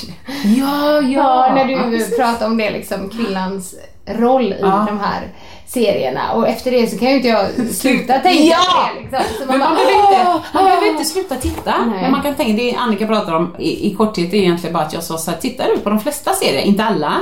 Ja, 0.43 1.01
Ja, 1.01 1.51
när 1.55 1.65
du 1.65 1.75
precis. 1.97 2.17
pratar 2.17 2.45
om 2.45 2.57
det 2.57 2.69
liksom 2.71 3.09
kvinnans 3.09 3.75
roll 4.07 4.53
i 4.53 4.57
Ja. 4.61 4.85
de 4.89 4.99
här 4.99 5.27
serierna 5.67 6.31
och 6.33 6.47
efter 6.47 6.71
det 6.71 6.87
så 6.87 6.97
kan 6.97 7.09
ju 7.09 7.15
inte 7.15 7.27
jag 7.27 7.47
sluta 7.71 8.19
tänka 8.19 8.43
Ja! 8.43 8.57
på 8.93 8.95
det 8.95 9.01
liksom. 9.01 9.19
Så 9.39 9.45
Men 9.51 9.59
man, 9.59 9.69
bara, 9.69 9.75
behöver 9.75 10.07
inte, 10.09 10.21
"Åh, 10.27 10.33
man 10.53 10.63
åh." 10.63 10.69
behöver 10.69 10.87
inte 10.91 11.05
sluta 11.05 11.35
titta. 11.35 11.73
Nej. 11.91 12.01
Men 12.01 12.11
man 12.11 12.21
kan 12.21 12.35
tänka, 12.35 12.63
det 12.63 12.75
Annika 12.75 13.07
pratar 13.07 13.33
om 13.35 13.55
i, 13.59 13.87
i 13.91 13.95
korthet 13.95 14.33
är 14.33 14.37
egentligen 14.37 14.73
bara 14.73 14.83
att 14.83 14.93
jag 14.93 15.03
sa 15.03 15.17
så 15.17 15.31
här, 15.31 15.37
tittar 15.37 15.65
du 15.75 15.77
på 15.79 15.89
de 15.89 15.99
flesta 15.99 16.33
serier, 16.33 16.61
inte 16.61 16.83
alla, 16.83 17.13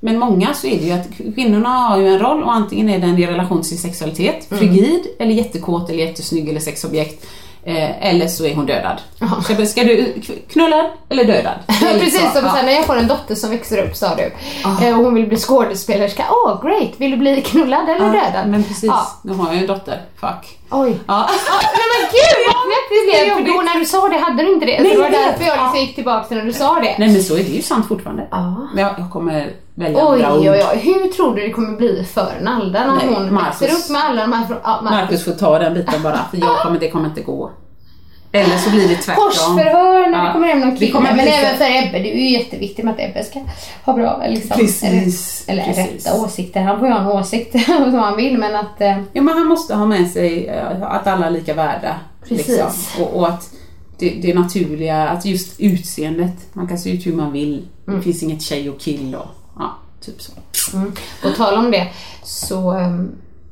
men 0.00 0.18
många 0.18 0.54
så 0.54 0.66
är 0.66 0.78
det 0.78 0.84
ju 0.86 0.92
att 0.92 1.34
kvinnorna 1.34 1.68
har 1.68 1.98
ju 1.98 2.08
en 2.08 2.18
roll 2.18 2.42
och 2.42 2.52
antingen 2.54 2.88
är 2.88 2.98
den 2.98 3.18
i 3.18 3.26
relation 3.26 3.60
till 3.60 3.68
sin 3.70 3.78
sexualitet, 3.78 4.50
Mm. 4.50 4.58
frigid 4.58 5.06
eller 5.18 5.32
jättekåt 5.32 5.90
eller 5.90 6.04
jättesnygg 6.04 6.48
eller 6.48 6.60
sexobjekt. 6.60 7.26
Eh, 7.64 8.06
eller 8.08 8.26
så 8.28 8.44
är 8.46 8.54
hon 8.54 8.66
dödad. 8.66 9.00
Ska, 9.44 9.66
ska 9.66 9.84
du 9.84 10.14
knullad 10.52 10.86
eller 11.08 11.24
dödad? 11.24 11.54
Precis 11.80 12.32
som 12.32 12.44
Ja. 12.44 12.52
sen 12.56 12.66
när 12.66 12.72
jag 12.72 12.84
får 12.86 12.96
en 12.96 13.06
dotter 13.08 13.34
som 13.34 13.50
växer 13.50 13.84
upp 13.84 13.96
sa 13.96 14.14
du. 14.16 14.32
Eh, 14.86 14.98
och 14.98 15.04
hon 15.04 15.14
vill 15.14 15.26
bli 15.26 15.36
skådespelerska. 15.36 16.24
Åh 16.30 16.52
oh, 16.52 16.62
great, 16.66 16.90
vill 16.96 17.10
du 17.10 17.16
bli 17.16 17.42
knullad 17.42 17.88
eller 17.88 18.06
Ja, 18.06 18.12
dödad? 18.12 18.48
Men 18.48 18.64
precis, 18.64 18.84
Ja. 18.84 19.06
nu 19.22 19.32
har 19.32 19.46
jag 19.46 19.54
ju 19.54 19.60
en 19.60 19.66
dotter. 19.66 20.00
Fuck. 20.20 20.58
Oj. 20.72 20.98
Ja. 21.06 21.28
Nej 21.78 21.86
men 21.92 22.02
gud 22.16 22.36
vad 22.46 22.56
knäppt 22.66 22.90
det 22.90 23.24
blev! 23.24 23.34
För 23.36 23.52
då 23.56 23.62
när 23.62 23.78
du 23.78 23.84
sa 23.86 24.08
det 24.08 24.18
hade 24.18 24.42
du 24.42 24.52
inte 24.52 24.66
det. 24.66 24.76
Så 24.76 24.82
Nej, 24.82 24.92
det 24.92 24.98
var 25.02 25.10
därför 25.10 25.44
jag 25.44 25.56
liksom 25.62 25.80
gick 25.80 25.94
tillbaka 25.94 26.24
till 26.28 26.36
när 26.36 26.44
du 26.44 26.52
sa 26.52 26.74
det. 26.74 26.94
Nej 26.98 27.08
men 27.12 27.22
så 27.22 27.34
är 27.34 27.38
det 27.42 27.50
ju 27.50 27.62
sant 27.62 27.88
fortfarande. 27.88 28.28
Ja. 28.30 28.68
Men 28.74 28.84
jag, 28.84 28.94
jag 28.98 29.10
kommer 29.10 29.52
välja 29.74 30.08
Oj, 30.08 30.22
andra 30.24 30.34
ord. 30.38 30.40
oj, 30.40 30.64
oj. 30.72 30.78
Hur 30.78 31.08
tror 31.12 31.34
du 31.34 31.42
det 31.42 31.50
kommer 31.50 31.76
bli 31.76 32.04
för 32.14 32.32
Nalda 32.42 32.86
när 32.86 32.96
Nej, 32.96 33.14
hon 33.14 33.34
Marcus. 33.34 33.62
växer 33.62 33.76
upp 33.78 33.90
med 33.90 34.04
alla 34.04 34.20
de 34.22 34.32
här? 34.32 34.46
Ja, 34.64 34.80
Marcus. 34.82 34.90
Marcus 35.00 35.24
får 35.24 35.32
ta 35.32 35.58
den 35.58 35.74
biten 35.74 36.02
bara, 36.02 36.18
för 36.30 36.36
jag 36.36 36.58
kommer, 36.62 36.80
det 36.80 36.90
kommer 36.90 37.08
inte 37.08 37.20
gå. 37.20 37.50
Eller 38.32 38.56
så 38.56 38.70
blir 38.70 38.88
det 38.88 38.94
tvärtom. 38.96 39.24
Korsförhör 39.24 40.10
när 40.10 40.18
Ja. 40.18 40.24
det 40.26 40.32
kommer 40.32 40.46
hem 40.46 40.60
någon 40.60 40.76
kille. 40.76 40.92
kommer 40.92 41.14
Men 41.14 41.24
bli 41.24 41.32
även 41.32 41.56
för 41.58 41.64
Ebbe, 41.64 41.98
det 41.98 42.12
är 42.12 42.16
ju 42.16 42.30
jätteviktigt 42.30 42.84
med 42.84 42.94
att 42.94 43.00
Ebbe 43.00 43.24
ska 43.24 43.40
ha 43.84 43.92
bra 43.92 44.22
liksom, 44.28 44.56
Precis, 44.58 45.44
Eller, 45.48 45.62
eller 45.62 45.74
precis. 45.74 46.06
rätta 46.06 46.20
åsikter. 46.22 46.60
Han 46.62 46.78
får 46.78 46.88
ju 46.88 46.94
ha 46.94 47.00
en 47.00 47.06
åsikt 47.06 47.52
som 47.66 47.94
han 47.94 48.16
vill 48.16 48.38
men 48.38 48.54
att... 48.56 48.80
Eh, 48.80 48.98
Ja 49.12 49.22
men 49.22 49.34
han 49.38 49.46
måste 49.46 49.74
ha 49.74 49.86
med 49.86 50.10
sig 50.10 50.46
eh, 50.46 50.82
att 50.82 51.06
alla 51.06 51.26
är 51.26 51.30
lika 51.30 51.54
värda. 51.54 51.96
Precis. 52.28 52.48
Liksom. 52.48 53.04
Och, 53.04 53.16
och 53.16 53.28
att 53.28 53.50
det, 53.98 54.08
det 54.10 54.34
naturliga, 54.34 55.08
att 55.08 55.24
just 55.24 55.60
utseendet, 55.60 56.32
man 56.52 56.66
kan 56.68 56.78
se 56.78 56.90
ut 56.90 57.06
hur 57.06 57.12
man 57.16 57.32
vill. 57.32 57.66
Mm. 57.86 57.98
Det 57.98 58.04
finns 58.04 58.22
inget 58.22 58.42
tjej 58.42 58.70
och 58.70 58.80
kill 58.80 59.14
och 59.14 59.26
ja, 59.58 59.76
typ 60.00 60.22
så. 60.22 60.32
På 61.22 61.30
tal 61.30 61.54
om 61.58 61.70
det 61.70 61.88
så 62.24 62.78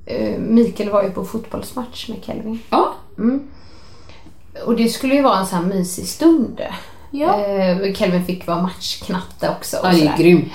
eh, 0.07 0.39
Mikael 0.39 0.91
var 0.91 1.03
ju 1.03 1.11
på 1.11 1.25
fotbollsmatch 1.25 2.09
med 2.09 2.19
Kelvin. 2.27 2.59
Ja, 2.71 2.95
Och 4.67 4.77
det 4.77 4.89
skulle 4.89 5.15
ju 5.15 5.23
vara 5.23 5.39
en 5.39 5.47
sån 5.47 5.59
här 5.59 5.67
mysig 5.75 6.07
stund. 6.09 6.61
Ja. 7.11 7.35
Eh, 7.41 7.95
Kelvin 7.95 8.25
fick 8.27 8.47
vara 8.47 8.63
matchknatte 8.63 9.49
också. 9.59 9.77
och 9.77 9.87
ja 9.87 9.91
det 9.93 10.07
är 10.07 10.17
grymt. 10.17 10.53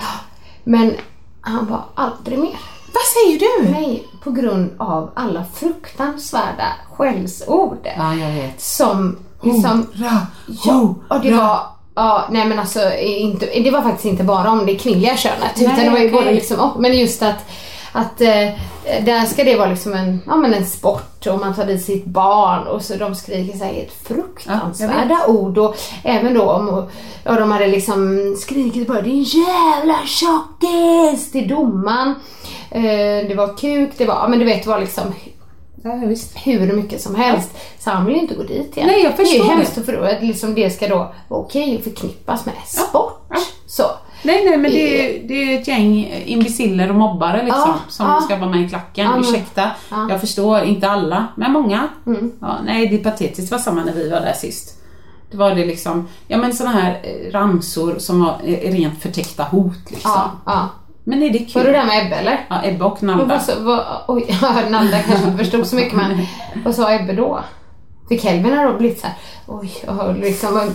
Men 0.64 0.93
han 1.41 1.68
var 1.68 1.84
aldrig 1.95 2.39
mer. 2.39 2.58
Vad 2.93 3.03
säger 3.03 3.39
du? 3.39 3.72
Nej, 3.72 4.08
på 4.24 4.32
grund 4.32 4.70
av 4.78 5.12
alla 5.16 5.45
fruktansvärda 5.56 6.68
skällsord. 6.91 7.88
Ja, 7.97 8.16
jag 8.16 8.32
vet. 8.32 8.62
Som 8.62 9.18
liksom... 9.43 9.88
Hurra, 9.93 10.22
Ja, 10.66 10.95
och 11.10 11.22
det 11.22 11.32
var... 11.34 11.60
Ja, 11.97 12.28
nej 12.32 12.47
men 12.47 12.60
alltså 12.60 12.93
inte, 12.97 13.45
det 13.45 13.72
var 13.72 13.82
faktiskt 13.82 14.06
inte 14.06 14.24
bara 14.24 14.51
om 14.51 14.66
det 14.66 14.76
kvinnliga 14.76 15.18
könet 15.18 15.51
Nej, 15.56 15.66
utan 15.66 15.76
det 15.84 15.89
var 15.89 15.97
ju 15.97 16.06
okej. 16.08 16.12
både 16.12 16.32
liksom, 16.32 16.60
och- 16.60 16.82
men 16.82 16.97
just 16.97 17.22
att 17.22 17.49
att 17.96 18.22
eh, 18.22 18.50
där 19.06 19.26
ska 19.26 19.43
det 19.43 19.56
vara 19.56 19.70
liksom 19.70 19.93
en, 19.93 20.22
ja, 20.28 20.36
men 20.36 20.54
en 20.54 20.66
sport 20.66 21.28
och 21.28 21.39
man 21.39 21.56
tar 21.56 21.66
dit 21.66 21.86
sitt 21.86 22.06
barn 22.06 22.68
och 22.68 22.82
så 22.82 22.96
de 22.96 23.16
skriker 23.16 23.58
så 23.58 23.64
här 23.64 23.74
helt 23.74 23.93
Ja, 24.08 24.16
fruktansvärda 24.16 25.26
ord 25.28 25.58
och 25.58 25.76
även 26.04 26.34
då 26.34 26.52
om 26.52 26.89
ja, 27.24 27.39
de 27.39 27.52
hade 27.52 27.68
liksom 27.68 28.36
skrikit 28.39 28.88
bara 28.88 29.02
din 29.02 29.24
jävla 29.24 29.96
tjockis 30.06 31.32
till 31.32 31.48
domaren. 31.48 32.16
Eh, 32.72 33.28
det 33.28 33.36
var 33.38 33.58
kuk, 33.58 33.89
det 33.98 34.06
var, 34.06 34.16
ja 34.16 34.28
men 34.28 34.39
du 34.39 34.46
vet 34.46 34.64
det 34.64 34.70
var 34.70 34.80
liksom 34.80 35.14
Ja, 35.84 35.91
ja, 35.91 36.16
hur 36.43 36.74
mycket 36.74 37.02
som 37.02 37.16
helst. 37.16 37.50
Så 37.80 37.89
han 37.89 38.06
vill 38.06 38.16
ju 38.16 38.22
inte 38.22 38.36
gå 38.36 38.43
dit 38.43 38.78
igen. 38.78 38.88
Nej, 38.88 39.04
jag 39.04 39.18
Det 39.18 39.22
är 39.22 39.26
ju 39.26 39.39
förstår 39.39 39.56
hemskt 39.56 39.78
att 39.78 40.24
liksom 40.24 40.56
det 40.56 40.70
ska 40.70 40.88
då 40.88 41.14
vara 41.28 41.41
okej 41.41 41.78
att 41.78 41.84
förknippas 41.84 42.46
med 42.46 42.56
sport. 42.66 43.26
ja. 43.30 43.38
Så. 43.68 43.84
Nej, 44.26 44.45
nej, 44.49 44.57
men 44.57 44.71
det 44.71 44.80
är, 45.17 45.28
det 45.28 45.34
är 45.53 45.59
ett 45.61 45.67
gäng 45.67 46.13
imbeciller 46.26 46.89
och 46.89 46.95
mobbare 46.95 47.38
liksom 47.43 47.61
Ja, 47.67 47.76
som 47.88 48.05
ja. 48.05 48.21
ska 48.21 48.36
vara 48.38 48.49
med 48.49 48.61
i 48.65 48.69
klacken. 48.69 49.11
Men- 49.11 49.19
Ursäkta, 49.19 49.71
ja. 49.91 50.07
jag 50.09 50.21
förstår, 50.21 50.61
inte 50.63 50.89
alla, 50.89 51.28
men 51.36 51.51
många. 51.51 51.88
Mm. 52.05 52.32
Ja, 52.41 52.57
nej, 52.65 52.88
det 52.88 52.95
är 52.95 53.03
patetiskt. 53.11 53.49
Det 53.49 53.55
var 53.55 53.63
samma 53.63 53.84
när 53.84 53.93
vi 53.93 54.09
var 54.09 54.19
där 54.21 54.34
sist. 54.34 54.82
Det 55.32 55.38
var 55.38 55.55
det 55.55 55.65
liksom, 55.65 56.07
ja 56.28 56.38
men 56.38 56.53
såna 56.53 56.69
här 56.71 56.99
eh, 57.03 57.32
ramsor 57.32 57.95
som 57.99 58.19
var 58.23 58.36
eh, 58.43 58.71
rent 58.71 59.01
förtäckta 59.01 59.43
hot 59.43 59.91
liksom. 59.91 60.11
Men 61.03 61.23
är 61.23 61.30
det 61.30 61.39
kul? 61.39 61.53
Var 61.53 61.63
du 61.63 61.71
där 61.71 61.86
med 61.86 62.05
Ebbe 62.05 62.15
eller? 62.15 62.45
Ja, 62.49 62.61
Ebbe 62.63 62.86
och 62.86 63.03
Nalda. 63.03 63.26
vad, 63.26 63.41
så- 63.41 63.63
vad, 63.63 63.86
oj, 64.07 64.38
Nalda 64.69 64.99
kanske 64.99 65.26
inte 65.28 65.38
förstod 65.43 65.67
så 65.67 65.76
mycket 65.76 65.93
men 65.93 66.26
vad 66.65 66.76
sa 66.76 66.93
Ebbe 66.93 67.13
då? 67.13 67.39
För 68.07 68.17
Kelvin 68.17 68.53
har 68.57 68.73
blivit 68.73 68.99
såhär, 68.99 69.15
oj, 69.47 69.71
och 69.88 70.15
liksom, 70.15 70.71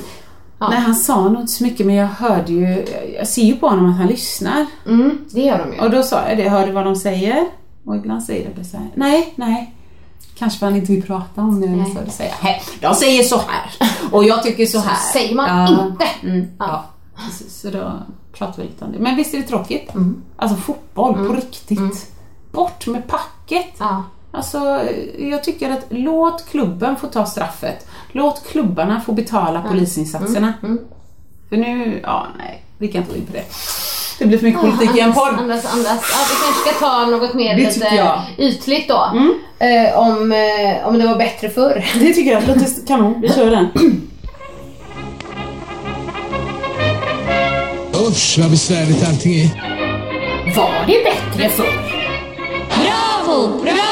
ja. 0.61 0.69
Nej, 0.69 0.79
han 0.81 0.95
sa 0.95 1.29
nog 1.29 1.41
inte 1.41 1.53
så 1.53 1.65
mycket 1.65 1.87
men 1.87 1.95
jag 1.95 2.07
hörde 2.07 2.53
ju, 2.53 2.87
jag 3.19 3.29
ser 3.29 3.43
ju 3.43 3.57
på 3.57 3.69
honom 3.69 3.91
att 3.91 3.97
han 3.97 4.07
lyssnar. 4.07 4.67
mm, 4.87 5.19
det 5.31 5.41
gör 5.41 5.59
de 5.59 5.73
ju. 5.75 5.81
Och 5.81 5.91
då 5.91 6.03
sa 6.03 6.29
jag 6.29 6.39
det, 6.39 6.49
hör 6.49 6.67
du 6.67 6.73
vad 6.73 6.85
de 6.85 6.97
säger? 6.97 7.45
Och 7.85 7.97
ibland 7.97 8.23
säger 8.23 8.51
de 8.57 8.65
så 8.65 8.77
här, 8.77 8.89
nej, 8.95 9.33
nej. 9.37 9.75
Kanske 10.39 10.65
han 10.65 10.77
inte 10.77 10.93
vill 10.93 11.03
prata 11.03 11.41
om 11.41 11.61
det 11.61 11.67
eller 11.67 11.77
Nej. 11.77 11.97
så. 12.07 12.13
Säger 12.13 12.31
jag, 12.31 12.39
"Hej, 12.49 12.63
de 12.81 12.95
säger 12.95 13.23
så 13.23 13.37
här. 13.49 13.71
Och 14.13 14.25
jag 14.25 14.43
tycker 14.43 14.67
så 14.67 14.79
här. 14.79 14.97
säger 15.13 15.35
man 15.35 15.69
inte. 15.91 16.05
Mm, 16.23 16.47
ja. 16.59 16.85
precis. 17.17 17.61
Så 17.61 17.71
då 17.71 17.93
pratar 18.33 18.63
vi 18.63 18.69
lite 18.69 18.85
om 18.85 18.93
det. 18.93 18.99
Men 18.99 19.17
visst 19.17 19.35
är 19.35 19.39
det 19.39 19.45
tråkigt? 19.47 19.91
Alltså 20.37 20.57
fotboll 20.57 21.15
på 21.27 21.33
riktigt. 21.35 22.11
Bort 22.53 22.87
med 22.87 23.07
packet. 23.09 23.67
Ja. 23.79 24.03
Alltså, 24.33 24.81
jag 25.19 25.45
tycker 25.45 25.71
att 25.71 25.87
låt 25.89 26.47
klubben 26.51 26.97
få 26.97 27.07
ta 27.07 27.27
straffet. 27.27 27.87
Låt 28.13 28.47
klubbarna 28.51 29.01
få 29.01 29.13
betala 29.13 29.63
polisinsatserna. 29.63 30.53
För 31.49 31.57
nu, 31.57 32.01
ja 32.03 32.27
nej, 32.39 32.63
vi 32.79 32.89
kan 32.89 33.01
inte 33.01 33.13
gå 33.13 33.19
in 33.19 33.27
på 33.27 33.33
det. 33.33 33.45
Det 34.19 34.27
blir 34.27 34.39
för 34.39 34.45
mycket 34.45 34.61
politik 34.61 34.97
i 34.97 35.01
en 35.01 35.13
podd. 35.13 35.29
andas, 35.39 35.75
andas. 35.75 35.87
Ja, 35.87 36.19
vi 36.31 36.35
kanske 36.45 36.71
ska 36.71 36.87
ta 36.87 37.07
något 37.07 37.35
mer 37.35 37.57
Det 37.57 37.63
lite 37.63 37.95
jag. 37.97 38.21
ytligt 38.39 38.89
då. 38.89 39.13
Eh, 39.59 39.99
om, 39.99 40.33
eh, 40.33 40.87
om 40.89 40.99
det 40.99 41.07
var 41.07 41.17
bättre 41.17 41.51
förr. 41.51 41.85
Det 41.99 42.13
tycker 42.13 42.33
jag 42.33 42.47
låter 42.49 42.87
kanon. 42.87 43.21
Vi 43.21 43.29
kör 43.29 43.51
den. 43.51 43.69
Usch 48.09 48.39
vad 48.41 48.51
besvärligt 48.51 49.09
allting 49.09 49.35
är. 49.35 49.49
Var 50.57 50.87
det 50.87 51.05
bättre 51.05 51.49
förr? 51.49 51.81
Bravo, 52.69 53.63
bravo! 53.63 53.90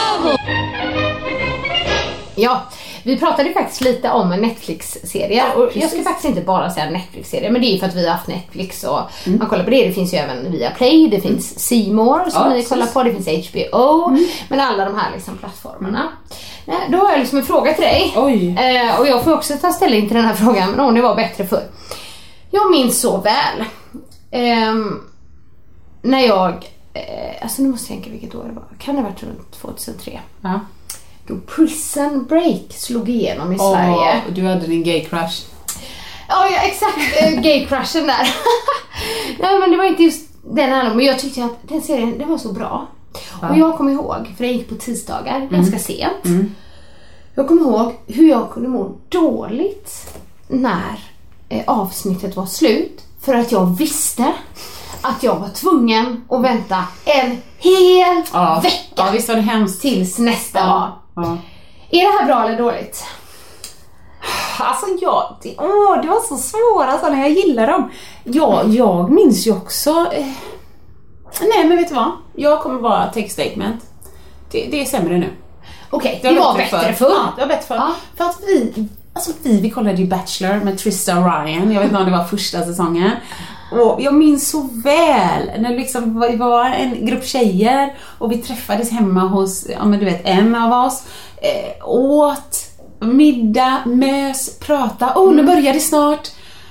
Ja, 2.39 2.63
vi 3.03 3.19
pratade 3.19 3.53
faktiskt 3.53 3.81
lite 3.81 4.11
om 4.11 4.29
Netflix-serier 4.31 5.55
och 5.57 5.71
jag 5.77 5.91
ska 5.91 6.03
faktiskt 6.03 6.29
inte 6.29 6.41
bara 6.41 6.71
säga 6.71 6.91
Netflix-serier 6.91 7.51
men 7.51 7.61
det 7.61 7.67
är 7.67 7.73
ju 7.73 7.79
för 7.79 7.87
att 7.87 7.95
vi 7.95 8.07
har 8.07 8.13
haft 8.15 8.29
Netflix 8.29 8.85
och 8.85 9.01
man 9.27 9.49
kollar 9.49 9.65
på 9.65 9.71
det. 9.71 9.87
Det 9.87 9.93
finns 9.93 10.15
ju 10.15 10.19
även 10.19 10.53
via 10.53 10.71
Play, 10.71 11.09
det 11.09 11.21
finns 11.21 11.59
C 11.59 11.89
More 11.93 12.31
som 12.31 12.43
Ja, 12.43 12.49
ni 12.49 12.55
precis. 12.55 12.69
kollar 12.69 12.87
på, 12.87 13.03
det 13.03 13.13
finns 13.23 13.49
HBO, 13.51 14.17
men 14.49 14.61
alla 14.61 14.85
de 14.85 14.95
här 14.99 15.11
liksom 15.15 15.37
plattformarna. 15.39 16.09
Nej, 16.65 16.77
Då 16.91 16.99
har 16.99 17.11
jag 17.11 17.19
liksom 17.21 17.39
en 17.39 17.45
fråga 17.45 17.73
till 17.75 17.85
dig. 17.85 18.13
Eh, 18.59 19.01
och 19.01 19.07
jag 19.09 19.25
får 19.25 19.35
också 19.35 19.55
ta 19.57 19.73
ställning 19.73 20.07
till 20.09 20.17
den 20.17 20.25
här 20.27 20.35
frågan, 20.45 20.71
men 20.71 20.81
om 20.81 20.95
det 20.95 21.03
var 21.03 21.15
bättre 21.15 21.47
förr. 21.47 21.63
Jag 22.51 22.71
minns 22.71 23.01
så 23.01 23.17
väl 23.17 23.65
ehm, 24.31 25.01
när 26.03 26.21
jag, 26.27 26.53
eh, 26.95 27.43
alltså 27.43 27.63
nu 27.63 27.69
måste 27.69 27.93
jag 27.93 28.03
tänka 28.03 28.11
vilket 28.19 28.35
år 28.35 28.45
det 28.45 28.53
var, 28.55 28.65
kan 28.79 28.95
det 28.95 29.01
ha 29.03 29.09
varit 29.09 29.23
runt 29.23 29.53
2003? 29.61 30.21
Ja. 30.41 30.61
Då 31.29 31.37
Prison 31.47 32.25
Break 32.29 32.63
slog 32.71 33.09
igenom 33.09 33.53
i 33.53 33.59
Sverige. 33.59 34.23
Och 34.27 34.33
du 34.33 34.43
hade 34.47 34.67
din 34.67 34.83
gay 34.83 35.05
crush. 35.05 35.43
Ja, 36.29 36.49
ja 36.51 36.59
exakt. 36.63 36.99
eh, 37.21 37.41
Gay-crushen 37.41 38.07
där. 38.07 38.35
Nej 39.39 39.59
men 39.59 39.71
det 39.71 39.77
var 39.77 39.85
inte 39.85 40.03
just 40.03 40.29
den 40.43 40.71
här, 40.73 40.95
men 40.95 41.07
jag 41.07 41.19
tyckte 41.19 41.45
att 41.45 41.57
den 41.63 41.83
serien 41.83 42.19
den 42.19 42.29
var 42.29 42.39
så 42.39 42.53
bra. 42.53 42.87
Och 43.51 43.59
jag 43.59 43.77
kommer 43.77 43.93
ihåg, 43.93 44.35
för 44.37 44.45
den 44.45 44.53
gick 44.53 44.69
på 44.69 44.75
tisdagar 44.75 45.49
ganska 45.51 45.79
sent. 45.79 46.51
Jag 47.35 47.49
kommer 47.49 47.63
ihåg 47.63 47.95
hur 48.07 48.29
jag 48.31 48.51
kunde 48.51 48.69
må 48.69 48.93
dåligt 49.09 50.15
när 50.49 50.99
eh, 51.49 51.63
avsnittet 51.67 52.37
var 52.37 52.47
slut. 52.47 53.01
För 53.21 53.35
att 53.35 53.53
jag 53.53 53.77
visste 53.79 54.33
att 55.03 55.23
jag 55.23 55.37
var 55.37 55.49
tvungen 55.49 56.25
att 56.29 56.43
vänta 56.43 56.85
en 57.05 57.31
hel 57.59 58.23
Ja. 58.33 58.61
vecka 58.63 58.79
Ja, 58.97 59.11
visst 59.13 59.29
var 59.29 59.35
det 59.37 59.43
hemskt. 59.43 59.83
tills 59.83 60.19
nästa 60.19 60.67
var. 60.67 60.93
Ja. 61.23 61.39
Är 61.91 62.03
det 62.03 62.19
här 62.19 62.27
bra 62.27 62.45
eller 62.45 62.59
dåligt? 62.59 63.05
Alltså 64.59 64.87
jag, 65.01 65.37
det, 65.43 65.55
åh, 65.59 66.03
det 66.03 66.09
var 66.09 66.21
så 66.21 66.37
svåra 66.37 66.87
alltså, 66.87 67.09
när 67.09 67.19
jag 67.19 67.31
gillar 67.31 67.67
dem. 67.67 67.91
Ja, 68.25 68.63
jag 68.67 69.11
minns 69.11 69.47
ju 69.47 69.53
också... 69.53 69.91
Eh, 69.91 70.27
nej 71.41 71.69
men 71.69 71.77
vet 71.77 71.89
du 71.89 71.95
vad? 71.95 72.13
Jag 72.35 72.61
kommer 72.63 72.81
bara 72.81 73.07
take 73.07 73.29
statement. 73.29 73.85
Det, 74.51 74.69
det 74.71 74.81
är 74.81 74.85
sämre 74.85 75.19
nu. 75.19 75.31
Okej, 75.91 76.19
det, 76.23 76.39
var 76.39 76.57
bättre 76.57 76.93
förr. 76.93 77.11
Ja, 77.11 77.33
det 77.37 77.41
var 77.41 77.49
bättre 77.49 77.67
förr. 77.67 77.77
Ja. 77.77 77.95
För 78.17 78.25
att 78.25 78.41
vi, 78.47 78.89
alltså 79.13 79.33
vi, 79.43 79.61
vi 79.61 79.71
kollade 79.71 79.97
ju 79.97 80.07
Bachelor 80.07 80.65
med 80.65 80.79
Trista 80.79 81.19
och 81.19 81.25
Ryan. 81.25 81.73
Jag 81.73 81.81
vet 81.81 81.91
inte 81.91 82.03
om 82.03 82.11
det 82.11 82.17
var 82.17 82.25
första 82.25 82.65
säsongen. 82.65 83.11
Och 83.71 84.03
jag 84.03 84.15
minns 84.15 84.51
så 84.51 84.69
väl 84.73 85.61
när 85.61 85.77
liksom 85.77 86.21
vi 86.21 86.37
var 86.37 86.65
en 86.65 87.07
grupp 87.07 87.25
tjejer 87.25 87.95
och 88.19 88.33
vi 88.33 88.39
träffades 88.39 88.91
hemma 88.91 89.21
hos, 89.21 89.67
ja 89.69 89.85
men 89.85 89.99
du 89.99 90.05
vet, 90.05 90.21
en 90.25 90.55
av 90.55 90.87
oss. 90.87 91.03
Eh, 91.37 91.89
åt, 91.89 92.59
middag, 93.01 93.79
mös, 93.87 94.59
prata. 94.59 95.13
Åh, 95.17 95.29
oh, 95.29 95.35
nu 95.35 95.43
börjar 95.43 95.73
det 95.73 95.81
snart. 95.81 96.29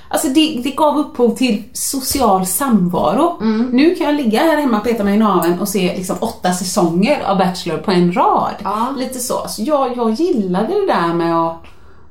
Alltså 0.10 0.28
det, 0.28 0.62
det 0.64 0.72
gav 0.72 0.98
upphov 0.98 1.36
till 1.36 1.64
social 1.74 2.46
samvaro. 2.46 3.38
Nu 3.72 3.96
kan 3.96 4.06
jag 4.06 4.16
ligga 4.16 4.40
här 4.40 4.58
hemma 4.58 4.78
och 4.78 4.84
peta 4.84 5.04
mig 5.04 5.16
i 5.16 5.18
naveln 5.18 5.60
och 5.60 5.68
se 5.68 5.96
liksom 5.96 6.18
åtta 6.20 6.54
säsonger 6.54 7.24
av 7.24 7.38
Bachelor 7.38 7.78
på 7.78 7.92
en 7.92 8.14
rad. 8.14 8.56
Ja. 8.64 8.94
Lite 8.98 9.20
så. 9.20 9.48
så 9.48 9.64
jag, 9.64 9.98
jag 9.98 10.12
gillade 10.12 10.68
det 10.68 10.88
där 10.88 11.14
med 11.14 11.36
att 11.36 11.64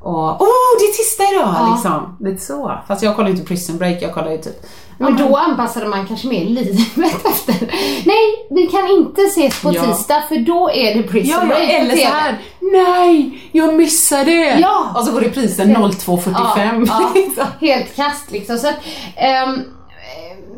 och, 0.06 0.40
oh, 0.40 0.78
det 0.78 0.84
är 0.84 0.92
tisdag 0.96 1.24
idag! 1.32 1.54
Ja. 1.58 1.72
Liksom. 1.74 2.16
Lite 2.20 2.42
så. 2.44 2.78
Fast 2.88 3.02
jag 3.02 3.16
kollar 3.16 3.28
ju 3.28 3.34
inte 3.34 3.46
Prison 3.46 3.78
Break, 3.78 4.02
jag 4.02 4.14
kollar 4.14 4.30
ju 4.30 4.38
typ... 4.38 4.66
Men 4.98 5.16
då 5.16 5.36
anpassade 5.36 5.86
man 5.86 6.06
kanske 6.06 6.28
mer 6.28 6.44
livet 6.44 6.96
efter. 7.24 7.54
Nej, 8.06 8.46
vi 8.50 8.66
kan 8.66 8.88
inte 8.88 9.22
ses 9.22 9.62
på 9.62 9.72
Ja. 9.74 9.82
tisdag 9.86 10.22
för 10.28 10.36
då 10.36 10.70
är 10.70 10.94
det 10.94 11.02
Prison 11.02 11.34
Ja, 11.34 11.40
ja, 11.40 11.46
Break 11.46 11.68
på 11.68 11.74
eller 11.76 11.96
så 11.96 12.06
här. 12.08 12.38
Nej, 12.60 13.38
jag 13.52 13.74
missade! 13.74 14.58
Ja. 14.60 14.92
Och 14.96 15.04
så 15.04 15.12
går 15.12 15.20
reprisen 15.20 15.76
02.45. 15.76 16.86
Ja, 16.88 17.12
ja, 17.36 17.44
helt 17.60 17.96
kast 17.96 18.30
liksom. 18.30 18.58
Så 18.58 18.68
att, 18.68 18.74
ehm, 19.16 19.60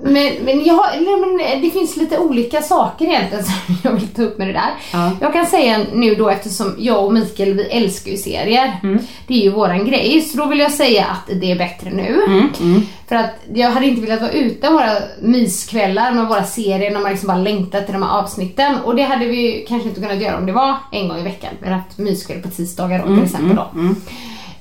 men, 0.03 0.33
men, 0.45 0.65
jag, 0.65 0.85
men 1.03 1.63
det 1.63 1.71
finns 1.71 1.97
lite 1.97 2.19
olika 2.19 2.63
saker 2.63 3.05
egentligen 3.05 3.45
som 3.45 3.55
jag 3.85 3.91
vill 3.93 4.09
ta 4.09 4.23
upp 4.23 4.39
med 4.39 4.47
det 4.49 4.53
där. 4.53 4.71
Ja. 4.93 5.11
Jag 5.21 5.33
kan 5.33 5.47
säga 5.47 5.79
nu 5.93 6.15
då 6.15 6.29
eftersom 6.29 6.75
jag 6.79 7.05
och 7.07 7.13
Mikael 7.13 7.55
vi 7.55 7.63
älskar 7.63 8.11
ju 8.11 8.17
serier. 8.17 8.81
Mm. 8.83 8.99
Det 9.27 9.35
är 9.35 9.39
ju 9.43 9.51
våran 9.51 9.85
grej. 9.87 10.21
Så 10.21 10.39
då 10.39 10.47
vill 10.47 10.59
jag 10.59 10.73
säga 10.73 11.07
att 11.07 11.41
det 11.41 11.53
är 11.53 11.57
bättre 11.59 11.91
nu. 11.91 12.23
Mm, 12.27 12.81
För 13.09 13.17
att 13.17 13.31
jag 13.55 13.71
hade 13.71 13.87
inte 13.87 14.01
velat 14.01 14.21
vara 14.21 14.31
utan 14.33 14.73
våra 14.73 14.93
myskvällar 15.23 16.13
med 16.13 16.27
våra 16.29 16.45
serier 16.45 16.91
när 16.91 17.01
man 17.01 17.11
liksom 17.11 17.27
bara 17.27 17.39
längtat 17.39 17.85
till 17.85 17.93
de 17.93 18.03
här 18.03 18.19
avsnitten. 18.19 18.77
Och 18.85 18.97
det 18.97 19.03
hade 19.03 19.27
vi 19.27 19.65
kanske 19.69 19.89
inte 19.89 20.01
kunnat 20.01 20.21
göra 20.23 20.37
om 20.39 20.47
det 20.47 20.53
var 20.53 20.77
en 20.93 21.09
gång 21.09 21.19
i 21.19 21.23
veckan. 21.23 21.51
Vi 21.61 21.67
hade 21.69 21.81
haft 21.83 21.99
myskväll 21.99 22.43
på 22.43 22.49
tisdagar 22.49 22.99
då, 22.99 23.05
Mm, 23.05 23.17
till 23.17 23.25
exempel 23.25 23.57
då. 23.57 23.71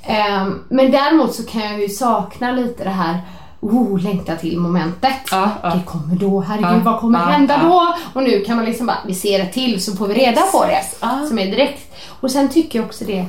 Ehm, 0.03 0.59
men 0.69 0.91
däremot 0.91 1.35
så 1.35 1.45
kan 1.45 1.61
jag 1.61 1.81
ju 1.81 1.89
sakna 1.89 2.51
lite 2.51 2.83
det 2.83 2.89
här 2.89 3.17
Oh, 3.59 3.99
längta 3.99 4.35
till 4.35 4.59
momentet. 4.59 5.13
Ja, 5.31 5.49
ja. 5.63 5.69
Det 5.69 5.81
kommer 5.85 6.15
då, 6.15 6.39
herregud 6.41 6.69
Ja, 6.85 6.91
vad 6.91 6.99
kommer 6.99 7.19
hända 7.19 7.59
då? 7.63 7.95
Och 8.13 8.23
nu 8.23 8.41
kan 8.41 8.55
man 8.55 8.65
liksom 8.65 8.87
bara, 8.87 8.97
vi 9.07 9.13
ser 9.13 9.39
det 9.39 9.45
till 9.51 9.83
så 9.83 9.95
får 9.95 10.07
vi 10.07 10.13
reda 10.13 10.41
på 10.41 10.65
det. 10.65 10.81
Som 11.27 11.39
är 11.39 11.45
direkt. 11.45 11.95
Och 12.21 12.31
sen 12.31 12.49
tycker 12.49 12.79
jag 12.79 12.85
också 12.85 13.05
det 13.05 13.25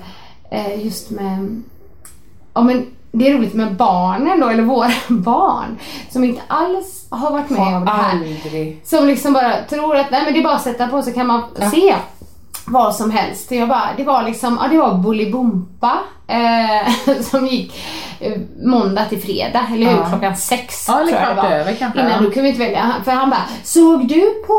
eh, 0.50 0.84
just 0.84 1.10
med, 1.10 1.62
ja 2.54 2.60
men 2.62 2.86
det 3.12 3.28
är 3.28 3.34
roligt 3.34 3.54
med 3.54 3.74
barnen 3.76 4.40
då, 4.40 4.48
eller 4.48 4.62
våra 4.62 4.90
barn. 5.08 5.78
Som 6.10 6.24
inte 6.24 6.42
alls 6.48 7.06
har 7.10 7.30
varit 7.30 7.50
med 7.50 7.76
om 7.76 7.84
det 7.84 7.90
här. 7.90 8.12
Aldrig. 8.12 8.80
Som 8.84 9.06
liksom 9.06 9.32
bara 9.32 9.62
tror 9.70 9.96
att 9.96 10.10
nej 10.10 10.24
men 10.24 10.32
det 10.32 10.40
är 10.40 10.44
bara 10.44 10.56
att 10.56 10.62
sätta 10.62 10.86
på 10.88 11.02
så 11.02 11.12
kan 11.12 11.26
man 11.26 11.42
se 11.72 11.94
vad 12.70 12.94
som 12.94 13.10
helst. 13.10 13.50
Jag 13.52 13.68
bara, 13.68 13.88
det 13.96 14.04
var 14.04 14.22
liksom, 14.22 14.58
ja 14.62 14.68
det 14.68 14.78
var 14.78 14.94
Bolibompa 14.94 15.98
eh, 16.28 16.92
som 17.30 17.46
gick 17.46 17.80
eh, 18.20 18.32
måndag 18.64 19.04
till 19.04 19.22
fredag, 19.22 19.66
eller 19.74 19.86
hur? 19.90 19.96
Ja. 19.98 20.06
Klockan 20.08 20.36
sex 20.36 20.84
Ja, 20.88 20.94
tror 20.94 21.10
jag 21.10 21.28
det 21.36 21.42
var. 21.42 21.50
över 21.50 21.74
kanske, 21.74 22.00
Innan 22.00 22.12
ja. 22.12 22.18
då 22.18 22.24
kunde 22.24 22.42
vi 22.42 22.48
inte 22.48 22.60
välja. 22.60 22.94
För 23.04 23.12
han 23.12 23.30
bara, 23.30 23.42
såg 23.64 24.08
du 24.08 24.20
på 24.46 24.54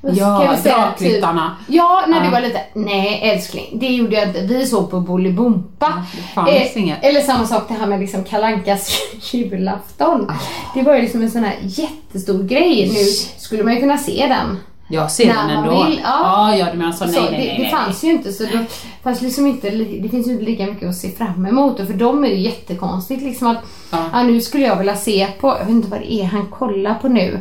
ska 0.00 0.12
Ja, 0.12 0.56
Drakryttarna. 0.64 1.56
Typ, 1.66 1.74
ja, 1.76 2.04
när 2.08 2.20
du 2.20 2.26
Ja. 2.26 2.32
var 2.32 2.40
lite, 2.40 2.60
nej 2.74 3.20
älskling, 3.22 3.78
det 3.78 3.86
gjorde 3.86 4.14
jag 4.16 4.28
inte. 4.28 4.40
Vi 4.40 4.66
såg 4.66 4.90
på 4.90 5.00
Bolibompa. 5.00 5.92
fanns 6.34 6.76
inget. 6.76 7.04
Eller 7.04 7.20
samma 7.20 7.46
sak 7.46 7.64
det 7.68 7.74
här 7.74 7.86
med 7.86 8.00
liksom 8.00 8.24
Kalankas 8.24 8.98
julafton. 9.32 10.32
Det 10.74 10.82
var 10.82 10.94
ju 10.94 11.00
liksom 11.02 11.22
en 11.22 11.30
sån 11.30 11.44
här 11.44 11.56
jättestor 11.62 12.42
grej. 12.42 12.90
Nu 12.94 13.04
skulle 13.40 13.64
man 13.64 13.74
ju 13.74 13.80
kunna 13.80 13.98
se 13.98 14.26
den 14.28 14.58
Jag 14.88 15.10
ser 15.10 15.26
den 15.26 15.50
ändå. 15.50 15.84
vill, 15.84 16.00
ja. 16.04 16.50
ja, 16.50 16.56
ja, 16.56 16.66
du 16.72 16.78
menar 16.78 16.92
så. 16.92 17.04
Nej, 17.04 17.14
Så 17.14 17.20
nej, 17.20 17.30
det, 17.30 17.36
nej, 17.36 17.54
det 17.56 17.62
nej. 17.62 17.70
fanns 17.70 18.04
ju 18.04 18.10
inte 18.10 18.32
så 18.32 18.42
då 18.44 18.58
fanns 19.02 19.22
liksom 19.22 19.46
inte, 19.46 19.70
det 19.70 20.08
finns 20.08 20.26
ju 20.28 20.32
inte 20.32 20.44
lika 20.44 20.66
mycket 20.66 20.88
att 20.88 20.96
se 20.96 21.10
fram 21.10 21.46
emot 21.46 21.80
och 21.80 21.86
för 21.86 21.94
dem 21.94 22.24
är 22.24 22.28
det 22.28 22.34
jättekonstigt 22.34 23.22
liksom 23.22 23.48
att 23.48 23.58
Ja. 23.92 23.98
ja. 24.12 24.22
nu 24.22 24.40
skulle 24.40 24.66
jag 24.66 24.76
vilja 24.76 24.96
se 24.96 25.26
på, 25.40 25.48
jag 25.48 25.58
vet 25.58 25.68
inte 25.68 25.88
vad 25.88 26.00
det 26.00 26.12
är 26.12 26.24
han 26.24 26.46
kollar 26.46 26.94
på 26.94 27.08
nu. 27.08 27.40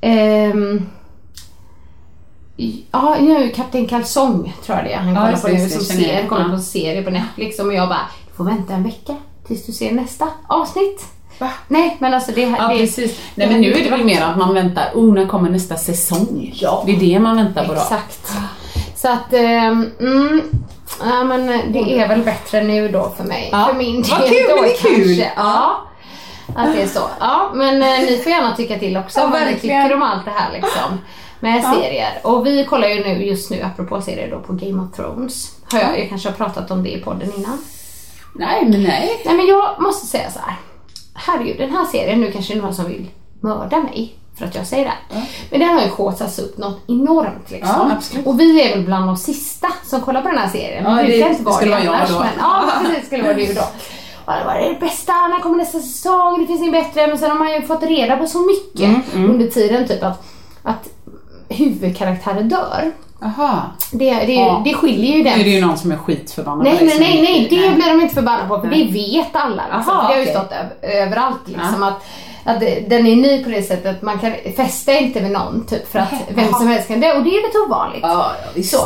Ehm, 0.00 0.86
Ja, 2.92 3.16
nu 3.20 3.48
Kapten 3.48 3.86
Kalsong 3.86 4.54
tror 4.66 4.78
jag 4.78 4.86
det 4.86 4.92
är 4.92 4.98
han 4.98 5.08
Ja, 5.08 5.14
kollar 5.20 5.30
just 5.30 5.42
på 5.42 5.48
det, 5.48 5.54
det, 5.54 5.68
som 5.68 5.80
ser, 5.84 6.26
kollar 6.28 6.42
Ja. 6.42 6.48
på 6.48 6.54
en 6.54 6.62
serie 6.62 7.02
på 7.02 7.10
Netflix 7.10 7.58
och 7.58 7.74
jag 7.74 7.88
bara, 7.88 8.00
du 8.30 8.36
får 8.36 8.44
vänta 8.44 8.72
en 8.74 8.82
vecka 8.82 9.16
tills 9.46 9.66
du 9.66 9.72
ser 9.72 9.92
nästa 9.92 10.28
avsnitt. 10.46 11.04
Va? 11.40 11.50
Nej 11.68 11.96
men 12.00 12.14
alltså 12.14 12.32
det, 12.32 12.40
Ja 12.40 12.68
det 12.68 12.78
precis. 12.78 13.20
Nej 13.34 13.48
men 13.48 13.60
nu 13.60 13.72
är 13.72 13.84
det 13.84 13.90
väl 13.90 14.04
mer 14.04 14.22
att 14.22 14.36
man 14.36 14.54
väntar, 14.54 14.90
oh 14.94 15.14
när 15.14 15.26
kommer 15.26 15.50
nästa 15.50 15.76
säsong? 15.76 16.52
Ja. 16.54 16.82
Det 16.86 16.92
är 16.92 17.00
det 17.00 17.18
man 17.18 17.36
väntar 17.36 17.66
på 17.66 17.74
då. 17.74 17.80
Exakt. 17.80 18.32
Så 18.96 19.08
att, 19.08 19.32
ehm, 19.32 19.90
mm, 20.00 20.42
ja 21.00 21.24
men 21.24 21.46
det 21.72 22.00
är 22.00 22.08
väl 22.08 22.22
bättre 22.22 22.62
nu 22.62 22.88
då 22.88 23.12
för 23.16 23.24
mig. 23.24 23.48
Ja. 23.52 23.66
För 23.66 23.74
min 23.74 24.02
del 24.02 24.10
Vad 24.10 24.28
kul, 24.28 24.46
då 24.48 24.54
men 24.54 24.64
det 24.64 24.70
är 24.70 24.96
kul. 24.96 25.24
Ja. 25.36 25.86
Att 26.56 26.74
det 26.74 26.82
är 26.82 26.86
så. 26.86 27.00
Ja, 27.20 27.50
men 27.54 27.82
eh, 27.82 28.00
ni 28.00 28.20
får 28.22 28.32
gärna 28.32 28.56
tycka 28.56 28.78
till 28.78 28.96
också 28.96 29.20
Ja, 29.20 29.26
vad 29.26 29.46
ni 29.46 29.54
tycker 29.60 29.94
om 29.94 30.02
allt 30.02 30.24
det 30.24 30.30
här 30.30 30.52
liksom. 30.52 30.98
Med 31.40 31.64
serier. 31.64 32.20
Och 32.22 32.46
vi 32.46 32.64
kollar 32.64 32.88
ju 32.88 33.04
nu 33.04 33.24
just 33.24 33.50
nu, 33.50 33.62
apropå 33.62 34.02
serier 34.02 34.30
då, 34.30 34.38
på 34.38 34.52
Game 34.52 34.82
of 34.82 34.96
Thrones. 34.96 35.50
Har 35.72 35.78
jag, 35.78 36.00
jag 36.00 36.08
kanske 36.08 36.28
har 36.28 36.36
pratat 36.36 36.70
om 36.70 36.82
det 36.82 36.90
i 36.90 37.00
podden 37.00 37.32
innan. 37.36 37.58
Nej 38.34 38.64
men 38.68 38.82
nej. 38.82 39.22
Nej 39.24 39.36
men 39.36 39.46
jag 39.46 39.80
måste 39.82 40.06
säga 40.06 40.30
så 40.30 40.38
här. 40.38 40.56
Herregud, 41.26 41.58
den 41.58 41.70
här 41.70 41.84
serien, 41.84 42.20
nu 42.20 42.32
kanske 42.32 42.54
det 42.54 42.58
är 42.58 42.62
någon 42.62 42.74
som 42.74 42.84
vill 42.88 43.06
mörda 43.40 43.76
mig 43.78 44.14
för 44.38 44.46
att 44.46 44.54
jag 44.54 44.66
säger 44.66 44.84
det. 44.84 45.16
Men 45.50 45.60
den 45.60 45.68
har 45.68 45.82
ju 45.82 45.88
shortsats 45.90 46.38
upp 46.38 46.58
något 46.58 46.78
enormt 46.88 47.50
liksom. 47.50 47.90
Ja, 48.14 48.22
och 48.24 48.40
vi 48.40 48.62
är 48.62 48.76
väl 48.76 48.84
bland 48.84 49.06
de 49.06 49.16
sista 49.16 49.68
som 49.84 50.00
kollar 50.00 50.22
på 50.22 50.28
den 50.28 50.38
här 50.38 50.48
serien. 50.48 50.84
Ja, 50.84 50.90
det- 51.02 51.28
det 51.38 51.42
vara 51.44 51.54
skulle 51.54 51.70
det 51.70 51.76
vara 51.76 51.84
jag 51.84 51.94
annars, 51.94 52.10
då. 52.10 52.18
Men, 52.18 52.28
ja, 52.38 52.64
precis, 52.82 52.96
det 53.00 53.06
skulle 53.06 53.22
vara 53.22 53.34
du 53.34 53.46
då. 53.54 53.62
Och 54.24 54.32
det 54.32 54.44
var 54.44 54.54
det 54.54 54.80
bästa, 54.80 55.12
när 55.12 55.40
kommer 55.40 55.56
nästa 55.56 55.78
säsong? 55.80 56.40
Det 56.40 56.46
finns 56.46 56.60
inget 56.60 56.72
bättre. 56.72 57.06
Men 57.06 57.18
sen 57.18 57.30
har 57.30 57.38
man 57.38 57.52
ju 57.52 57.62
fått 57.62 57.82
reda 57.82 58.16
på 58.16 58.26
så 58.26 58.38
mycket 58.38 58.80
Mm, 59.14 59.30
under 59.30 59.46
tiden 59.46 59.88
typ 59.88 60.02
att, 60.02 60.22
att 60.62 60.88
huvudkaraktärer 61.48 62.42
dör. 62.42 62.92
Jaha. 63.20 63.62
Det, 63.92 64.14
det, 64.14 64.34
Ja. 64.34 64.62
det 64.64 64.74
skiljer 64.74 65.16
ju 65.16 65.22
den 65.22 65.32
Nu 65.34 65.40
är 65.40 65.44
det 65.44 65.50
ju 65.50 65.60
någon 65.66 65.78
som 65.78 65.92
är 65.92 65.96
skitförbannad 65.96 66.64
Nej, 66.64 66.76
nej, 66.80 66.96
nej, 67.00 67.22
nej, 67.22 67.46
det 67.50 67.74
blir 67.74 67.88
de 67.88 68.00
inte 68.00 68.14
förbannade 68.14 68.48
på 68.48 68.60
för 68.60 68.66
Nej. 68.68 68.84
det 68.84 68.92
vet 68.92 69.36
alla. 69.36 69.62
Liksom. 69.76 69.94
Aha, 69.94 70.08
det 70.08 70.14
har 70.14 70.20
ju 70.20 70.26
stått 70.26 70.52
överallt 70.82 71.40
liksom 71.44 71.82
att, 71.82 72.04
att 72.44 72.60
det- 72.60 72.88
den 72.90 73.06
är 73.06 73.16
ny 73.16 73.44
på 73.44 73.50
det 73.50 73.62
sättet 73.62 73.96
att 73.96 74.02
man 74.02 74.18
kan 74.18 74.32
fästa 74.56 74.92
inte 74.92 75.20
med 75.20 75.30
någon 75.30 75.66
typ 75.66 75.92
för 75.92 75.98
att 75.98 76.12
vem 76.34 76.52
som 76.54 76.68
helst 76.68 76.88
kan 76.88 77.00
dö 77.00 77.16
och 77.16 77.22
det 77.24 77.30
är 77.30 77.46
lite 77.46 77.58
ovanligt. 77.66 78.00
Ja, 78.02 78.32
ja. 78.54 78.62
Så. 78.62 78.78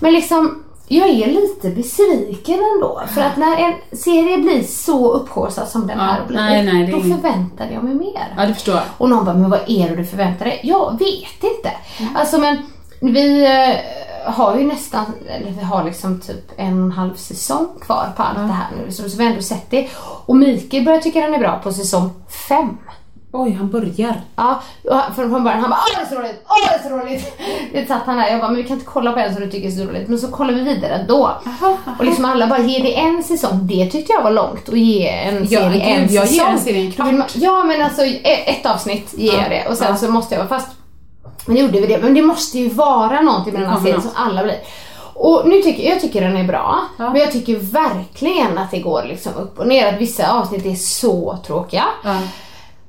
Men 0.00 0.12
liksom, 0.12 0.62
jag 0.88 1.08
är 1.08 1.26
lite 1.26 1.68
besviken 1.70 2.58
ändå 2.74 3.02
för 3.14 3.20
att 3.20 3.36
när 3.36 3.56
en 3.56 3.74
serie 3.98 4.38
blir 4.38 4.62
så 4.62 5.12
upphaussad 5.12 5.68
som 5.68 5.86
den 5.86 5.98
Ja, 5.98 6.04
här 6.04 6.20
blir, 6.28 6.36
nej, 6.38 6.62
nej, 6.64 6.86
då 6.92 7.00
förväntade 7.00 7.72
jag 7.74 7.84
mig 7.84 7.94
mer. 7.94 8.34
Ja, 8.36 8.46
det 8.46 8.54
förstår 8.54 8.74
jag. 8.74 8.84
Och 8.98 9.08
någon 9.08 9.24
bara, 9.24 9.34
men 9.34 9.50
vad 9.50 9.60
är 9.66 9.88
det 9.88 9.96
du 9.96 10.04
förväntar 10.04 10.44
dig? 10.44 10.60
Jag 10.62 10.98
vet 10.98 11.44
inte. 11.56 11.70
Alltså 12.14 12.38
men 12.38 12.56
vi 13.00 13.44
eh, 13.44 14.32
har 14.32 14.56
ju 14.58 14.66
nästan, 14.66 15.04
eller 15.30 15.50
vi 15.50 15.62
har 15.64 15.84
liksom 15.84 16.20
typ 16.20 16.52
en 16.56 16.78
och 16.78 16.84
en 16.86 16.92
halv 16.92 17.14
säsong 17.14 17.68
kvar 17.80 18.08
på 18.16 18.22
allt 18.22 18.36
det 18.38 18.52
här 18.52 18.66
nu. 18.84 18.92
Så, 18.92 19.10
så 19.10 19.16
vi 19.18 19.24
har 19.24 19.30
ändå 19.30 19.42
sett 19.42 19.70
det. 19.70 19.88
Och 20.26 20.36
Mikael 20.36 20.84
börjar 20.84 21.00
tycka 21.00 21.20
den 21.20 21.34
är 21.34 21.38
bra 21.38 21.60
på 21.62 21.72
säsong 21.72 22.10
fem. 22.48 22.78
Oj, 23.32 23.52
han 23.52 23.70
börjar. 23.70 24.20
Ja, 24.36 24.60
från 25.14 25.44
början 25.44 25.60
han 25.60 25.70
bara 25.70 25.78
åh 25.80 25.98
det 25.98 26.02
är 26.02 26.14
så 26.16 26.20
roligt, 26.22 26.44
åh 26.48 26.68
det 26.68 26.74
är 26.74 26.88
så 26.90 26.96
roligt. 26.96 27.32
Det 27.72 27.86
satt 27.88 28.02
han 28.06 28.16
där, 28.16 28.28
jag 28.28 28.40
bara 28.40 28.48
men 28.50 28.56
vi 28.56 28.64
kan 28.64 28.72
inte 28.76 28.86
kolla 28.86 29.12
på 29.12 29.18
en 29.18 29.32
som 29.34 29.42
du 29.42 29.50
tycker 29.50 29.68
är 29.68 29.72
så 29.72 29.84
roligt. 29.84 30.08
Men 30.08 30.18
så 30.18 30.28
kollar 30.28 30.54
vi 30.54 30.60
vidare 30.60 30.94
ändå. 30.94 31.30
Och 31.98 32.04
liksom 32.04 32.24
alla 32.24 32.46
bara 32.46 32.58
ge 32.58 32.82
det 32.82 32.94
en 32.98 33.22
säsong, 33.22 33.58
det 33.62 33.86
tyckte 33.90 34.12
jag 34.12 34.22
var 34.22 34.30
långt 34.30 34.68
att 34.68 34.78
ge 34.78 35.08
en 35.08 35.46
Ja, 35.50 35.60
serie 35.60 35.70
gud, 35.72 35.82
en 35.82 36.14
jag 36.14 36.26
ger 36.26 36.26
säsong. 36.26 36.52
en 36.52 36.58
serie 36.60 36.86
en 36.86 36.92
kvart. 36.92 37.32
Ja 37.34 37.64
men 37.64 37.82
alltså 37.82 38.02
e- 38.04 38.50
ett 38.50 38.66
avsnitt 38.66 39.14
ger 39.18 39.32
jag 39.42 39.50
det 39.50 39.66
och 39.68 39.76
sen 39.76 39.86
Ja. 39.90 39.96
så 39.96 40.10
måste 40.10 40.34
jag 40.34 40.44
vara 40.44 40.60
fast. 40.60 40.75
Men 41.46 41.56
gjorde 41.56 41.80
vi 41.80 41.86
det, 41.86 41.98
men 41.98 42.14
det 42.14 42.22
måste 42.22 42.58
ju 42.58 42.68
vara 42.68 43.20
någonting 43.20 43.52
med 43.52 43.62
den 43.62 43.70
här 43.70 43.80
serien 43.80 44.02
som 44.02 44.10
alla 44.14 44.42
blir. 44.44 44.58
Och 45.14 45.42
nu 45.48 45.62
tycker 45.62 45.90
jag 45.90 46.00
tycker 46.00 46.20
den 46.20 46.36
är 46.36 46.44
bra, 46.44 46.80
Ja. 46.98 47.10
men 47.10 47.20
jag 47.20 47.32
tycker 47.32 47.56
verkligen 47.56 48.58
att 48.58 48.70
det 48.70 48.78
går 48.78 49.04
liksom 49.04 49.32
upp 49.34 49.58
och 49.58 49.68
ner. 49.68 49.86
Att 49.94 50.00
vissa 50.00 50.32
avsnitt 50.32 50.66
är 50.66 50.74
så 50.74 51.38
tråkiga. 51.46 51.84
Ja. 52.04 52.16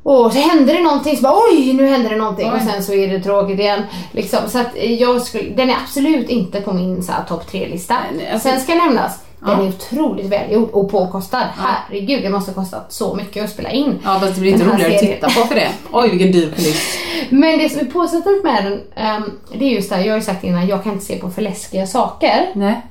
Och 0.04 0.34
så 0.34 0.40
händer 0.40 0.74
det 0.74 0.82
någonting 0.82 1.16
så 1.18 1.22
bara 1.24 1.34
oj 1.52 1.74
nu 1.74 1.88
händer 1.88 2.10
det 2.10 2.16
någonting 2.16 2.52
Oj. 2.52 2.56
och 2.58 2.62
sen 2.72 2.84
så 2.84 2.94
är 2.94 3.08
det 3.08 3.20
tråkigt 3.24 3.60
igen. 3.60 3.84
Liksom, 4.12 4.40
så 4.48 4.60
att 4.60 4.68
jag 4.84 5.22
skulle, 5.22 5.50
den 5.50 5.70
är 5.70 5.76
absolut 5.84 6.30
inte 6.30 6.62
på 6.62 6.74
min 6.74 7.04
så 7.04 7.12
här, 7.12 7.24
topp 7.24 7.48
tre 7.52 7.68
lista 7.68 7.94
Nej, 7.94 8.04
nej, 8.18 8.32
alltså- 8.34 8.50
Sen 8.50 8.60
ska 8.62 8.76
nämnas, 8.76 9.20
den 9.48 9.60
Ja. 9.60 9.66
är 9.66 9.70
otroligt 9.70 10.26
välgjord 10.26 10.70
och 10.70 10.92
påkostad. 10.92 11.44
Herregud 11.58 12.24
det 12.24 12.30
måste 12.30 12.52
ha 12.52 12.64
kostat 12.64 12.94
så 12.94 13.16
mycket 13.16 13.44
att 13.44 13.50
spela 13.50 13.70
in. 13.72 14.00
Ja, 14.04 14.20
fast 14.20 14.36
det 14.36 14.42
blir 14.42 14.52
inte 14.52 14.66
roligare 14.66 14.94
att 14.94 15.00
titta 15.00 15.28
på 15.28 15.48
för 15.48 15.56
det. 15.56 15.70
Oj, 15.92 16.10
vilken 16.10 16.32
dyr 16.32 16.52
kuliss. 16.56 16.98
Men 17.30 17.60
det 17.60 17.70
som 17.70 17.80
är 17.80 17.86
positivt 17.86 18.44
med 18.44 18.64
den, 18.64 18.82
ehm, 18.96 19.24
det 19.54 19.66
är 19.66 19.70
just 19.70 19.90
det 19.90 19.96
här, 19.96 20.04
jag 20.04 20.12
har 20.14 20.18
ju 20.18 20.26
sagt 20.26 20.44
innan, 20.44 20.68
jag 20.68 20.84
kan 20.84 20.94
inte 20.94 21.06
se 21.06 21.16
på 21.16 21.30
för 21.30 21.42
läskiga 21.42 21.88
saker. 21.88 22.52
Nej, 22.56 22.82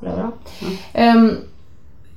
då. 0.00 0.32
Ehm, 0.92 1.36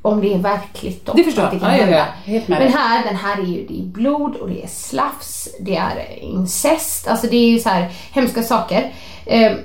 om 0.01 0.21
det 0.21 0.33
är 0.33 0.37
verkligt 0.37 1.05
då. 1.05 1.13
det 1.13 1.23
förstår 1.23 1.43
jag. 1.43 1.53
det 1.53 1.59
kan 1.59 1.77
Ja, 1.77 1.87
ja, 1.87 2.05
ja. 2.25 2.41
Men 2.47 2.73
här, 2.73 3.03
den 3.03 3.15
här 3.15 3.37
är 3.39 3.45
ju 3.45 3.65
det 3.67 3.79
är 3.79 3.85
blod 3.85 4.35
och 4.35 4.49
det 4.49 4.63
är 4.63 4.67
slafs, 4.67 5.49
det 5.59 5.75
är 5.75 6.19
incest, 6.21 7.07
alltså 7.07 7.27
det 7.27 7.35
är 7.35 7.49
ju 7.49 7.59
så 7.59 7.69
här 7.69 7.87
hemska 8.11 8.43
saker. 8.43 8.93
Ehm, 9.25 9.57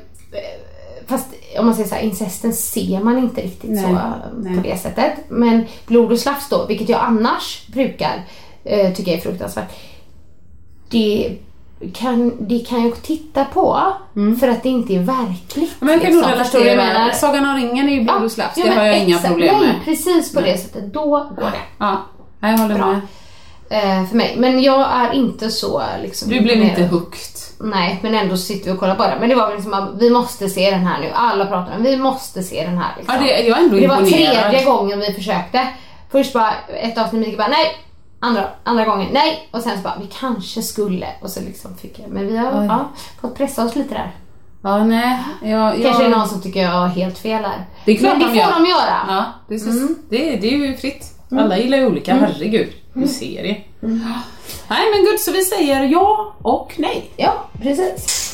fast 1.06 1.26
om 1.58 1.66
man 1.66 1.74
säger 1.74 1.88
så 1.88 1.94
här, 1.94 2.02
incesten 2.02 2.52
ser 2.52 3.00
man 3.00 3.18
inte 3.18 3.40
riktigt 3.40 3.70
Nej, 3.70 3.82
så 3.84 3.98
nej. 4.38 4.56
på 4.56 4.62
det 4.62 4.76
sättet. 4.80 5.12
Men 5.28 5.66
blod 5.86 6.12
och 6.12 6.18
slafs 6.18 6.48
då, 6.48 6.66
vilket 6.66 6.88
jag 6.88 7.00
annars 7.04 7.66
brukar 7.66 8.24
eh, 8.64 8.92
tycka 8.92 9.10
är 9.12 9.18
fruktansvärt. 9.20 9.72
Det 10.90 11.36
kan, 11.94 12.32
det 12.48 12.58
kan 12.58 12.82
jag 12.84 13.02
titta 13.02 13.44
på 13.44 13.80
för 14.40 14.48
att 14.48 14.62
det 14.62 14.68
inte 14.68 14.94
är 14.94 14.98
verkligt. 15.02 15.74
Men 15.78 15.88
jag 15.88 16.02
kan 16.02 16.12
liksom. 16.12 16.32
Förstår 16.38 16.58
du 16.58 16.64
menar? 16.64 16.84
relatera. 16.86 17.14
Sagan 17.14 17.46
om 17.46 17.56
ringen 17.56 17.88
är 17.88 17.92
ju 17.92 18.04
blod 18.04 18.22
och 18.24 18.32
slafs. 18.32 18.56
Ja, 18.58 18.64
Det 18.64 18.70
har 18.74 18.84
jag 18.84 18.98
inga 18.98 19.16
exakt. 19.16 19.28
problem 19.28 19.54
Nej, 19.58 19.66
med. 19.66 19.84
precis 19.84 20.34
på 20.34 20.40
det 20.40 20.58
sättet. 20.58 20.92
Då 20.94 21.04
går 21.36 21.50
det. 21.50 21.60
Ja, 21.78 22.02
Nej, 22.40 22.50
jag 22.52 22.58
håller 22.58 22.74
Bra. 22.74 22.86
med. 22.92 23.00
Eh, 23.74 24.06
för 24.06 24.16
mig. 24.16 24.34
Men 24.36 24.62
jag 24.62 24.92
är 24.92 25.12
inte 25.12 25.50
så 25.50 25.82
liksom... 26.02 26.28
Du 26.28 26.40
blev 26.40 26.62
inte 26.62 26.84
hooked. 26.86 27.20
Nej, 27.60 27.98
men 28.02 28.14
ändå 28.14 28.36
sitter 28.36 28.70
vi 28.70 28.76
och 28.76 28.80
kollar 28.80 28.94
på 28.94 29.02
det. 29.02 29.16
Men 29.20 29.28
det 29.28 29.34
var 29.34 29.46
väl 29.46 29.56
liksom 29.56 29.74
att 29.74 29.90
vi 29.98 30.10
måste 30.10 30.48
se 30.48 30.70
den 30.70 30.86
här 30.86 31.00
nu. 31.00 31.10
Alla 31.14 31.46
pratar 31.46 31.76
om 31.76 31.82
vi 31.82 31.96
måste 31.96 32.42
se 32.42 32.64
den 32.64 32.78
här. 32.78 32.94
Liksom. 32.96 33.14
Ja, 33.14 33.22
det, 33.22 33.48
jag 33.48 33.58
är 33.58 33.62
ändå 33.62 33.76
det 33.76 33.86
var 33.86 34.00
imponerad. 34.00 34.50
tredje 34.50 34.64
gången 34.64 35.00
vi 35.00 35.12
försökte. 35.12 35.68
Först 36.10 36.32
bara 36.32 36.52
ett 36.82 36.98
avsnitt, 36.98 37.20
Mikael 37.20 37.36
bara 37.36 37.48
nej. 37.48 37.76
Andra, 38.20 38.48
andra 38.64 38.84
gången 38.84 39.08
nej. 39.12 39.48
Och 39.50 39.60
sen 39.60 39.76
så 39.76 39.82
bara 39.82 39.96
vi 40.00 40.08
kanske 40.20 40.62
skulle. 40.62 41.06
Och 41.20 41.30
så 41.30 41.40
liksom 41.40 41.76
fick 41.76 41.98
jag. 41.98 42.08
Men 42.08 42.26
vi 42.26 42.36
har 42.36 42.60
Oj. 42.60 42.66
ja, 42.66 42.88
fått 43.20 43.36
pressa 43.36 43.64
oss 43.64 43.76
lite 43.76 43.94
där. 43.94 44.10
Ja, 44.62 44.84
nej. 44.84 45.18
Jag, 45.42 45.50
jag... 45.50 45.82
Kanske 45.82 46.04
är 46.04 46.10
det 46.10 46.16
någon 46.16 46.28
som 46.28 46.42
tycker 46.42 46.62
jag 46.62 46.70
har 46.70 46.86
helt 46.86 47.18
fel 47.18 47.42
där. 47.42 47.64
Det 47.84 47.92
är 47.92 47.96
klart 47.96 48.12
men 48.12 48.20
det 48.20 48.26
de 48.26 48.30
får 48.30 48.52
gör. 48.52 48.60
de 48.60 48.70
göra. 48.70 48.96
Ja, 49.08 49.24
precis. 49.48 49.76
Mm. 49.76 49.96
Det, 50.08 50.36
det 50.36 50.54
är 50.54 50.56
ju 50.56 50.76
fritt. 50.76 51.10
Alla 51.30 51.58
gillar 51.58 51.78
ju 51.78 51.86
olika, 51.86 52.14
herregud. 52.14 52.72
En 52.94 53.08
serie. 53.08 53.62
Mm. 53.82 54.00
Nej 54.68 54.82
men 54.94 55.04
gud, 55.04 55.20
så 55.20 55.32
vi 55.32 55.42
säger 55.42 55.82
ja 55.82 56.34
och 56.42 56.74
nej. 56.76 57.10
Ja, 57.16 57.48
precis. 57.62 58.24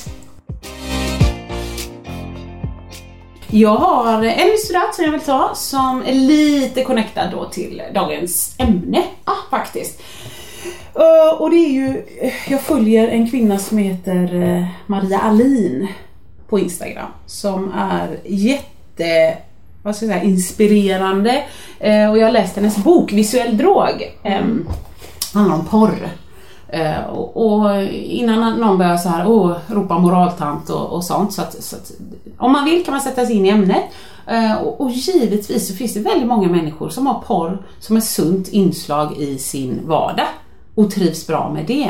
Jag 3.50 3.76
har 3.76 4.22
en 4.22 4.50
historia 4.50 4.92
som 4.92 5.04
jag 5.04 5.12
vill 5.12 5.20
ta 5.20 5.54
som 5.54 6.02
är 6.06 6.14
lite 6.14 6.84
connectad 6.84 7.30
då 7.32 7.44
till 7.44 7.82
dagens 7.94 8.54
ämne 8.58 9.02
ah, 9.24 9.50
faktiskt. 9.50 10.02
Eh, 10.94 11.40
och 11.40 11.50
det 11.50 11.56
är 11.56 11.70
ju, 11.70 12.04
jag 12.48 12.60
följer 12.60 13.08
en 13.08 13.30
kvinna 13.30 13.58
som 13.58 13.78
heter 13.78 14.42
eh, 14.42 14.66
Maria 14.86 15.18
Alin 15.18 15.88
på 16.48 16.58
Instagram 16.58 17.10
som 17.26 17.72
är 17.72 18.18
jätte 18.24 19.36
vad 19.82 19.96
ska 19.96 20.06
jag 20.06 20.14
säga, 20.14 20.24
inspirerande 20.24 21.44
Eh, 21.80 22.10
och 22.10 22.18
jag 22.18 22.26
har 22.26 22.32
läst 22.32 22.56
hennes 22.56 22.76
bok 22.76 23.12
Visuell 23.12 23.56
drog. 23.56 24.16
Eh, 24.22 24.44
handlar 25.34 25.56
om 25.56 25.64
porr. 25.64 26.08
Eh, 26.68 27.02
och, 27.04 27.36
och 27.36 27.82
innan 27.92 28.60
någon 28.60 28.78
börjar 28.78 28.96
så 28.96 29.08
här, 29.08 29.26
oh, 29.26 29.56
ropa 29.66 29.98
moraltant 29.98 30.70
och, 30.70 30.92
och 30.92 31.04
sånt. 31.04 31.32
Så 31.32 31.42
att, 31.42 31.62
så 31.64 31.76
att, 31.76 31.92
om 32.38 32.52
man 32.52 32.64
vill 32.64 32.84
kan 32.84 32.92
man 32.92 33.00
sätta 33.00 33.26
sig 33.26 33.36
in 33.36 33.46
i 33.46 33.48
ämnet. 33.48 33.82
Eh, 34.26 34.54
och, 34.54 34.80
och 34.80 34.90
givetvis 34.90 35.68
så 35.68 35.74
finns 35.74 35.94
det 35.94 36.00
väldigt 36.00 36.28
många 36.28 36.48
människor 36.48 36.88
som 36.88 37.06
har 37.06 37.22
porr 37.26 37.62
som 37.80 37.96
ett 37.96 38.04
sunt 38.04 38.48
inslag 38.48 39.16
i 39.16 39.38
sin 39.38 39.80
vardag. 39.84 40.28
Och 40.74 40.90
trivs 40.90 41.26
bra 41.26 41.50
med 41.54 41.66
det. 41.66 41.88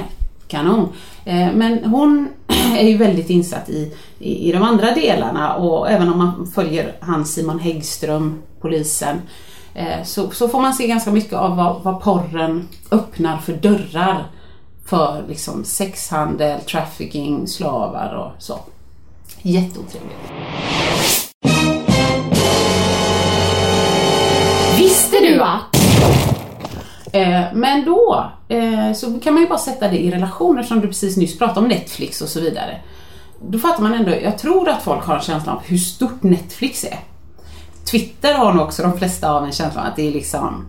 Kanon. 0.48 0.88
Eh, 1.24 1.52
men 1.52 1.84
hon 1.84 2.28
är 2.76 2.88
ju 2.88 2.96
väldigt 2.96 3.30
insatt 3.30 3.68
i, 3.68 3.94
i, 4.18 4.48
i 4.48 4.52
de 4.52 4.62
andra 4.62 4.94
delarna 4.94 5.54
och 5.54 5.90
även 5.90 6.08
om 6.08 6.18
man 6.18 6.46
följer 6.54 6.96
han 7.00 7.26
Simon 7.26 7.58
Häggström, 7.58 8.42
polisen, 8.60 9.20
eh, 9.74 10.02
så, 10.04 10.30
så 10.30 10.48
får 10.48 10.60
man 10.60 10.74
se 10.74 10.86
ganska 10.86 11.10
mycket 11.10 11.32
av 11.32 11.56
vad, 11.56 11.82
vad 11.82 12.00
porren 12.00 12.68
öppnar 12.90 13.38
för 13.38 13.52
dörrar 13.52 14.26
för 14.86 15.24
liksom 15.28 15.64
sexhandel, 15.64 16.60
trafficking, 16.60 17.46
slavar 17.46 18.14
och 18.14 18.42
så. 18.42 18.58
Jätteotrevligt. 19.42 20.32
Visste 24.78 25.16
du 25.20 25.40
att? 25.40 25.69
Eh, 27.12 27.44
men 27.54 27.84
då 27.84 28.30
eh, 28.48 28.92
så 28.92 29.20
kan 29.20 29.34
man 29.34 29.42
ju 29.42 29.48
bara 29.48 29.58
sätta 29.58 29.88
det 29.88 29.98
i 29.98 30.10
relation 30.10 30.58
eftersom 30.58 30.80
du 30.80 30.86
precis 30.86 31.16
nyss 31.16 31.38
pratade 31.38 31.60
om 31.60 31.68
Netflix 31.68 32.20
och 32.20 32.28
så 32.28 32.40
vidare. 32.40 32.80
Då 33.42 33.58
fattar 33.58 33.82
man 33.82 33.94
ändå, 33.94 34.12
jag 34.22 34.38
tror 34.38 34.68
att 34.68 34.82
folk 34.82 35.04
har 35.04 35.14
en 35.14 35.22
känsla 35.22 35.52
av 35.52 35.62
hur 35.62 35.78
stort 35.78 36.22
Netflix 36.22 36.84
är. 36.84 36.98
Twitter 37.90 38.34
har 38.34 38.52
nog 38.52 38.62
också 38.62 38.82
de 38.82 38.98
flesta 38.98 39.30
av 39.30 39.44
en 39.44 39.52
känsla 39.52 39.80
av 39.80 39.86
att 39.86 39.96
det 39.96 40.08
är 40.08 40.12
liksom 40.12 40.66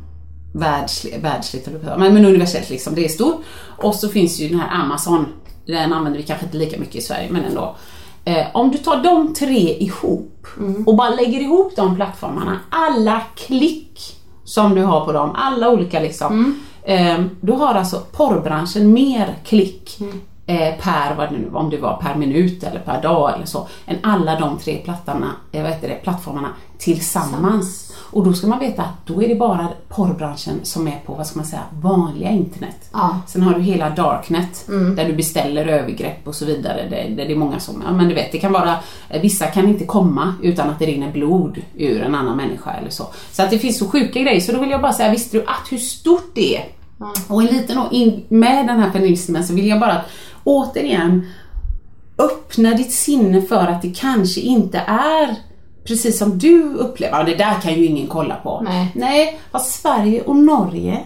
världsligt, 0.53 1.23
världsligt 1.23 1.67
men, 1.97 2.13
men 2.13 2.25
universellt 2.25 2.69
liksom, 2.69 2.95
det 2.95 3.05
är 3.05 3.09
stort. 3.09 3.41
Och 3.77 3.95
så 3.95 4.09
finns 4.09 4.39
ju 4.39 4.49
den 4.49 4.59
här 4.59 4.81
Amazon, 4.81 5.25
den 5.65 5.93
använder 5.93 6.19
vi 6.19 6.25
kanske 6.25 6.45
inte 6.45 6.57
lika 6.57 6.79
mycket 6.79 6.95
i 6.95 7.01
Sverige 7.01 7.31
men 7.31 7.43
ändå. 7.45 7.75
Eh, 8.25 8.45
om 8.53 8.71
du 8.71 8.77
tar 8.77 9.03
de 9.03 9.33
tre 9.33 9.77
ihop 9.77 10.47
och 10.85 10.95
bara 10.95 11.09
lägger 11.09 11.39
ihop 11.39 11.75
de 11.75 11.95
plattformarna, 11.95 12.59
alla 12.69 13.21
klick 13.35 14.20
som 14.51 14.75
du 14.75 14.83
har 14.83 15.05
på 15.05 15.11
dem, 15.11 15.31
alla 15.35 15.69
olika 15.69 15.99
liksom. 15.99 16.59
Eh, 16.83 17.19
du 17.41 17.51
har 17.51 17.73
alltså 17.73 17.99
porrbranschen 18.11 18.93
mer 18.93 19.35
klick 19.45 19.99
eh, 20.45 20.75
per, 20.81 21.15
vad 21.17 21.29
det 21.29 21.37
nu, 21.37 21.49
om 21.53 21.69
det 21.69 21.77
var 21.77 21.97
per 22.01 22.15
minut 22.15 22.63
eller 22.63 22.79
per 22.79 23.01
dag 23.01 23.33
eller 23.35 23.45
så, 23.45 23.67
än 23.85 23.97
alla 24.03 24.39
de 24.39 24.57
tre 24.57 24.77
plattorna, 24.77 25.31
eh, 25.51 25.61
vad 25.63 25.71
heter 25.71 25.87
det, 25.87 25.95
plattformarna 25.95 26.49
tillsammans. 26.77 27.90
Och 28.11 28.25
då 28.25 28.33
ska 28.33 28.47
man 28.47 28.59
veta 28.59 28.81
att 28.81 29.05
då 29.05 29.23
är 29.23 29.27
det 29.27 29.35
bara 29.35 29.67
porrbranschen 29.89 30.59
som 30.63 30.87
är 30.87 30.99
på, 31.05 31.13
vad 31.13 31.27
ska 31.27 31.39
man 31.39 31.45
säga, 31.45 31.61
vanliga 31.81 32.29
internet. 32.29 32.89
Ja. 32.93 33.21
Sen 33.27 33.41
har 33.41 33.53
du 33.53 33.61
hela 33.61 33.89
darknet 33.89 34.67
där 34.95 35.05
du 35.07 35.13
beställer 35.13 35.65
övergrepp 35.65 36.27
och 36.27 36.35
så 36.35 36.45
vidare. 36.45 36.89
Där, 36.89 37.09
där 37.09 37.25
det 37.25 37.31
är 37.31 37.35
många 37.35 37.59
som, 37.59 37.83
ja 37.85 37.93
men 37.93 38.07
du 38.07 38.15
vet, 38.15 38.31
det 38.31 38.37
kan 38.37 38.51
vara, 38.51 38.75
eh, 39.09 39.21
vissa 39.21 39.47
kan 39.47 39.67
inte 39.67 39.85
komma 39.85 40.33
utan 40.41 40.69
att 40.69 40.79
det 40.79 40.85
rinner 40.85 41.11
blod 41.11 41.61
ur 41.77 42.01
en 42.01 42.15
annan 42.15 42.37
människa 42.37 42.71
eller 42.71 42.89
så. 42.89 43.07
Så 43.31 43.43
att 43.43 43.49
det 43.49 43.59
finns 43.59 43.77
så 43.77 43.87
sjuka 43.87 44.19
grejer, 44.19 44.39
så 44.39 44.51
då 44.51 44.59
vill 44.59 44.69
jag 44.69 44.81
bara 44.81 44.93
säga, 44.93 45.11
visste 45.11 45.37
du 45.37 45.43
att 45.43 45.71
hur 45.71 45.77
stort 45.77 46.31
det 46.33 46.57
är? 46.57 46.65
Och 47.27 47.41
en 47.41 47.47
liten, 47.47 47.77
med 48.29 48.67
den 48.67 48.79
här 48.79 48.91
feminismen 48.91 49.43
så 49.43 49.53
vill 49.53 49.67
jag 49.67 49.79
bara 49.79 50.01
återigen 50.43 51.27
öppna 52.17 52.73
ditt 52.73 52.91
sinne 52.91 53.41
för 53.41 53.67
att 53.67 53.81
det 53.81 53.95
kanske 53.95 54.41
inte 54.41 54.77
är 54.87 55.35
precis 55.83 56.17
som 56.19 56.37
du 56.39 56.63
upplever, 56.73 57.19
och 57.19 57.25
det 57.25 57.35
där 57.35 57.53
kan 57.61 57.73
ju 57.73 57.85
ingen 57.85 58.07
kolla 58.07 58.35
på. 58.35 58.61
Nej. 58.65 58.91
Nej, 58.95 59.39
fast 59.51 59.81
Sverige 59.81 60.21
och 60.21 60.35
Norge 60.35 60.99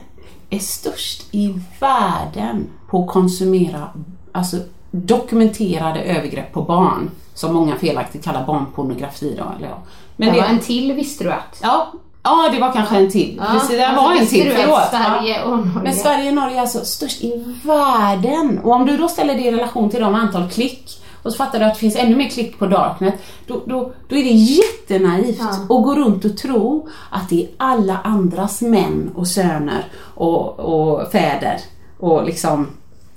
är 0.50 0.60
störst 0.60 1.24
i 1.32 1.54
världen 1.80 2.68
på 2.90 3.02
att 3.04 3.08
konsumera 3.10 3.88
alltså, 4.32 4.58
dokumenterade 4.92 6.00
övergrepp 6.02 6.54
på 6.54 6.62
barn, 6.62 7.10
som 7.34 7.54
många 7.54 7.76
felaktigt 7.76 8.24
kallar 8.24 8.46
barnpornografi. 8.46 9.36
Då, 9.38 9.44
eller 9.58 9.68
ja. 9.68 9.78
Men 10.18 10.34
det 10.34 10.42
var 10.42 10.48
en 10.48 10.60
till 10.60 10.94
visste 10.94 11.24
du 11.24 11.32
att? 11.32 11.60
Ja, 11.64 11.88
ja, 12.24 12.50
det 12.54 12.60
var 12.60 12.72
kanske 12.72 12.96
en 12.98 13.12
till. 13.12 13.42
Ja, 13.46 13.52
Precis, 13.54 13.70
det 13.70 13.94
var 13.98 14.16
en 14.16 14.28
till, 14.28 14.52
förlåt. 14.56 14.90
Sverige 14.90 15.38
Ja. 15.40 15.44
och 15.44 15.58
Norge- 15.58 15.84
Men 15.84 15.94
Sverige 15.94 16.30
och 16.30 16.36
Norge 16.36 16.58
är 16.58 16.62
alltså 16.62 16.86
störst 16.86 17.22
i 17.24 17.44
världen. 17.64 18.60
Och 18.64 18.72
om 18.72 18.86
du 18.86 18.98
då 18.98 19.08
ställer 19.08 19.34
det 19.34 19.42
i 19.42 19.52
relation 19.52 19.90
till 19.90 20.02
de 20.02 20.16
antal 20.16 20.50
klick 20.50 21.02
och 21.26 21.32
så 21.32 21.38
fattar 21.38 21.60
du 21.60 21.66
att 21.66 21.74
det 21.74 21.80
finns 21.80 21.96
ännu 21.96 22.16
mer 22.16 22.30
klick 22.30 22.60
på 22.60 22.68
Darknet, 22.68 23.14
då, 23.48 23.62
då, 23.66 23.94
då 24.08 24.16
är 24.16 24.24
det 24.24 24.30
jättenaivt 24.30 25.42
att 25.42 25.68
gå 25.68 25.96
runt 25.96 26.26
och 26.26 26.38
tro 26.38 26.88
att 27.10 27.30
det 27.30 27.44
är 27.44 27.50
alla 27.58 27.98
andras 28.04 28.62
män 28.62 29.12
och 29.16 29.28
söner 29.28 29.86
och, 30.16 30.60
och 30.60 31.12
fäder 31.12 31.62
och 32.00 32.26
liksom 32.26 32.68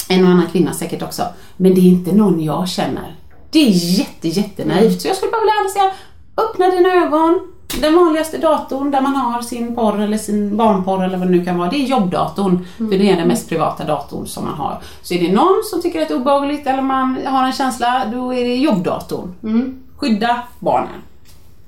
en 0.09 0.24
och 0.24 0.30
annan 0.30 0.46
kvinna 0.46 0.72
säkert 0.72 1.02
också. 1.02 1.22
Men 1.56 1.74
det 1.74 1.80
är 1.80 1.88
inte 1.88 2.12
någon 2.12 2.42
jag 2.42 2.68
känner. 2.68 3.16
Det 3.50 3.59
är 3.59 3.98
jätte, 3.98 4.28
jättenaivt. 4.28 5.02
Så 5.02 5.09
jag 5.09 5.16
skulle 5.16 5.32
bara 5.32 5.40
vilja 5.40 5.72
säga, 5.72 5.92
öppna 6.36 6.70
dina 6.70 7.06
ögon. 7.06 7.52
Den 7.76 7.96
vanligaste 7.96 8.38
datorn 8.38 8.90
där 8.90 9.00
man 9.00 9.16
har 9.16 9.42
sin 9.42 9.74
porr 9.74 10.00
eller 10.00 10.18
sin 10.18 10.56
barnporr 10.56 11.04
eller 11.04 11.18
vad 11.18 11.28
det 11.28 11.32
nu 11.32 11.44
kan 11.44 11.58
vara, 11.58 11.70
det 11.70 11.76
är 11.76 11.86
jobbdatorn. 11.86 12.66
För 12.76 12.98
det 12.98 13.10
är 13.10 13.16
den 13.16 13.28
mest 13.28 13.48
privata 13.48 13.84
datorn 13.84 14.26
som 14.26 14.44
man 14.44 14.54
har. 14.54 14.78
Så 15.02 15.14
är 15.14 15.20
det 15.20 15.32
någon 15.32 15.62
som 15.64 15.82
tycker 15.82 16.02
att 16.02 16.08
det 16.08 16.14
är 16.14 16.18
obehagligt 16.18 16.66
eller 16.66 16.82
man 16.82 17.18
har 17.26 17.46
en 17.46 17.52
känsla, 17.52 18.02
då 18.12 18.34
är 18.34 18.44
det 18.44 18.54
jobbdatorn. 18.54 19.34
Skydda 19.96 20.42
barnen. 20.58 21.02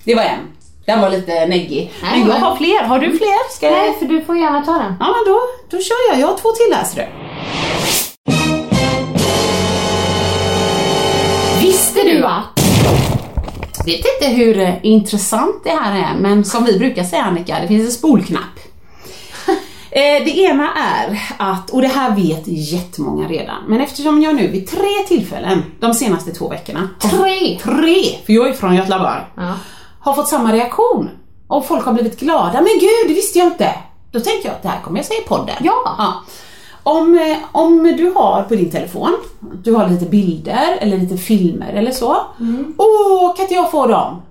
Det 0.04 0.14
var 0.14 0.22
en. 0.22 0.38
Den 0.86 1.00
var 1.00 1.10
lite 1.10 1.46
neggig. 1.46 1.92
Men 2.02 2.28
jag 2.28 2.34
har 2.34 2.56
fler. 2.56 2.84
Har 2.84 2.98
du 2.98 3.10
fler? 3.18 3.52
Ska 3.56 3.66
jag... 3.66 3.74
Nej, 3.74 3.96
för 3.98 4.06
du 4.06 4.22
får 4.22 4.36
gärna 4.36 4.64
ta 4.64 4.72
den. 4.72 4.94
Ja 5.00 5.06
men 5.06 5.32
då, 5.34 5.40
då 5.70 5.82
kör 5.82 6.10
jag. 6.10 6.20
Jag 6.20 6.26
har 6.26 6.36
två 6.36 6.48
till 6.48 6.74
här 6.76 6.84
ser 6.84 6.96
du. 6.96 7.08
Visste 11.66 12.02
du 12.02 12.24
att? 12.24 12.59
Vet 13.86 14.04
inte 14.20 14.34
hur 14.34 14.58
eh, 14.60 14.74
intressant 14.82 15.64
det 15.64 15.70
här 15.70 15.98
är, 15.98 16.18
men 16.20 16.44
som 16.44 16.64
vi 16.64 16.78
brukar 16.78 17.04
säga 17.04 17.22
Annika, 17.22 17.58
det 17.60 17.68
finns 17.68 17.84
en 17.86 17.92
spolknapp. 17.92 18.42
Eh, 19.92 20.24
Det 20.24 20.38
ena 20.38 20.68
är 20.74 21.20
att, 21.38 21.70
och 21.70 21.82
det 21.82 21.88
här 21.88 22.16
vet 22.16 22.42
jättemånga 22.46 23.28
redan, 23.28 23.56
men 23.68 23.80
eftersom 23.80 24.22
jag 24.22 24.34
nu 24.34 24.46
vid 24.48 24.70
tre 24.70 24.88
tillfällen 25.08 25.62
de 25.80 25.94
senaste 25.94 26.30
två 26.30 26.48
veckorna 26.48 26.88
Tre? 27.00 27.58
Tre, 27.62 28.04
för 28.26 28.32
jag 28.32 28.48
är 28.48 28.52
från 28.52 28.74
Göteborg, 28.76 29.20
Ja. 29.36 29.52
har 30.00 30.14
fått 30.14 30.28
samma 30.28 30.52
reaktion. 30.52 31.10
Och 31.48 31.66
folk 31.66 31.84
har 31.84 31.92
blivit 31.92 32.20
glada. 32.20 32.52
Men 32.52 32.78
gud, 32.80 33.08
det 33.08 33.14
visste 33.14 33.38
jag 33.38 33.46
inte. 33.48 33.74
Då 34.12 34.20
tänker 34.20 34.48
jag 34.48 34.54
att 34.56 34.62
det 34.62 34.68
här 34.68 34.80
kommer 34.84 34.98
jag 34.98 35.06
säga 35.06 35.20
i 35.20 35.28
podden. 35.28 35.56
Ja. 35.60 36.14
Om, 36.82 37.18
eh, 37.18 37.36
om 37.52 37.82
du 37.96 38.12
har 38.16 38.42
på 38.42 38.54
din 38.54 38.70
telefon, 38.70 39.12
du 39.64 39.74
har 39.74 39.88
lite 39.88 40.04
bilder 40.04 40.76
eller 40.80 40.98
lite 40.98 41.16
filmer 41.16 41.72
eller 41.72 41.90
så. 41.92 42.16
Åh, 42.78 43.34
kan 43.36 43.42
inte 43.42 43.54
jag 43.54 43.70
få 43.70 43.86
dem? 43.86 44.22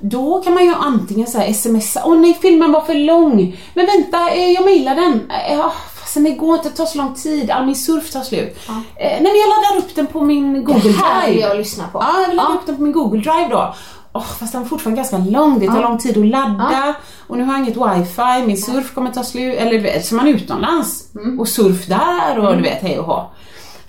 Då 0.00 0.40
kan 0.42 0.54
man 0.54 0.64
ju 0.64 0.74
antingen 0.74 1.26
säga 1.26 1.54
smsa, 1.54 2.02
åh 2.04 2.16
nej 2.16 2.38
filmen 2.42 2.72
var 2.72 2.80
för 2.80 2.94
lång. 2.94 3.56
Men 3.74 3.86
vänta, 3.86 4.30
eh, 4.30 4.50
jag 4.52 4.64
mejlar 4.64 4.94
den. 4.94 5.12
Eh, 5.30 5.56
Ja, 5.58 5.72
fastän 6.00 6.24
det 6.24 6.30
går 6.30 6.54
inte, 6.56 6.68
det 6.68 6.74
tar 6.74 6.86
så 6.86 6.98
lång 6.98 7.14
tid, 7.14 7.50
all 7.50 7.66
min 7.66 7.76
surf 7.76 8.10
tar 8.12 8.20
slut. 8.22 8.56
Eh, 8.68 8.72
nej 8.96 9.18
men 9.22 9.26
jag 9.36 9.48
laddar 9.48 9.78
upp 9.84 9.94
den 9.94 10.06
på 10.06 10.20
min 10.20 10.64
Google 10.64 10.80
Det 10.82 10.90
här 10.90 11.26
vill 11.26 11.34
Drive. 11.34 11.48
jag 11.48 11.56
lyssna 11.56 11.84
på. 11.92 11.98
Ja, 11.98 12.20
jag 12.20 12.28
vill 12.28 12.36
ladda 12.36 12.50
Ja. 12.50 12.54
upp 12.60 12.66
den 12.66 12.76
på 12.76 12.82
min 12.82 12.92
Google 12.92 13.20
Drive 13.20 13.48
då. 13.50 13.74
Åh, 14.18 14.24
fast 14.24 14.52
den 14.52 14.62
är 14.62 14.66
fortfarande 14.66 14.96
ganska 14.96 15.18
lång, 15.18 15.58
det 15.58 15.66
tar 15.66 15.82
lång 15.82 15.98
tid 15.98 16.18
att 16.18 16.26
ladda 16.26 16.94
och 17.26 17.36
nu 17.38 17.44
har 17.44 17.52
jag 17.52 17.62
inget 17.62 17.76
wifi, 17.76 18.46
min 18.46 18.56
surf 18.56 18.94
kommer 18.94 19.10
ta 19.10 19.24
slut, 19.24 19.56
eller 19.58 20.00
så 20.00 20.14
man 20.14 20.26
är 20.28 20.32
utomlands 20.32 21.04
och 21.38 21.48
surf 21.48 21.86
där 21.86 22.38
och 22.38 22.56
du 22.56 22.62
vet, 22.62 22.82
hej 22.82 22.98
och 22.98 23.04
hå. 23.06 23.30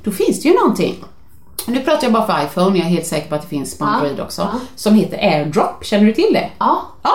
Då 0.04 0.12
finns 0.12 0.42
det 0.42 0.50
ju 0.50 0.56
någonting. 0.56 1.04
Nu 1.68 1.80
pratar 1.80 2.04
jag 2.04 2.14
bara 2.14 2.26
för 2.28 2.46
iPhone, 2.46 2.78
jag 2.78 2.86
är 2.88 2.90
helt 2.92 3.06
säker 3.08 3.30
på 3.30 3.36
att 3.36 3.42
det 3.42 3.48
finns 3.48 3.78
på 3.78 3.86
Ja. 3.86 3.90
Android 3.90 4.20
också, 4.20 4.42
Ja. 4.42 4.60
som 4.76 4.94
heter 4.96 5.18
AirDrop, 5.18 5.86
känner 5.86 6.06
du 6.06 6.14
till 6.14 6.34
det? 6.34 6.50
Ja. 6.60 6.82
Ja, 7.04 7.12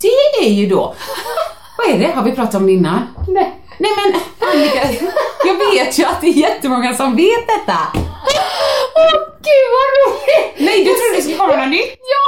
det 0.00 0.46
är 0.46 0.52
ju 0.52 0.66
då, 0.68 0.94
vad 1.78 1.94
är 1.94 1.98
det, 1.98 2.12
har 2.14 2.22
vi 2.22 2.32
pratat 2.32 2.54
om 2.54 2.66
det 2.66 2.72
innan? 2.72 3.00
Nej. 3.28 3.62
Nej 3.78 3.90
men 3.96 4.20
Annika, 4.48 5.06
jag 5.46 5.54
vet 5.54 5.98
ju 5.98 6.04
att 6.04 6.20
det 6.20 6.26
är 6.26 6.32
jättemånga 6.32 6.94
som 6.94 7.16
vet 7.16 7.46
detta. 7.46 7.78
Åh 8.94 9.12
gud 9.46 9.66
vad 9.76 9.88
roligt! 9.96 10.54
Nej, 10.58 10.84
du 10.84 10.90
trodde 10.94 11.16
det 11.16 11.22
skulle 11.22 11.36
komma 11.36 11.56
något 11.56 11.68
nytt? 11.70 11.96
Ja! 12.12 12.24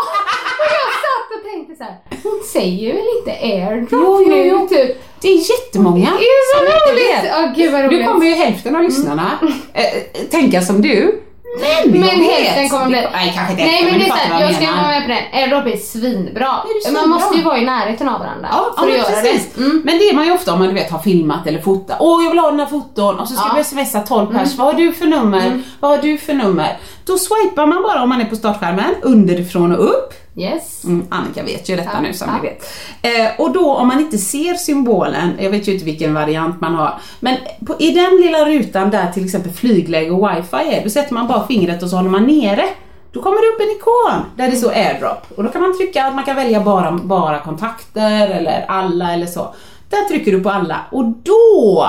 Och 0.60 0.72
jag 0.78 0.88
satt 1.04 1.38
och 1.38 1.50
tänkte 1.52 1.76
så 1.76 1.84
här. 1.84 1.96
hon 2.22 2.42
säger 2.52 2.94
väl 2.94 3.04
inte 3.18 3.30
airdrop 3.30 3.88
Jo, 3.92 4.24
nu 4.28 4.46
jo. 4.46 4.68
typ? 4.68 4.96
Det 5.20 5.28
är 5.28 5.50
jättemånga 5.50 6.10
Det 6.18 6.24
är 6.24 6.56
så 6.56 6.64
roligt! 6.64 7.32
Åh 7.36 7.52
gud 7.56 7.72
vad 7.72 7.80
Nu 7.80 7.86
roligt. 7.88 8.06
kommer 8.08 8.26
ju 8.26 8.34
hälften 8.34 8.76
av 8.76 8.82
lyssnarna 8.82 9.38
eh, 9.74 9.84
tänka 10.30 10.60
som 10.62 10.82
du. 10.82 11.22
Men, 11.56 12.00
Men 12.00 12.08
hälften 12.08 12.68
kommer 12.68 12.86
bli... 12.86 13.06
Nej, 13.12 13.32
kanske 13.34 13.52
inte 13.52 13.64
Nej 13.64 13.84
men 13.84 13.98
det 14.00 14.04
är 14.06 14.08
såhär, 14.08 14.40
jag 14.40 14.54
ska 14.54 14.66
vara 14.66 14.88
med 14.88 15.02
på 15.02 15.08
den. 15.08 15.22
Airdrop 15.42 15.66
är 15.74 15.76
svinbra. 15.76 16.54
är. 16.86 16.92
Man 16.92 17.08
måste 17.08 17.36
ju 17.36 17.42
vara 17.42 17.58
i 17.58 17.64
närheten 17.64 18.08
av 18.08 18.20
varandra 18.20 18.48
Ja, 18.52 18.74
för 18.78 18.88
ja, 18.88 18.92
att 18.92 18.98
göra 18.98 19.20
precis. 19.22 19.48
det. 19.54 19.60
Mm. 19.64 19.82
Men 19.84 19.98
det 19.98 20.08
är 20.08 20.14
man 20.14 20.26
ju 20.26 20.32
ofta 20.32 20.52
om 20.52 20.58
man 20.58 20.68
du 20.68 20.74
vet 20.74 20.90
har 20.90 20.98
filmat 20.98 21.46
eller 21.46 21.60
fotat. 21.60 21.96
Åh, 22.00 22.24
jag 22.24 22.30
vill 22.30 22.38
ha 22.38 22.50
den 22.50 22.60
här 22.60 22.66
foton 22.66 23.18
och 23.18 23.28
så 23.28 23.34
ska 23.34 23.44
Ja. 23.44 23.50
Mm. 23.50 23.58
du 23.62 23.84
smsa 23.84 24.00
12 24.00 24.26
pers. 24.26 24.54
Vad 24.54 24.66
har 24.66 24.74
du 24.74 24.92
för 24.92 25.06
nummer? 25.06 25.62
Vad 25.80 25.90
har 25.90 25.98
du 25.98 26.18
för 26.18 26.34
nummer? 26.34 26.76
Då 27.06 27.18
swipar 27.18 27.66
man 27.66 27.82
bara 27.82 28.02
om 28.02 28.08
man 28.08 28.20
är 28.20 28.24
på 28.24 28.36
startskärmen 28.36 28.94
underifrån 29.02 29.72
och 29.76 29.84
upp. 29.84 30.14
Yes. 30.38 30.84
Mm, 30.84 31.06
Annika 31.08 31.42
vet 31.42 31.68
ju 31.68 31.76
detta 31.76 31.90
Ja, 31.94 32.00
nu 32.00 32.12
som 32.12 32.28
ja. 32.28 32.42
ni 32.42 32.48
vet. 32.48 32.64
Eh, 33.02 33.40
och 33.40 33.52
då 33.52 33.74
om 33.74 33.88
man 33.88 34.00
inte 34.00 34.18
ser 34.18 34.54
symbolen, 34.54 35.30
jag 35.40 35.50
vet 35.50 35.68
ju 35.68 35.72
inte 35.72 35.84
vilken 35.84 36.14
variant 36.14 36.60
man 36.60 36.74
har, 36.74 37.00
men 37.20 37.36
på, 37.66 37.76
i 37.78 37.90
den 37.90 38.16
lilla 38.16 38.44
rutan 38.44 38.90
där 38.90 39.12
till 39.12 39.24
exempel 39.24 39.52
flygläge 39.52 40.10
och 40.10 40.30
wifi 40.30 40.74
är, 40.74 40.84
då 40.84 40.90
sätter 40.90 41.14
man 41.14 41.26
bara 41.26 41.46
fingret 41.46 41.82
och 41.82 41.90
så 41.90 41.96
håller 41.96 42.10
man 42.10 42.24
nere. 42.24 42.64
Då 43.12 43.22
kommer 43.22 43.36
det 43.36 43.54
upp 43.54 43.60
en 43.60 43.76
ikon 43.76 44.24
där 44.36 44.50
det 44.50 44.56
står 44.56 44.70
airdrop 44.70 45.26
och 45.36 45.44
då 45.44 45.50
kan 45.50 45.62
man 45.62 45.76
trycka 45.76 46.06
att 46.06 46.14
man 46.14 46.24
kan 46.24 46.36
välja 46.36 46.60
bara, 46.60 46.92
bara 46.92 47.40
kontakter 47.40 48.28
eller 48.28 48.64
alla 48.68 49.12
eller 49.14 49.26
så. 49.26 49.54
Där 49.90 50.08
trycker 50.08 50.32
du 50.32 50.40
på 50.40 50.50
alla 50.50 50.80
och 50.90 51.04
då 51.04 51.88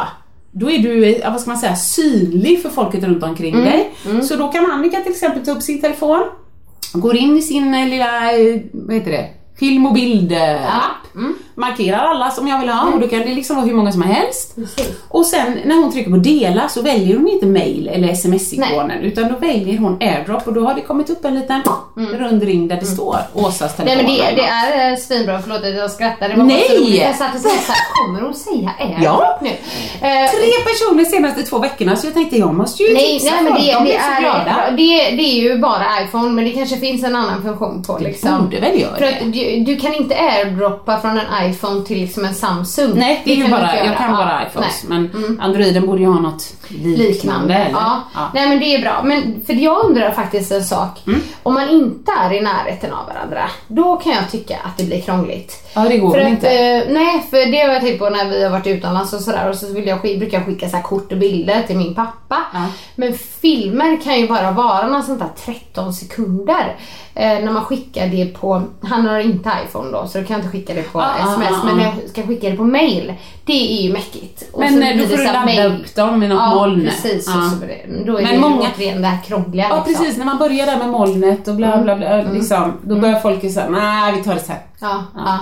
då 0.52 0.72
är 0.72 0.80
du, 0.80 1.16
eh, 1.16 1.32
vad 1.32 1.41
ska 1.41 1.50
man 1.50 1.60
säga, 1.60 1.76
synlig 1.76 2.62
för 2.62 2.70
folket 2.70 3.04
runt 3.04 3.24
omkring 3.24 3.56
dig. 3.56 3.91
Så 4.24 4.36
då 4.36 4.47
kan 4.47 4.72
Annika 4.72 5.00
till 5.02 5.12
exempel 5.12 5.45
ta 5.45 5.52
upp 5.52 5.62
sin 5.62 5.82
telefon, 5.82 6.24
går 6.94 7.16
in 7.16 7.38
i 7.38 7.42
sin 7.42 7.74
eh, 7.74 7.88
lilla, 7.88 8.32
eh, 8.40 8.62
vad 8.72 8.96
heter 8.96 9.12
det, 9.12 9.30
film 9.60 9.86
och 9.86 9.94
bildapp. 9.94 11.16
Mm 11.16 11.34
markerar 11.60 11.97
alla 11.97 12.32
som 12.32 12.47
jag 12.47 12.60
vill 12.60 12.70
ha 12.70 12.91
och 12.93 12.99
då 12.99 13.07
kan 13.07 13.20
det 13.20 13.26
liksom 13.34 13.55
vara 13.55 13.66
hur 13.66 13.74
många 13.74 13.91
som 13.91 14.01
helst. 14.01 14.55
Precis. 14.55 14.89
Och 15.10 15.26
sen 15.26 15.57
när 15.66 15.76
hon 15.76 15.91
trycker 15.91 16.12
på 16.12 16.18
dela 16.18 16.70
så 16.70 16.82
väljer 16.82 17.16
hon 17.18 17.28
inte 17.28 17.45
mail 17.45 17.88
eller 17.88 18.07
sms-ikonen 18.10 18.99
utan 19.01 19.28
då 19.34 19.36
väljer 19.39 19.78
hon 19.78 19.97
airdrop 20.01 20.47
och 20.47 20.53
då 20.53 20.62
har 20.62 20.74
det 20.74 20.82
kommit 20.82 21.10
upp 21.10 21.26
en 21.26 21.36
liten 21.39 21.62
rund 21.95 22.43
ring 22.43 22.68
där 22.68 22.76
det 22.76 22.86
står 22.86 23.18
Åsas 23.34 23.80
Mm. 23.80 23.97
Nej 23.97 24.05
telefon. 24.05 24.26
men 24.26 24.36
det, 24.36 24.41
det 24.41 24.47
är 24.47 24.91
eh, 24.91 24.97
svinbra, 24.97 25.41
förlåt 25.41 25.64
att 25.64 25.76
jag 25.76 25.91
skrattade. 25.91 26.34
Det 26.34 26.38
var 26.39 26.45
Nej! 26.45 26.97
Jag 26.97 27.16
satt 27.16 27.36
och 27.36 27.41
tänkte 27.43 27.74
kommer 28.05 28.22
hon 28.22 28.34
säga 28.34 28.72
airdrop 28.80 29.03
Ja. 29.03 29.39
nu? 29.41 29.49
Eh, 29.49 30.30
Tre 30.32 30.51
personer 30.66 31.03
de 31.03 31.05
senaste 31.05 31.43
två 31.43 31.57
veckorna 31.60 31.95
så 31.95 32.07
jag 32.07 32.14
tänkte 32.14 32.38
jag 32.38 32.53
måste 32.53 32.84
ju 32.84 32.93
Nej, 32.93 33.20
tipsa 33.20 33.36
nej 33.36 33.43
men 33.43 33.53
folk, 33.53 33.66
det, 33.66 33.72
de 33.74 33.78
det, 33.78 33.84
blir 33.84 33.99
så 34.16 34.22
glada. 34.22 34.64
är, 34.68 34.72
det, 34.72 35.16
det 35.16 35.24
är 35.24 35.41
ju 35.41 35.57
bara 35.57 35.86
iPhone 36.03 36.30
men 36.30 36.45
det 36.45 36.51
kanske 36.51 36.78
finns 36.78 37.03
en 37.03 37.16
annan 37.16 37.43
funktion 37.43 37.84
på 37.84 37.97
liksom. 38.01 38.43
borde 38.43 38.60
väl 38.60 38.82
göra 38.82 38.93
För 38.95 39.01
det. 39.05 39.10
att 39.22 39.34
du, 39.34 39.64
du 39.74 39.76
kan 39.80 39.93
inte 39.93 40.16
airdroppa 40.16 40.99
från 41.01 41.12
en 41.12 41.26
iPhone 41.26 41.49
till 41.86 41.97
liksom 42.02 42.26
en 42.26 42.34
Samsung. 42.34 42.91
Nej, 42.95 43.22
det 43.26 43.36
kan 43.36 43.52
bara, 43.52 43.76
jag 43.86 43.97
kan 43.97 44.12
Ja, 44.12 44.18
bara 44.18 44.47
iPhones 44.47 44.84
nej. 44.88 44.97
Mm. 44.97 45.12
men 45.12 45.39
Androiden 45.41 45.86
borde 45.86 46.00
ju 46.02 46.08
ha 46.08 46.20
något 46.20 46.54
liknande, 46.68 47.04
liknande. 47.04 47.68
Ja. 47.72 48.02
Ja. 48.16 48.30
Nej 48.34 48.50
men 48.50 48.60
det 48.60 48.76
är 48.76 48.82
bra. 48.82 49.02
Men 49.04 49.41
för 49.45 49.54
jag 49.54 49.86
undrar 49.86 50.12
faktiskt 50.12 50.52
en 50.52 50.64
sak. 50.64 51.02
Mm. 51.08 51.22
Om 51.43 51.54
man 51.54 51.70
inte 51.70 52.12
är 52.20 52.34
i 52.34 52.41
närheten 52.41 52.93
av 52.93 53.06
varandra, 53.08 53.50
då 53.68 53.95
kan 53.95 54.12
jag 54.14 54.32
tycka 54.32 54.58
att 54.64 54.78
det 54.78 54.84
blir 54.84 55.02
krångligt. 55.02 55.70
Ja, 55.74 55.82
det 55.82 55.97
går 55.97 56.10
för 56.12 56.18
väl 56.18 56.26
att, 56.26 56.32
inte. 56.32 56.50
eh, 56.50 56.84
nej, 56.89 57.26
för 57.30 57.52
det 57.52 57.60
har 57.60 57.74
jag 57.74 57.82
tänkt 57.82 58.00
på 58.00 58.10
när 58.10 58.30
vi 58.30 58.43
har 58.43 58.52
varit 58.52 58.68
utomlands 58.68 59.14
och 59.14 59.20
sådär 59.22 59.50
och 59.50 59.56
så 59.56 59.74
vill 59.74 59.88
jag, 59.88 60.02
brukar 60.02 60.38
jag 60.38 60.45
skicka 60.45 60.70
så 60.70 60.76
här 60.76 60.84
kort 60.84 61.12
och 61.12 61.18
bilder 61.18 61.62
till 61.68 61.78
min 61.78 61.95
pappa. 61.95 62.38
Ja. 62.54 62.66
Men 62.95 63.14
filmer 63.14 64.02
kan 64.04 64.20
ju 64.20 64.28
bara 64.28 64.52
vara 64.52 64.88
någon 64.88 65.04
sånt 65.04 65.20
där 65.20 65.54
13 65.54 65.93
sekunder. 65.93 66.76
Eh, 67.16 67.26
när 67.39 67.52
man 67.52 67.64
skickar 67.66 68.08
det 68.08 68.26
på, 68.26 68.62
han 68.84 69.08
har 69.08 69.20
inte 69.20 69.52
iPhone 69.66 69.91
då 69.91 70.08
så 70.08 70.18
då 70.18 70.24
kan 70.26 70.34
jag 70.34 70.45
inte 70.45 70.58
skicka 70.58 70.74
det 70.74 70.84
på 70.84 71.02
Ah, 71.02 71.06
sms 71.42 71.60
ah, 71.62 71.66
men 71.66 71.78
när 71.78 71.84
jag 71.84 72.10
ska 72.10 72.24
skicka 72.28 72.50
det 72.50 72.56
på 72.56 72.64
mail, 72.64 73.14
det 73.46 73.80
är 73.80 73.82
ju 73.82 73.94
mäckigt. 73.94 74.44
Och 74.52 74.60
Men 74.60 74.74
så 74.74 74.82
eh, 74.82 74.98
då 74.98 75.08
får 75.08 75.18
du 75.18 75.24
ladda 75.24 75.46
mail. 75.46 75.72
upp 75.72 75.96
dem 75.96 76.24
i 76.24 76.28
något 76.28 76.40
Ja, 76.40 76.56
moln. 76.56 76.82
precis. 76.82 77.28
Ja. 77.28 77.38
Och 77.46 77.52
så 77.52 77.56
det, 77.66 78.04
då 78.06 78.18
är 78.18 78.24
Men 78.24 78.34
det 78.34 78.40
många- 78.40 78.62
återigen 78.76 79.02
det 79.02 79.08
här 79.08 79.24
krångliga. 79.24 79.68
Ja 79.70 79.76
liksom. 79.88 79.94
precis, 80.06 80.18
när 80.18 80.26
man 80.26 80.38
börjar 80.38 80.66
där 80.66 80.78
med 80.78 80.90
molnet 80.90 81.48
och 81.48 81.56
bla 81.56 81.82
bla 81.82 81.96
bla, 81.96 82.22
liksom, 82.22 82.74
då 82.82 82.96
börjar 82.96 83.20
folk 83.20 83.44
ju 83.44 83.50
säga 83.50 83.70
nej 83.70 84.14
vi 84.16 84.24
tar 84.24 84.34
det 84.34 84.40
sen. 84.40 84.56
Ja, 84.82 85.04
ja, 85.16 85.38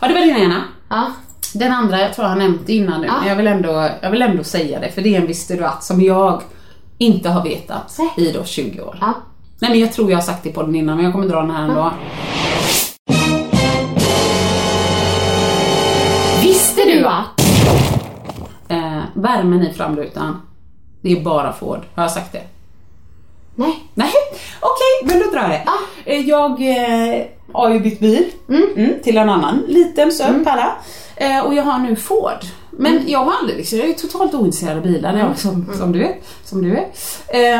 Ja 0.00 0.08
det 0.08 0.14
var 0.14 0.20
den 0.20 0.36
ena. 0.36 0.62
ja. 0.90 1.06
Den 1.54 1.72
andra, 1.72 2.00
jag 2.00 2.14
tror 2.14 2.24
jag 2.24 2.32
har 2.32 2.38
nämnt 2.38 2.60
det 2.66 2.72
innan 2.74 3.00
nu, 3.00 3.06
Ja. 3.06 3.12
men 3.20 3.28
jag 3.28 3.36
vill, 3.36 3.46
ändå, 3.46 3.88
jag 4.02 4.10
vill 4.10 4.22
ändå 4.22 4.44
säga 4.44 4.80
det 4.80 4.90
för 4.90 5.02
det 5.02 5.14
är 5.16 5.20
en 5.20 5.26
visste 5.26 5.54
du 5.54 5.64
att 5.64 5.84
som 5.84 6.00
jag 6.02 6.42
inte 6.98 7.28
har 7.28 7.44
vetat 7.44 7.96
Nej. 7.98 8.28
i 8.28 8.32
då 8.32 8.44
20 8.44 8.80
år. 8.80 8.98
ja. 9.00 9.12
Nej 9.60 9.70
men 9.70 9.80
jag 9.80 9.92
tror 9.92 10.10
jag 10.10 10.16
har 10.16 10.22
sagt 10.22 10.42
det 10.44 10.50
på 10.50 10.62
den 10.62 10.74
innan 10.74 10.96
men 10.96 11.04
jag 11.04 11.14
kommer 11.14 11.28
dra 11.28 11.40
den 11.40 11.50
här 11.50 11.62
ändå. 11.68 11.92
Visste 16.78 16.98
du 16.98 17.06
att? 17.06 17.40
Eh, 18.68 19.00
värmen 19.14 19.62
i 19.62 19.72
framrutan, 19.72 20.40
det 21.00 21.12
är 21.12 21.20
bara 21.20 21.52
Ford. 21.52 21.80
Har 21.94 22.02
jag 22.02 22.10
sagt 22.12 22.32
det? 22.32 22.42
Nej. 23.54 23.84
Nej, 23.94 24.10
okej, 24.60 25.04
men 25.04 25.18
då 25.18 25.30
drar 25.30 25.48
jag. 25.48 25.62
Ah. 25.66 25.78
Eh, 26.04 26.20
Jag 26.28 26.50
eh, 26.50 27.24
har 27.52 27.70
ju 27.70 27.80
bytt 27.80 28.00
bil 28.00 28.24
mm, 28.48 28.94
till 29.04 29.16
en 29.18 29.28
annan 29.30 29.64
liten 29.68 30.12
söt 30.12 30.28
Mm. 30.28 30.44
pärla. 30.44 30.72
Eh, 31.16 31.40
och 31.46 31.54
jag 31.54 31.62
har 31.62 31.78
nu 31.78 31.96
Ford. 31.96 32.44
Men 32.78 33.02
jag 33.06 33.18
har 33.24 33.32
aldrig 33.40 33.58
liksom, 33.58 33.78
jag 33.78 33.84
är 33.84 33.88
ju 33.88 33.94
totalt 33.94 34.34
ointresserad 34.34 34.76
av 34.76 34.82
bilar 34.82 35.10
Mm. 35.14 35.26
jag, 35.26 35.38
som, 35.38 35.66
som 35.78 35.92
du. 35.92 36.14
Som 36.44 36.62
du 36.62 36.76
är. 36.78 36.88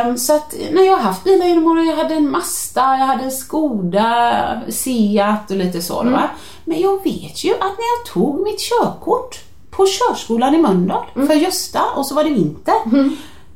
Eh, 0.08 0.14
så 0.14 0.34
att 0.36 0.54
när 0.72 0.82
jag 0.82 0.92
har 0.92 1.00
haft 1.00 1.24
bilar 1.24 1.46
genom 1.46 1.66
åren, 1.66 1.86
jag 1.86 1.96
hade 1.96 2.14
en 2.14 2.30
Mazda, 2.30 2.80
jag 2.98 3.06
hade 3.06 3.24
en 3.24 3.30
Skoda, 3.30 4.62
Seat 4.68 5.50
och 5.50 5.56
lite 5.56 5.82
så. 5.82 6.00
Mm. 6.00 6.20
Men 6.64 6.80
jag 6.80 7.04
vet 7.04 7.44
ju 7.44 7.52
att 7.52 7.58
när 7.60 7.66
jag 7.98 8.12
tog 8.12 8.40
mitt 8.42 8.60
körkort 8.60 9.40
på 9.70 9.86
körskolan 9.86 10.54
i 10.54 10.58
Mölndal 10.58 11.04
Mm. 11.16 11.28
för 11.28 11.34
Gösta 11.34 11.82
och 11.96 12.06
så 12.06 12.14
var 12.14 12.24
det 12.24 12.30
vinter. 12.30 12.74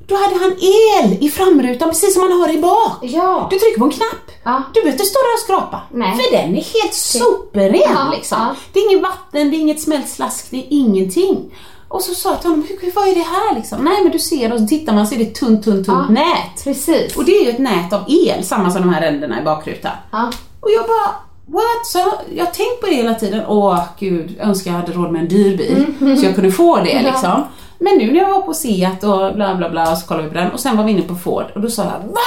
Då 0.07 0.15
hade 0.15 0.35
han 0.39 0.53
el 0.53 1.17
i 1.21 1.29
framrutan 1.29 1.89
precis 1.89 2.15
som 2.15 2.23
man 2.31 2.41
har 2.41 2.49
i 2.55 2.61
bak. 2.61 2.99
Ja. 3.03 3.47
Du 3.51 3.59
trycker 3.59 3.79
på 3.79 3.85
en 3.85 3.91
knapp. 3.91 4.31
Ja. 4.45 4.63
Du 4.75 4.81
behöver 4.81 4.93
inte 4.93 5.05
stå 5.05 5.19
där 5.19 5.35
och 5.35 5.39
skrapa. 5.41 5.81
Nej. 5.91 6.13
För 6.17 6.37
den 6.37 6.51
är 6.57 6.81
helt 6.83 6.95
superren 6.95 7.81
Ja, 7.95 8.13
liksom. 8.17 8.39
ja. 8.41 8.55
Det 8.73 8.79
är 8.81 8.91
inget 8.93 9.03
vatten, 9.03 9.51
det 9.51 9.57
är 9.57 9.59
inget 9.61 9.81
smält 9.81 10.09
slask, 10.09 10.47
det 10.51 10.57
är 10.57 10.67
ingenting. 10.69 11.55
Och 11.89 12.03
så 12.03 12.15
sa 12.15 12.31
jag 12.31 12.41
till 12.41 12.51
honom, 12.51 12.67
"Hur- 12.69 12.79
hur- 12.81 12.93
vad 12.93 13.09
är 13.09 13.15
det 13.15 13.21
här 13.21 13.55
liksom? 13.55 13.85
Nej 13.85 14.03
men 14.03 14.13
du 14.13 14.19
ser 14.19 14.53
och 14.53 14.61
så 14.61 14.67
tittar 14.67 14.93
man 14.95 15.07
så 15.07 15.15
är 15.15 15.19
det 15.19 15.25
ett 15.25 15.35
tunt, 15.35 15.65
tunt, 15.65 15.87
tunt 15.87 16.05
Ja. 16.09 16.15
nät. 16.15 16.65
Precis. 16.65 17.17
Och 17.17 17.25
det 17.25 17.33
är 17.39 17.45
ju 17.45 17.51
ett 17.51 17.59
nät 17.59 17.93
av 17.93 18.01
el, 18.09 18.45
samma 18.45 18.71
som 18.71 18.81
de 18.83 18.89
här 18.95 19.01
ränderna 19.01 19.41
i 19.41 19.45
bakrutan. 19.45 19.93
Ja. 20.13 20.31
Och 20.61 20.71
jag 20.71 20.83
bara, 20.87 21.11
what? 21.47 21.87
Så 21.87 21.99
jag, 22.35 22.45
har 22.45 22.53
tänkt 22.53 22.81
på 22.81 22.87
det 22.87 22.95
hela 22.95 23.15
tiden. 23.15 23.43
Åh 23.49 23.81
gud, 23.99 24.35
jag 24.39 24.49
önskar 24.49 24.71
jag 24.71 24.79
hade 24.79 24.93
råd 24.93 25.13
med 25.13 25.23
en 25.23 25.29
dyr 25.29 25.57
bil. 25.57 26.17
Så 26.21 26.25
jag 26.27 26.35
kunde 26.35 26.53
få 26.53 26.77
det 26.77 27.03
liksom. 27.13 27.43
Men 27.83 27.99
nu 27.99 28.13
när 28.13 28.21
jag 28.21 28.31
var 28.31 28.43
på 28.43 28.55
Seat 28.55 29.05
och 29.05 29.35
bla 29.35 29.55
bla 29.55 29.71
bla 29.71 29.93
och 29.93 29.99
så 29.99 30.07
kollade 30.07 30.29
vi 30.29 30.35
på 30.35 30.39
den 30.39 30.51
och 30.53 30.61
sen 30.61 30.77
var 30.77 30.85
vi 30.85 30.93
inne 30.93 31.03
på 31.03 31.15
Ford 31.15 31.45
och 31.55 31.61
då 31.61 31.69
sa 31.69 31.83
jag, 31.83 32.09
va? 32.09 32.21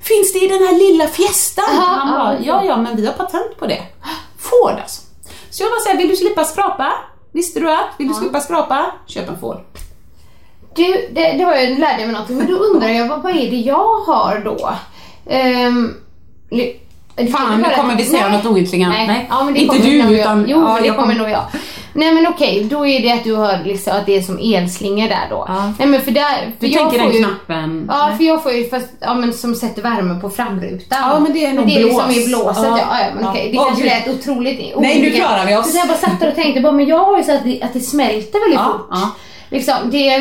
Finns 0.00 0.32
det 0.32 0.38
i 0.38 0.48
den 0.48 0.58
här 0.58 0.78
lilla 0.78 1.06
Fiestan? 1.06 1.64
Aha, 1.68 1.96
Han 1.98 2.18
bara, 2.18 2.38
ja. 2.40 2.64
ja 2.64 2.76
men 2.76 2.96
vi 2.96 3.06
har 3.06 3.12
patent 3.12 3.58
på 3.58 3.66
det. 3.66 3.82
Ford 4.38 4.80
alltså. 4.82 5.02
Så 5.50 5.62
jag 5.62 5.70
bara 5.70 5.80
säger, 5.80 5.96
vill 5.98 6.08
du 6.08 6.16
slippa 6.16 6.44
skrapa? 6.44 6.92
Visste 7.32 7.60
du 7.60 7.72
att? 7.72 7.88
Vill 7.98 8.08
du 8.08 8.14
slippa 8.14 8.40
skrapa? 8.40 8.86
Köp 9.06 9.28
en 9.28 9.38
Ford. 9.38 9.56
Du, 10.74 11.08
det, 11.12 11.32
det 11.32 11.44
var 11.44 11.56
ju, 11.56 11.78
lärde 11.78 12.00
jag 12.00 12.06
mig 12.06 12.12
någonting, 12.12 12.36
men 12.36 12.46
då 12.46 12.54
undrar 12.54 12.88
jag 12.88 13.08
vad, 13.08 13.22
vad 13.22 13.32
är 13.32 13.50
det 13.50 13.56
jag 13.56 13.94
har 13.94 14.42
då? 14.44 14.70
Um, 15.68 15.94
Fan, 17.26 17.60
nu 17.60 17.68
kommer 17.76 17.96
vi 17.96 18.04
säga 18.04 18.28
något 18.28 18.46
ointelligent. 18.46 18.94
Nej. 18.94 19.06
Nej, 19.06 19.26
Ja, 19.30 19.48
det 19.54 19.60
inte 19.60 19.78
kommer 19.78 19.90
du, 20.08 20.18
utan- 20.20 20.44
Jo, 20.48 20.60
ja, 20.60 20.78
det 20.82 20.88
kommer 20.88 21.02
kom- 21.14 21.14
nog 21.22 21.30
jag. 21.30 21.42
Nej 21.92 22.12
men 22.14 22.26
okej, 22.26 22.64
då 22.70 22.86
är 22.86 23.00
det 23.02 23.12
att 23.12 23.24
du 23.24 23.34
har 23.34 23.58
liksom 23.64 23.96
att 23.96 24.06
det 24.06 24.16
är 24.16 24.22
som 24.22 24.38
elslingor 24.38 25.08
där 25.08 25.26
då. 25.30 25.44
Ja. 25.48 25.72
Nej 25.78 25.88
men 25.88 26.00
för 26.00 26.10
där... 26.10 26.34
För 26.60 26.66
Du 26.66 26.66
jag 26.66 26.90
tänker 26.90 26.98
får 26.98 27.06
den 27.12 27.16
ju, 27.16 27.24
knappen? 27.24 27.84
Ja, 27.88 28.06
Nej. 28.08 28.16
för 28.16 28.24
jag 28.24 28.42
får 28.42 28.52
ju 28.52 28.68
fast, 28.70 28.88
ja, 29.00 29.14
men 29.14 29.32
som 29.32 29.54
sätter 29.54 29.82
värme 29.82 30.20
på 30.20 30.30
framrutan. 30.30 30.98
Ja, 31.02 31.18
men 31.20 31.32
det 31.32 31.44
är 31.46 31.52
nog 31.52 31.66
det 31.66 31.74
är 31.76 31.84
liksom 31.84 32.02
blås. 32.08 32.16
i 32.16 32.26
blåset, 32.28 32.64
ja. 32.64 32.78
Ja. 32.78 32.98
ja, 33.00 33.06
men 33.14 33.24
Ja. 33.24 33.30
okej. 33.30 33.48
Det 33.52 33.58
Åh, 33.58 33.66
kanske 33.66 33.84
lät 33.84 34.08
otroligt 34.08 34.76
Nej, 34.76 35.00
nu 35.02 35.10
klarar 35.10 35.46
vi 35.46 35.56
oss. 35.56 35.72
Så 35.72 35.78
jag 35.78 35.88
bara 35.88 35.98
satt 35.98 36.20
där 36.20 36.28
och 36.28 36.34
tänkte, 36.34 36.60
bara, 36.60 36.72
men 36.72 36.86
jag 36.86 36.98
har 37.04 37.18
ju 37.18 37.24
så 37.24 37.32
att 37.34 37.44
det, 37.44 37.62
att 37.62 37.72
det 37.72 37.80
smälter 37.80 38.40
väldigt 38.40 38.60
Ja, 38.60 38.72
fort. 38.72 38.86
ja. 38.90 39.10
Liksom, 39.50 39.74
det 39.90 40.18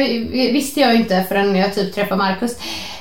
visste 0.51 0.79
jag 0.79 0.93
ju 0.93 0.99
inte 0.99 1.25
förrän 1.29 1.55
jag 1.55 1.75
typ 1.75 1.95
träffade 1.95 2.17
Marcus. 2.17 2.51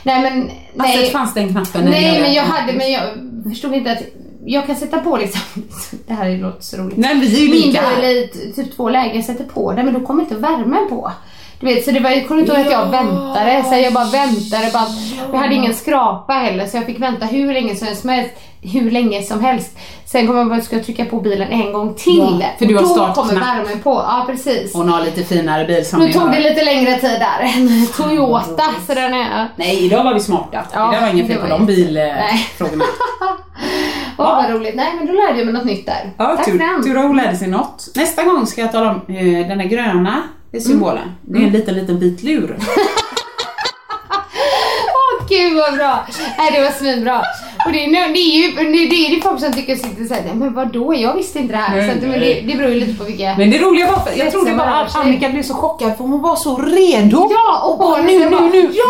Nej 0.03 0.21
men, 0.23 0.51
Alltså 0.79 0.99
nej. 1.01 1.11
fanns 1.11 1.35
den 1.35 1.49
knappen? 1.49 1.85
Nej 1.85 2.13
det 2.15 2.21
men 2.23 2.35
jag 2.35 2.43
hade, 2.43 2.73
men 2.73 2.93
jag 2.93 3.03
förstod 3.51 3.75
inte 3.75 3.93
att 3.93 4.03
jag 4.45 4.67
kan 4.67 4.77
sätta 4.77 4.99
på 4.99 5.17
liksom, 5.17 5.41
det 6.07 6.15
här 6.15 6.39
låter 6.39 6.63
så 6.63 6.77
roligt. 6.77 6.97
Nej, 6.99 7.21
vi 7.21 7.37
är 7.37 7.41
ju 7.45 7.51
Min 7.51 7.67
lika 7.69 7.83
t- 8.33 8.53
typ 8.57 8.77
två 8.77 8.89
lägen, 8.89 9.17
jag 9.17 9.25
sätter 9.25 9.45
på 9.45 9.73
den 9.73 9.85
men 9.85 9.95
då 9.95 10.01
kommer 10.01 10.23
inte 10.23 10.35
värmen 10.35 10.87
på. 10.89 11.13
Du 11.61 11.67
vet, 11.67 11.85
så 11.85 11.91
det 11.91 12.01
var, 12.01 12.11
jag 12.11 12.29
kommer 12.29 12.41
inte 12.41 12.53
ihåg 12.53 12.67
att 12.67 12.73
jag 12.73 12.91
väntade, 12.91 13.65
så 13.69 13.75
jag 13.75 13.93
bara 13.93 14.05
väntade. 14.05 14.71
Bara, 14.73 14.87
jag 15.33 15.39
hade 15.39 15.55
ingen 15.55 15.75
skrapa 15.75 16.33
heller 16.33 16.67
så 16.67 16.77
jag 16.77 16.87
fick 16.87 17.01
vänta 17.01 17.27
hur 17.27 17.53
länge 17.53 17.77
som 17.77 17.89
helst. 17.89 18.31
Hur 18.63 18.91
länge 18.91 19.23
som 19.23 19.45
helst. 19.45 19.79
Sen 20.05 20.27
kom 20.27 20.37
jag 20.37 20.49
bara, 20.49 20.61
ska 20.61 20.77
jag 20.77 20.85
trycka 20.85 21.05
på 21.05 21.21
bilen 21.21 21.49
en 21.49 21.73
gång 21.73 21.95
till. 21.95 22.39
Ja, 22.41 22.47
för 22.59 22.67
du 22.67 22.75
har 22.75 22.83
då 22.83 22.89
startknapp. 22.89 23.17
kommer 23.29 23.41
värmen 23.41 23.81
på. 23.83 23.91
Ja 23.91 24.25
precis. 24.27 24.75
Hon 24.75 24.89
har 24.89 25.05
lite 25.05 25.25
finare 25.25 25.65
bil 25.65 25.87
som 25.87 26.01
Nu 26.01 26.13
tog 26.13 26.23
hör. 26.23 26.31
det 26.33 26.41
lite 26.41 26.65
längre 26.65 26.99
tid 27.01 27.21
där. 27.21 27.53
En 27.57 27.87
Toyota, 27.97 28.65
så 28.87 28.95
den 28.95 29.15
är... 29.15 29.49
Nej, 29.57 29.85
idag 29.85 30.05
var 30.05 30.15
vi 30.15 30.21
smarta. 30.21 30.59
Ja, 30.75 30.91
det 30.95 31.01
var 31.01 31.09
inget 31.09 31.27
fel 31.27 31.39
på 31.39 31.47
de 31.47 31.67
bilfrågorna. 31.67 32.85
Åh 34.19 34.37
vad 34.37 34.51
roligt. 34.51 34.75
Nej 34.75 34.95
men 34.97 35.07
då 35.07 35.13
lärde 35.13 35.39
jag 35.39 35.45
mig 35.45 35.55
något 35.55 35.65
nytt 35.65 35.87
där. 35.87 36.13
Ja, 36.19 36.37
Tack 36.37 36.45
tur, 36.45 36.83
tur 36.85 36.97
att 36.99 37.03
hon 37.05 37.17
lärde 37.17 37.37
sig 37.37 37.49
något. 37.49 37.89
Nästa 37.97 38.25
gång 38.25 38.47
ska 38.47 38.61
jag 38.61 38.73
tala 38.73 38.91
om 38.91 39.15
eh, 39.17 39.49
den 39.49 39.59
där 39.59 39.65
gröna 39.65 40.23
är 40.57 40.61
symbolen. 40.61 41.13
Det 41.23 41.39
är 41.39 41.43
en 41.43 41.53
liten, 41.53 41.75
liten 41.75 41.99
bit 41.99 42.23
lur. 42.23 42.59
Åh 44.99 45.27
gud 45.29 45.57
vad 45.57 45.75
bra! 45.75 46.07
Nej 46.39 46.53
det 46.53 46.61
var 46.61 46.71
svinbra. 46.71 47.23
Och 47.67 47.73
det 47.73 47.85
är, 47.85 47.89
nu- 47.89 48.13
det 48.13 48.19
är 48.19 48.37
ju 48.37 48.53
det 48.55 48.61
är, 48.79 48.89
det 49.11 49.17
är 49.17 49.21
folk 49.21 49.41
som 49.41 49.53
tycker 49.53 49.77
sitter 49.77 50.05
såhär, 50.05 50.35
men 50.35 50.55
vadå 50.55 50.95
jag 50.95 51.15
visste 51.15 51.39
inte 51.39 51.53
det 51.53 51.59
här. 51.59 51.77
Nej, 51.77 51.91
så 51.91 51.97
att, 51.97 52.03
men 52.03 52.11
det, 52.11 52.19
nej. 52.19 52.45
det 52.49 52.57
beror 52.57 52.71
ju 52.71 52.81
lite 52.81 52.99
på 52.99 53.05
vilka... 53.05 53.35
Men 53.39 53.51
det 53.51 53.59
roliga 53.59 53.91
var, 53.91 54.03
jag 54.17 54.31
trodde 54.33 54.55
bara 54.55 54.75
att. 54.75 54.97
Annika 54.97 55.29
blev 55.29 55.43
så 55.43 55.55
chockad 55.55 55.97
för 55.97 56.05
hon 56.05 56.23
var 56.23 56.37
så 56.37 56.57
redo. 56.57 57.29
Ja 57.31 57.63
och 57.69 57.79
bara, 57.79 58.03
nu, 58.03 58.19
nu, 58.19 58.31
bara, 58.31 58.41
nu. 58.41 58.71
Ja! 58.73 58.85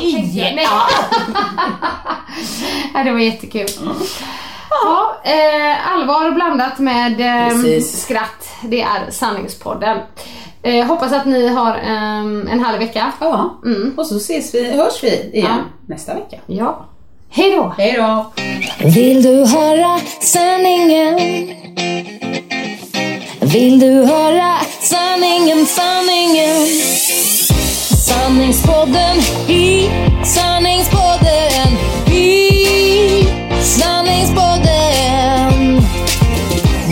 Nej. 0.00 0.38
jag. 0.38 0.54
Nej. 0.54 0.66
ja, 2.94 3.04
det 3.04 3.10
var 3.12 3.18
jättekul. 3.18 3.66
Ja, 4.70 5.16
eh, 5.24 5.92
allvar 5.92 6.30
blandat 6.30 6.78
med 6.78 7.20
eh, 7.20 7.80
skratt. 7.82 8.48
Det 8.62 8.82
är 8.82 9.10
Sanningspodden. 9.10 9.98
Eh, 10.64 10.84
hoppas 10.86 11.12
att 11.12 11.26
ni 11.26 11.48
har 11.48 11.70
eh, 11.76 12.18
en 12.52 12.64
härlig 12.64 12.78
vecka. 12.86 13.12
Ja, 13.20 13.60
Mm. 13.64 13.94
och 13.96 14.06
så 14.06 14.16
ses 14.16 14.54
vi, 14.54 14.70
hörs 14.76 15.02
vi 15.04 15.08
igen 15.08 15.46
Ja. 15.50 15.56
nästa 15.86 16.14
vecka. 16.14 16.36
Ja. 16.46 16.84
Hej 17.30 17.50
då! 17.50 17.74
Hej 17.78 17.92
då! 17.92 18.32
Vill 18.88 19.22
du 19.22 19.46
höra 19.46 20.00
sanningen? 20.20 21.18
Vill 23.40 23.78
du 23.80 24.04
höra 24.04 24.54
sanningen, 24.80 25.66
sanningen? 25.66 26.66
Sanningspodden 28.06 29.16
i 29.48 29.90
sanningspodden 30.24 31.68